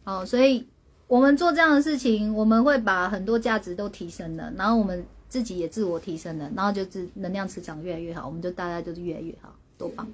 [0.05, 0.69] 哦，所以
[1.07, 5.07] 我们做这样的事情，我们会把很多价值都提升了，然后我们。
[5.33, 10.07] 自己也自我提升了，然后就是能量磁场越来越好，我们就大家就是越来越好，多棒！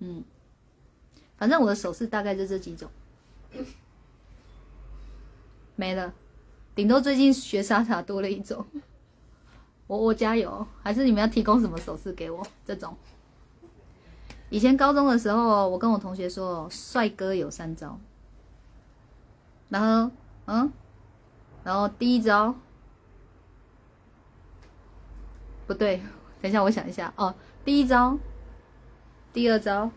[0.00, 0.24] 嗯，
[1.38, 2.90] 反正我的手势大概就这几种，
[5.76, 6.12] 没了，
[6.74, 8.64] 顶多最近学莎莎多了一种。
[9.86, 12.46] 我我加油，还是你们要提供什么手势给我？
[12.64, 12.96] 这种，
[14.48, 17.98] 以前高中的时候，我跟我同学说，帅哥有三招，
[19.68, 20.10] 然后
[20.46, 20.72] 嗯，
[21.62, 22.54] 然后第一招。
[25.66, 26.02] 不对，
[26.40, 27.34] 等一下，我想一下哦。
[27.64, 28.18] 第一招，
[29.32, 29.90] 第二招，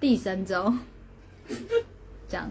[0.00, 0.72] 第三招，
[2.28, 2.50] 这样。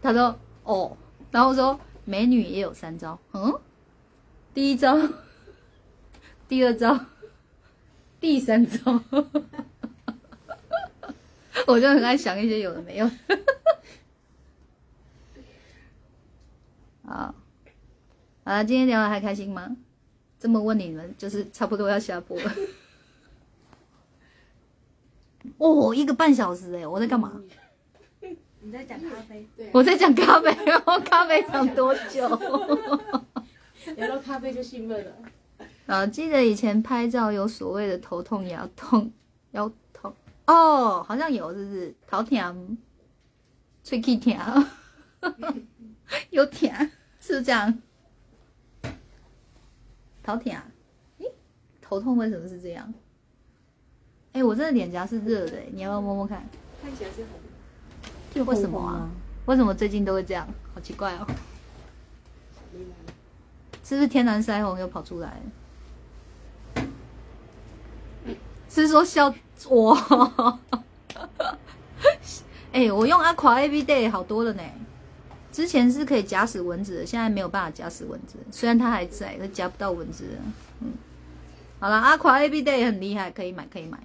[0.00, 0.96] 他说哦，
[1.30, 3.58] 然后说美女也有三招，嗯，
[4.52, 4.96] 第一招，
[6.48, 7.06] 第二招，
[8.20, 9.02] 第三招。
[11.66, 13.08] 我就很爱想一些有的没有。
[17.04, 17.34] 好，
[18.44, 19.76] 好了，今天聊的还开心吗？
[20.38, 22.52] 这么问你们，就是差不多要下播了。
[25.56, 27.40] 哦，一个半小时哎，我在干嘛？
[28.64, 29.46] 你在讲咖啡？
[29.56, 29.68] 对。
[29.74, 32.26] 我在讲咖啡， 然后咖啡讲多久？
[33.96, 35.12] 聊到咖啡就兴奋了。
[35.86, 39.12] 啊，记得以前拍照有所谓的头痛、腰痛、
[39.50, 40.14] 腰痛
[40.46, 41.94] 哦，好像有，是不是？
[42.08, 42.78] 头痛、
[43.84, 44.66] 吹气痛，
[46.30, 46.70] 有痛，
[47.20, 47.82] 是不是这样？
[50.22, 50.54] 头疼，
[51.18, 51.30] 咦，
[51.82, 52.94] 头痛为什么是这样？
[54.32, 56.48] 哎，我这个脸颊是热的，你要不要摸摸看？
[56.82, 57.38] 看起来是红，
[58.42, 59.08] 为什么啊？
[59.46, 60.48] 为什么最近都会这样？
[60.74, 61.26] 好奇怪哦！
[63.84, 65.40] 是不是天然腮红又跑出来？
[68.68, 69.32] 是说笑
[69.68, 69.94] 我？
[72.72, 74.62] 哎，我用阿夸 A B Day 好多了呢。
[75.52, 78.36] 之前是可以夹死蚊子的，现在没有办法夹死蚊子。
[78.50, 80.24] 虽然它还在，但夹不到蚊子。
[80.80, 80.92] 嗯，
[81.78, 83.98] 好了，阿夸 A B Day 很厉害，可以买，可以买。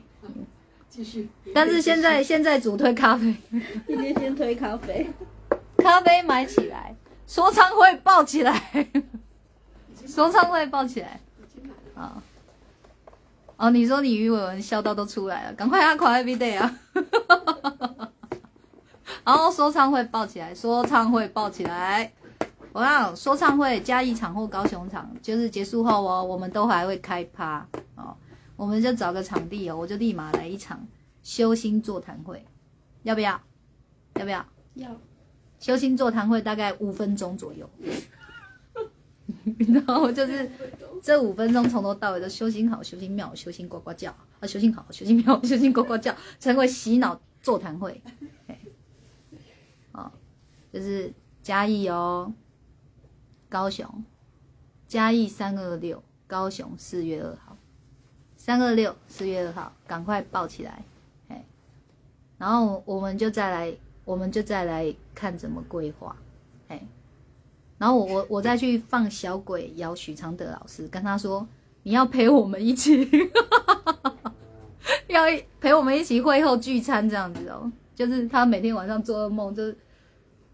[0.89, 1.29] 继续。
[1.53, 3.35] 但是现在 现在主推咖啡，
[3.87, 5.09] 今天先推咖啡。
[5.77, 6.95] 咖啡买起来，
[7.25, 8.87] 说唱会爆起来，
[10.05, 11.19] 说唱会爆起来。
[11.95, 12.21] 啊。
[13.55, 16.79] 哦，你说你鱼尾纹笑到都出来了，赶快阿夸 A B Day 啊！
[19.25, 22.11] 然后说唱会爆起来，说唱会爆起来。
[22.71, 28.15] 我讲说唱会加一场或高雄场，就是结束后哦，我们都还会开趴哦。
[28.59, 30.85] 我们就找个场地哦，我就立马来一场
[31.23, 32.45] 修心座谈会，
[33.03, 33.41] 要不要？
[34.15, 34.45] 要不要？
[34.73, 34.93] 要。
[35.61, 37.69] 修心座谈会大概五分钟左右，
[39.73, 40.51] 然后就是
[41.01, 48.01] 这五分钟从头到尾都修心好，修心妙，修心呱呱叫啊，修心好，修心妙，修心呱呱叫，成为洗脑座谈会。
[50.71, 51.11] 就是
[51.41, 52.33] 嘉义哦，
[53.47, 54.03] 高雄，
[54.85, 57.48] 嘉义三二六，高雄四月二号，
[58.49, 60.83] 三二六四月二号，赶快报起来，
[61.27, 61.45] 哎，
[62.39, 63.71] 然后我们就再来，
[64.03, 66.15] 我们就再来看怎么规划，
[66.67, 66.81] 哎，
[67.77, 71.47] 然后我我我再去放小鬼邀许常德老师，跟他说
[71.83, 73.07] 你要陪我们一起，
[75.09, 75.25] 要
[75.61, 77.71] 陪我们一起会后聚餐这样子哦。
[77.93, 79.77] 就是他每天晚上做噩梦，就是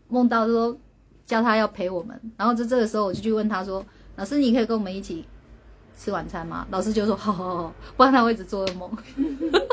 [0.10, 0.78] 梦到说
[1.26, 3.82] 叫他要陪我们，然后就这个时候我就去问他说
[4.18, 5.26] ：“老师，你可以跟我们一起
[5.96, 8.92] 吃晚餐吗？”老师就说：“好好好，不然他会一直做噩梦。”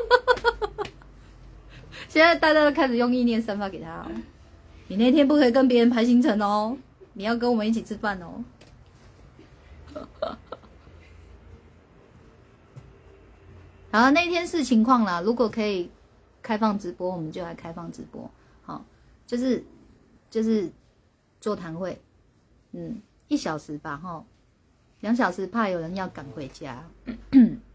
[2.09, 4.07] 现在大家都开始用意念散发给他。
[4.89, 6.77] 你那天不可以跟别人排行程哦，
[7.15, 8.45] 你要跟我们一起吃饭哦。
[13.91, 15.21] 好，那天是情况啦。
[15.23, 15.91] 如果可以
[16.43, 18.31] 开放直播，我们就来开放直播。
[18.63, 18.85] 好，
[19.27, 19.65] 就是
[20.31, 20.71] 就是
[21.41, 22.01] 座谈会，
[22.73, 24.25] 嗯，一小时吧，哈，
[25.03, 26.83] 两小时怕有人要赶回家，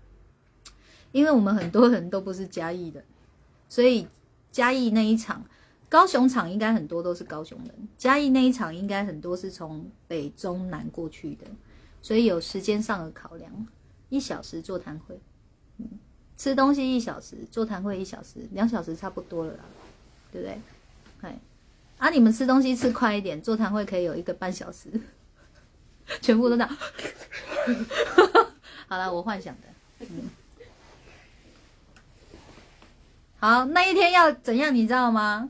[1.13, 3.01] 因为我们很多人都不是嘉义的，
[3.69, 4.07] 所以
[4.51, 5.43] 嘉义那一场，
[5.87, 11.45] 高雄场应该很多都是高雄人，嘉义那一场应该很多是从北中南过去的，
[12.01, 13.67] 所以有时间上的考量，
[14.09, 15.19] 一小时座谈会，
[15.77, 15.87] 嗯。
[16.37, 19.65] 吃东西一小时，座谈会一小时，两小时差不多了啦，
[20.31, 20.61] 对不对？
[21.21, 21.39] 哎，
[21.97, 24.87] 啊，你们吃东西吃快一点，座谈会可以有一个半小时，
[26.21, 26.77] 全部都这样。
[28.87, 29.67] 好了，我幻想的。
[29.99, 30.29] 嗯，
[33.39, 35.49] 好，那一天要怎样，你知道吗？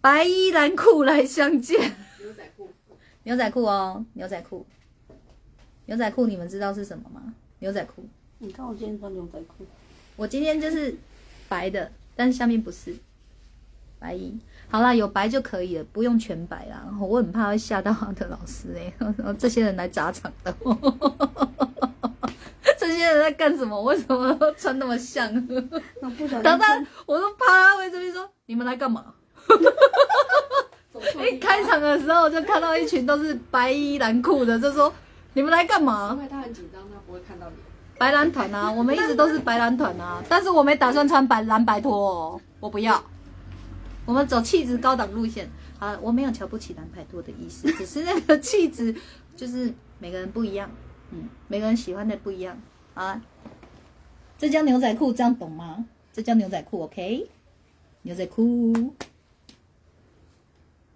[0.00, 1.78] 白衣蓝裤来相见。
[2.18, 2.70] 牛仔裤。
[3.22, 4.66] 牛仔裤哦，牛仔裤。
[5.86, 7.32] 牛仔裤，你们知道是什么吗？
[7.60, 8.04] 牛仔裤。
[8.38, 9.64] 你看我今天穿牛仔裤，
[10.16, 10.96] 我今天就是
[11.48, 12.96] 白的，但是下面不是
[13.98, 14.36] 白衣。
[14.72, 16.82] 好啦，有白就可以了，不用全白啦。
[16.98, 18.90] 我很怕会吓到他的老师哎，
[19.38, 20.56] 这些人来砸场的，
[22.78, 23.78] 这些人在干什么？
[23.82, 25.30] 为什么穿那么像？
[25.46, 29.04] 等等，我都怕他会这边说你们来干嘛？
[31.30, 34.90] 一开场的时候就看到一群都是白衣蓝裤的，就说
[35.34, 36.12] 你们来干嘛？
[36.16, 37.56] 因为他很紧张，他不会看到你。
[37.98, 43.02] 白蓝团啊，我们一直都是白蓝团啊，但是我没打算穿白蓝白拖哦，我不要。
[44.04, 45.48] 我们走气质高档路线，
[45.78, 48.94] 好，我没有瞧不起蓝牌多的意思， 只是那个气质
[49.36, 50.70] 就是每个人不一样，
[51.10, 52.60] 嗯，每个人喜欢的不一样
[52.94, 53.22] 啊。
[54.36, 55.86] 这叫牛仔裤，这样懂吗？
[56.12, 57.28] 这叫牛仔裤，OK？
[58.02, 58.92] 牛仔裤，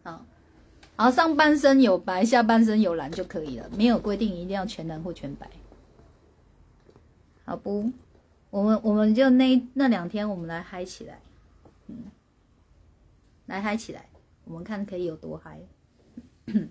[0.02, 0.26] 好，
[0.96, 5.48] 好，上半身有白，下半身有蓝就可以了，没有规定一定要全蓝或全白。
[7.44, 7.92] 好不，
[8.50, 11.20] 我们我们就那那两天，我们来嗨起来，
[11.86, 11.96] 嗯，
[13.47, 14.09] 来嗨起来，
[14.44, 15.60] 我们看可以有多嗨。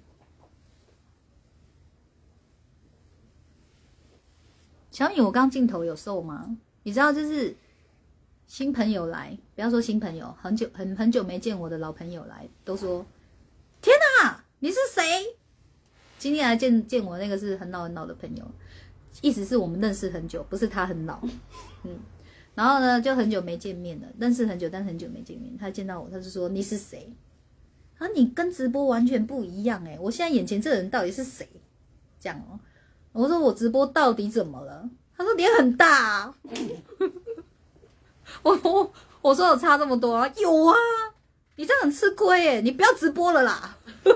[4.92, 6.58] 小米，我刚镜头有瘦吗？
[6.84, 7.56] 你知道，就是
[8.48, 13.06] 新朋友来，不要说新朋友，很久很很久没见我的老朋友来，都说
[13.82, 13.94] 天
[14.24, 15.04] 哪，你是谁？
[16.18, 18.50] 今天来见见我那个是很老很老的朋友。
[19.22, 21.20] 意思是我们认识很久，不是他很老，
[21.84, 22.00] 嗯，
[22.56, 25.56] 然后呢就很久没见面了，认识很久，但很久没见面。
[25.58, 27.12] 他见到我，他就说你是谁？
[27.98, 29.98] 啊，你跟直播完全不一样哎！
[30.02, 31.48] 我现在眼前这个人到底是谁？
[32.20, 32.60] 这样哦，
[33.12, 34.90] 我说我直播到底怎么了？
[35.18, 36.34] 他说脸很大。
[38.42, 38.92] 我我
[39.22, 40.28] 我说有差这么多啊？
[40.38, 40.76] 有啊，
[41.56, 42.62] 你这样很吃亏哎！
[42.62, 43.78] 你不要直播了啦。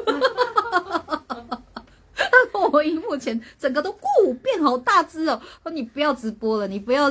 [2.72, 5.42] 我荧幕前整个都咕变好大只哦！
[5.64, 7.10] 说你不要直播了，你不要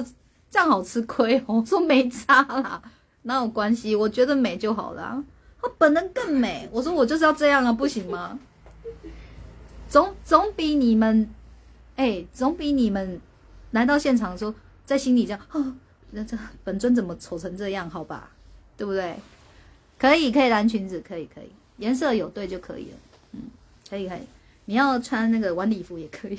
[0.51, 1.57] 这样好吃亏哦。
[1.57, 2.83] 我 说没差啦，
[3.23, 3.95] 哪有关系？
[3.95, 5.23] 我觉得美就好了。
[5.61, 6.69] 他本人更美。
[6.73, 8.39] 我说我就是要这样啊，不行吗？
[9.89, 11.29] 总总比你们，
[11.97, 13.20] 哎，总比你们
[13.70, 14.55] 来到现场的时候
[14.85, 15.75] 在心里这样，哦，
[16.11, 17.89] 那这本尊怎么丑成这样？
[17.89, 18.31] 好吧，
[18.77, 19.16] 对不对？
[19.99, 22.97] 可以，可以蓝裙子，可以，可以，颜色有对就可以了。
[23.33, 23.41] 嗯，
[23.89, 24.20] 可以，可以。
[24.66, 26.39] 你要穿那个晚礼服也可以，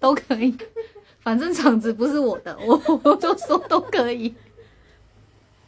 [0.00, 0.54] 都可以，
[1.24, 4.32] 反正场子不是我的，我我就说都可以。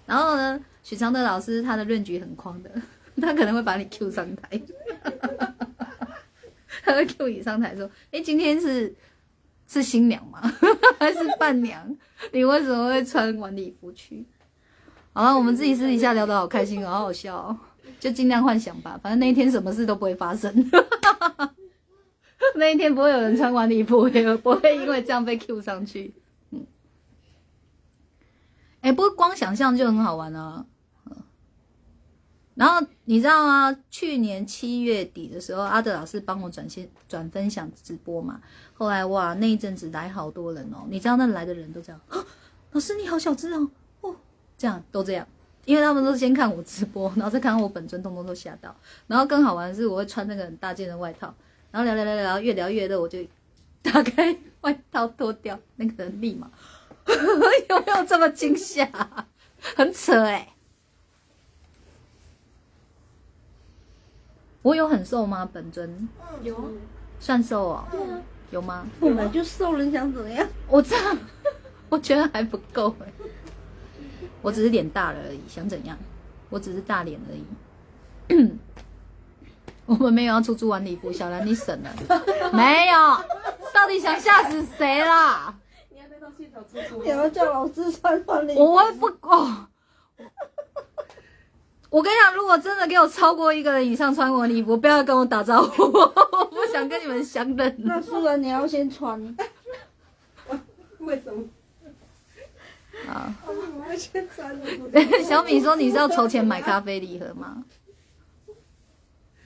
[0.05, 2.71] 然后呢，许常德老师他的论局很狂的，
[3.21, 4.61] 他可能会把你 Q 上台，
[6.85, 8.95] 他会 Q 你上台说：“哎，今天是
[9.67, 10.41] 是新娘吗？
[11.01, 11.97] 还是伴娘？
[12.33, 14.25] 你为什么会穿晚礼服去？”
[15.15, 17.59] 好了，我们自己私底下聊得好开心，好好笑哦。
[17.99, 20.53] 就尽量幻想吧，反正那一天什么事都不会发生。
[22.57, 26.15] 那一天不会有人穿晚礼服，也不会因为这样被 Q 上去。
[26.51, 26.67] 嗯，
[28.81, 30.67] 哎，不过光想象就很好玩啊。
[32.55, 33.79] 然后你知道吗？
[33.91, 38.41] 去年七月底的时候，阿德老师帮我转线转分享直播嘛。
[38.73, 40.87] 后来哇，那一阵子来好多人哦。
[40.89, 42.01] 你知道那来的人都这样，
[42.73, 44.17] 老师你好小只哦，哦，
[44.57, 45.27] 这样都这样。
[45.67, 48.75] 因为他们都是先看我直播，然后再看看我本尊，通通都吓到。
[49.07, 51.35] 然后更好玩的是，我会穿那个很大件的外套，
[51.71, 53.19] 然后聊聊聊聊，越聊越热，我就
[53.83, 56.51] 打开外套脱掉，那个人立马
[57.69, 58.89] 有没有这么惊吓？
[59.77, 60.55] 很扯哎！
[64.63, 65.49] 我有很瘦吗？
[65.53, 66.09] 本尊
[66.43, 66.73] 有
[67.21, 67.85] 算瘦哦？
[67.91, 68.87] 对啊，有吗？
[69.01, 70.49] 本来就瘦了，你想怎样？
[70.69, 71.19] 我这样，
[71.89, 73.13] 我觉得还不够哎。
[74.43, 75.97] 我只是脸大了而已，想怎样？
[76.49, 77.45] 我只是大脸而已。
[79.89, 81.91] 我们没有要出租完礼服，小兰你省了
[82.53, 82.99] 没有？
[83.73, 85.55] 到底想吓死谁啦？
[85.91, 88.65] 你要带到现场出租你要叫老师穿穿礼服。
[88.65, 89.69] 我会不哦。
[91.89, 97.77] 我跟你讲，如果真的给我超过一个人以上穿我的衣服，不要跟我打招呼， 我不想跟你们相认。
[97.79, 99.21] 那素然你要先穿。
[100.99, 101.45] 为什么？
[103.09, 104.59] 啊，我要先穿。
[105.23, 107.63] 小米说你是要筹钱买咖啡礼盒吗？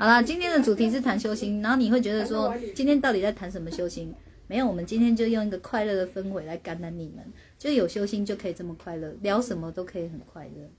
[0.00, 4.10] 好啦，今天的主题是谈修心，然后你会觉得说，今天到底在谈什么修心？
[4.46, 7.22] 没有，我们今天就用一个快乐的氛围来感染你们，
[7.58, 10.70] 就有修心就可以这么快乐，聊什么都可以很快乐，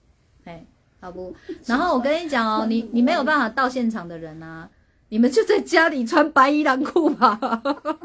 [0.45, 0.65] 哎，
[0.99, 1.35] 好不？
[1.68, 4.68] 然后我跟你讲哦，你你没有办法到现场的人啊，
[5.10, 7.39] 你们就在家里穿白衣蓝裤吧，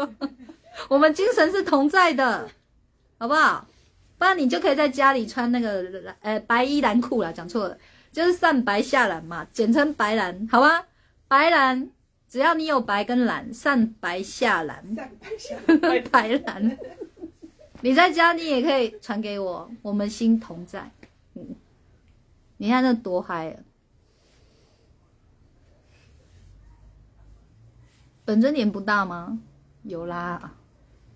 [0.90, 2.47] 我们精神是同在的，
[3.16, 3.66] 好不好？
[4.18, 7.78] 不然你就可以在家里穿那个呃白衣蓝裤啦，讲错了，
[8.12, 10.82] 就是上白下蓝嘛，简称白蓝，好吗？
[11.28, 11.90] 白蓝，
[12.28, 15.59] 只要你有白跟蓝，上白下蓝，上
[16.11, 16.78] 白蓝。
[17.82, 20.90] 你在家你也可以传给我，我们心同在。
[21.35, 21.55] 嗯，
[22.57, 23.61] 你看那多嗨啊！
[28.24, 29.39] 本尊脸不大吗？
[29.82, 30.53] 有啦，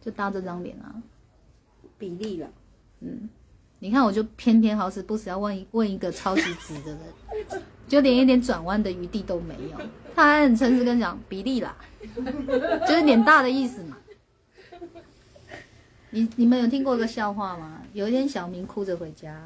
[0.01, 0.95] 就搭这张脸啊，
[1.99, 2.49] 比例了。
[3.01, 3.28] 嗯，
[3.78, 9.78] 你看我就偏偏好死不死要问一问一个超级直的人，就连一点转弯的余地都没有。
[10.15, 11.74] 他还很诚实跟你讲比例啦，
[12.87, 13.97] 就是脸大的意思嘛。
[16.11, 17.81] 你你们有听过一个笑话吗？
[17.93, 19.41] 有一天小明哭着回家，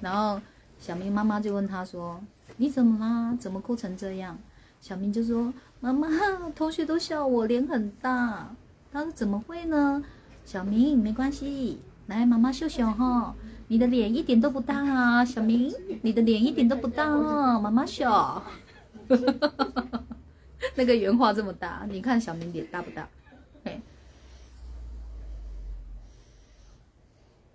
[0.00, 0.40] 然后
[0.78, 2.18] 小明妈妈就问他说
[2.56, 3.36] ：“你怎么啦？
[3.38, 4.38] 怎么哭成这样？”
[4.80, 6.08] 小明就说：“妈妈，
[6.56, 8.48] 同学都笑我脸很大。”
[8.90, 10.02] 他说：“怎么会呢？”
[10.46, 13.34] 小明没关系，来妈妈秀秀哈，
[13.68, 15.70] 你的脸一点都不大啊，小明，
[16.00, 18.10] 你的脸一点都不大啊，妈妈秀。
[20.76, 23.08] 那个原画这么大，你看小明脸大不大？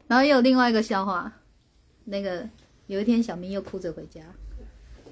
[0.07, 1.33] 然后又有另外一个笑话，
[2.03, 2.47] 那个
[2.85, 4.21] 有一天小明又哭着回家，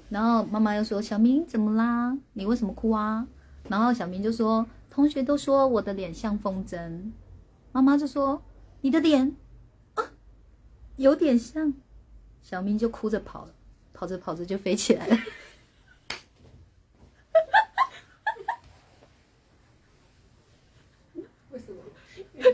[0.08, 2.16] 然后妈妈又说：“小明怎么啦？
[2.32, 3.26] 你为什么哭啊？”
[3.68, 7.10] 然后小明就说：“同学都说我的脸像风筝。”
[7.72, 8.40] 妈妈就说
[8.82, 9.34] ：“你的脸
[9.94, 10.04] 啊，
[10.94, 11.74] 有点像。”
[12.40, 13.54] 小明就哭着跑了，
[13.92, 15.18] 跑着跑着就飞起来了。
[21.50, 21.82] 为什么？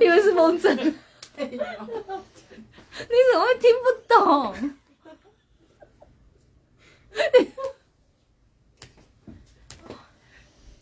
[0.05, 0.75] 因为是风筝。
[0.77, 4.55] 你怎么会听不懂？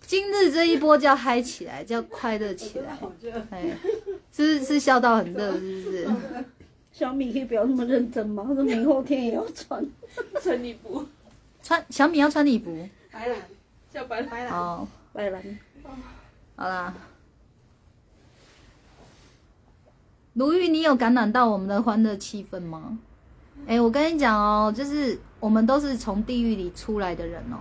[0.01, 2.99] 今日这一波叫嗨起来，叫快乐起来。
[3.51, 3.77] 哎，
[4.33, 6.09] 是是笑到很热，是不是？
[6.93, 8.45] 小米可以不要那么认真吗？
[8.49, 9.85] 他说明后天也要穿
[10.41, 11.07] 穿礼服，
[11.63, 12.89] 穿小米要穿礼服。
[13.13, 13.39] 白蓝，
[13.91, 14.53] 叫白白蓝。
[14.53, 15.59] 哦，白蓝。
[16.57, 16.95] 好啦。
[20.39, 22.97] 卢玉，你有感染到我们的欢乐气氛吗？
[23.67, 27.59] 哎，我跟你讲哦，就是我们都是从地狱里出来的人哦，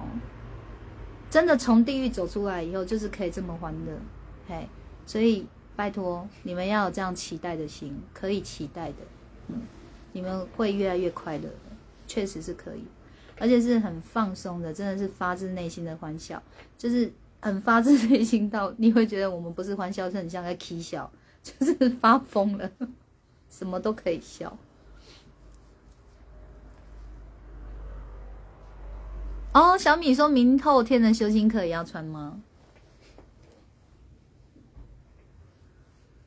[1.28, 4.00] 真的从地狱走出来以后，就是可以这么欢乐，
[4.48, 4.70] 嘿，
[5.08, 8.98] 所以拜托你们要有这样期待的心，可以期待的，
[9.48, 9.64] 嗯，
[10.14, 11.76] 你们会越来越快乐的，
[12.06, 12.84] 确实是可以，
[13.40, 16.40] 而且是很放松的，真的是发自内心的欢笑，
[16.78, 21.12] 就是很发自内心到你会觉得我们不是欢笑，是很像在 k 笑。
[21.60, 22.70] 就是发疯了，
[23.50, 24.58] 什么都可以笑。
[29.54, 32.42] 哦，小米说明后天的修心课也要穿吗？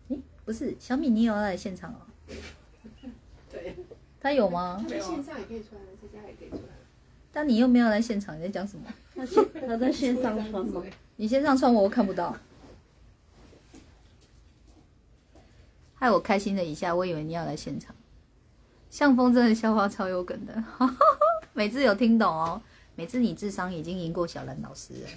[0.08, 2.00] 诶，不是，小米你有要来现场哦？
[3.50, 3.76] 对，
[4.20, 4.84] 他有吗？
[4.88, 6.60] 在线上也可以穿，在家也可以穿。
[7.32, 8.84] 但你又没有来现场，你在讲什么？
[9.66, 10.82] 他在线上穿吗？
[11.14, 12.36] 你线上穿我，我看不到。
[16.00, 17.94] 害我开心了一下，我以为你要来现场。
[18.88, 20.64] 向风真的笑话超有梗的，
[21.52, 22.60] 每次有听懂哦。
[22.96, 25.08] 每次你智商已经赢过小兰老师了，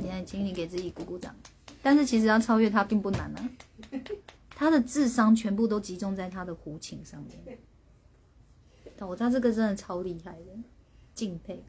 [0.00, 1.34] 现在请你给自己鼓鼓掌。
[1.80, 3.50] 但是其实要超越他并不难啊，
[4.50, 7.58] 他的智商全部都集中在他的胡琴上面。
[8.98, 10.46] 我他这个真的超厉害的，
[11.14, 11.64] 敬佩。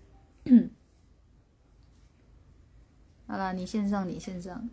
[3.27, 4.67] 好了，你线上，你线上。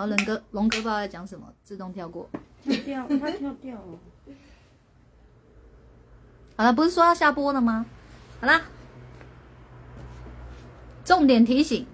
[0.00, 2.26] 好，龙哥，龙哥不知道在讲什么，自动跳过。
[2.62, 3.98] 跳掉，他跳掉了。
[6.56, 7.84] 好了，不是说要下播了吗？
[8.40, 8.62] 好啦，
[11.04, 11.86] 重点提醒，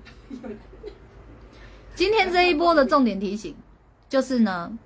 [1.97, 3.57] 今天这一波的重点提醒
[4.09, 4.79] 就是呢，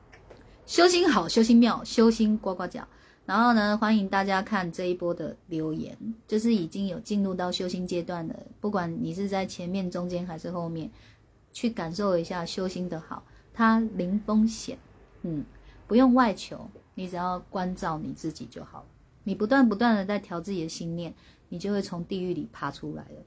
[0.65, 2.89] 修心好，修心妙，修心呱呱叫。
[3.27, 5.95] 然后呢，欢迎大家看这一波的留言，
[6.27, 10.91] 就是已经有进入到修心阶段的，不管你是在前面、中间还是后面，
[11.53, 14.79] 去感受一下修心的好，它零风险，
[15.23, 15.45] 嗯，
[15.87, 18.87] 不用外求，你只要关照你自己就好。
[19.25, 21.15] 你不断不断的在调自己的心念，
[21.49, 23.23] 你就会从地狱里爬出来了，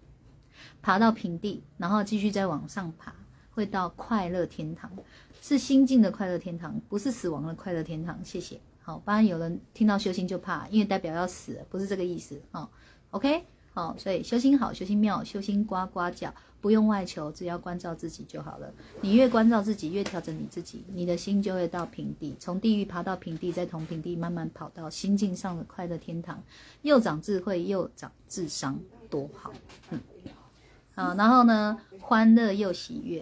[0.81, 3.13] 爬到平地，然后继续再往上爬，
[3.51, 4.91] 会到快乐天堂，
[5.39, 8.19] 是心境的快乐天堂，不是死亡的快乐天堂。
[8.25, 8.59] 谢谢。
[8.81, 12.69] 好，不然有人听到修心就怕，因为代表要死，不是这个意思啊。
[13.11, 16.33] OK，好，所以修心好，修心妙，修心呱呱叫，
[16.63, 18.73] 不用外求，只要关照自己就好了。
[19.01, 26.41] 你越关照自己，越调整你自己，你的心就会到平地，从地狱爬到平地，再从平地慢慢跑到心境上的快乐天堂，
[26.83, 28.79] 又长智慧，又长智商，
[29.09, 29.51] 多好。
[29.89, 29.99] 嗯，
[30.95, 33.21] 好，然后呢，欢乐又喜悦，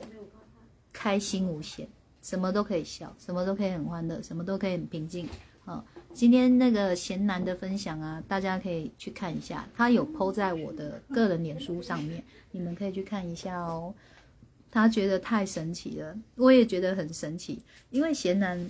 [0.93, 1.87] 开心无限，
[2.21, 5.27] 什么都可以笑，什么都可以很欢乐，什么都可以很平静。
[5.65, 13.93] 好，今天那个贤男的分享啊，大家可以去看一下，他有 PO 在我的个人脸书上面，你们可以去看一下哦。
[14.69, 18.69] 他觉得太神奇了，我也觉得很神奇，因为贤男，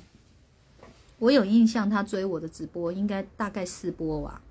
[1.19, 4.41] 我有印象他追我的直播应该大概四波吧，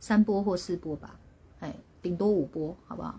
[0.00, 1.18] 三波或四波吧，
[1.60, 3.18] 哎，顶多五波，好不好？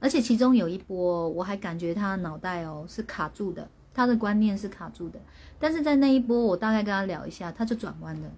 [0.00, 3.68] 而且其中有一波，我还感觉他脑袋哦是卡住的。
[3.96, 5.20] 他的观念是卡住的，
[5.56, 8.28] 但是在那一波，我大概跟他聊一下，他就转弯了。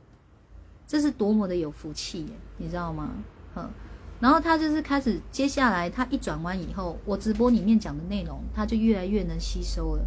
[0.86, 3.10] 这是多么的有福气耶，你知道吗？
[3.56, 3.68] 嗯，
[4.20, 10.06] 然后他就是开始，接下来他一转弯以后，我直播里面讲的内容，他就越来越能吸收了。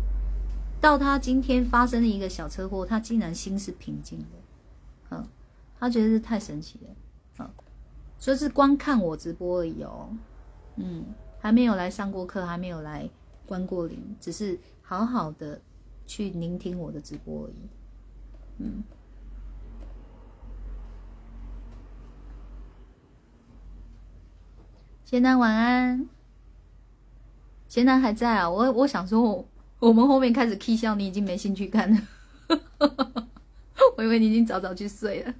[0.81, 4.25] 到他今天发生了一个小车祸，他竟然心是平静的。
[5.11, 5.27] 嗯，
[5.79, 6.95] 他觉得是太神奇了。
[7.39, 7.49] 嗯，
[8.17, 10.09] 所以是光看我直播而已哦。
[10.77, 11.05] 嗯，
[11.39, 13.09] 还没有来上过课，还没有来
[13.45, 14.59] 关过灵，只是。
[14.81, 15.61] 好好的
[16.07, 17.69] 去聆听我的直播而已，
[18.57, 18.83] 嗯。
[25.09, 26.07] 贤男晚安，
[27.67, 28.47] 贤男还在啊？
[28.47, 29.43] 我我想说，
[29.79, 31.99] 我们后面开始 K 笑，你已经没兴趣看了，
[33.97, 35.33] 我以为你已经早早去睡了。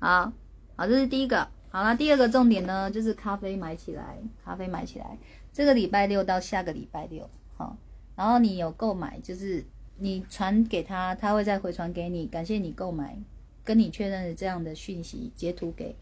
[0.00, 0.30] 好，
[0.76, 1.48] 好，这是第一个。
[1.70, 5.16] 好了，第二个重点呢，就是咖啡买起来，咖啡买起来。
[5.50, 7.78] 这个礼拜六到下个礼拜六，好，
[8.16, 9.64] 然后你有购买，就是
[9.96, 13.18] 你传给他，他会再回传给你，感谢你购买，
[13.64, 15.96] 跟你确认的这样的讯息，截图给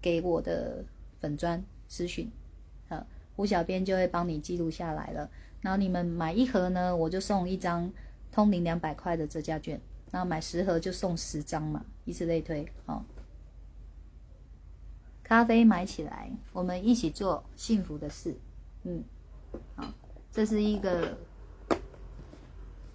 [0.00, 0.84] 给我的
[1.20, 2.30] 粉砖私讯，
[2.88, 3.06] 好，
[3.36, 5.30] 胡小编就会帮你记录下来了。
[5.60, 7.90] 然后你们买一盒呢，我就送一张
[8.32, 13.04] 通灵两百块的折价券，然后买十盒就送十张嘛，以此类推，好。
[15.22, 18.34] 咖啡买起来，我们一起做幸福的事。
[18.82, 19.04] 嗯，
[19.76, 19.84] 好，
[20.32, 21.16] 这是一个，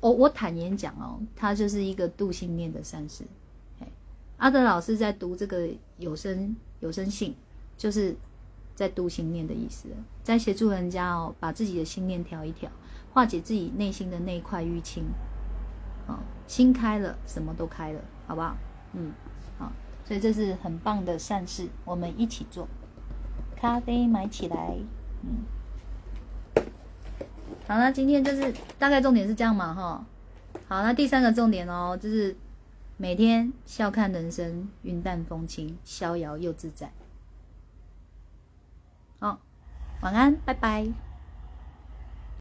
[0.01, 3.23] 我我坦言讲哦，它就是一个度心念的善事。
[4.37, 6.53] 阿德老师在读这个有声
[6.85, 7.35] 有生信，
[7.77, 8.15] 就是
[8.75, 9.89] 在度心念的意思，
[10.23, 12.69] 在协助人家哦，把自己的心念调一调，
[13.11, 15.03] 化解自己内心的那一块淤青。
[16.07, 18.55] 哦，心开了，什么都开了，好不好？
[18.93, 19.11] 嗯，
[19.57, 19.71] 好，
[20.05, 22.67] 所以这是很棒的善事，我们一起做。
[23.55, 24.77] 咖啡买起来，
[25.23, 26.63] 嗯。
[27.67, 30.05] 好，那今天就是大概重点是这样嘛，哈。
[30.67, 32.35] 好，那第三个重点哦，就是
[32.97, 36.91] 每天笑看人生，云淡风轻，逍遥又自在。
[39.19, 39.39] 好，
[40.01, 40.87] 晚安，拜拜。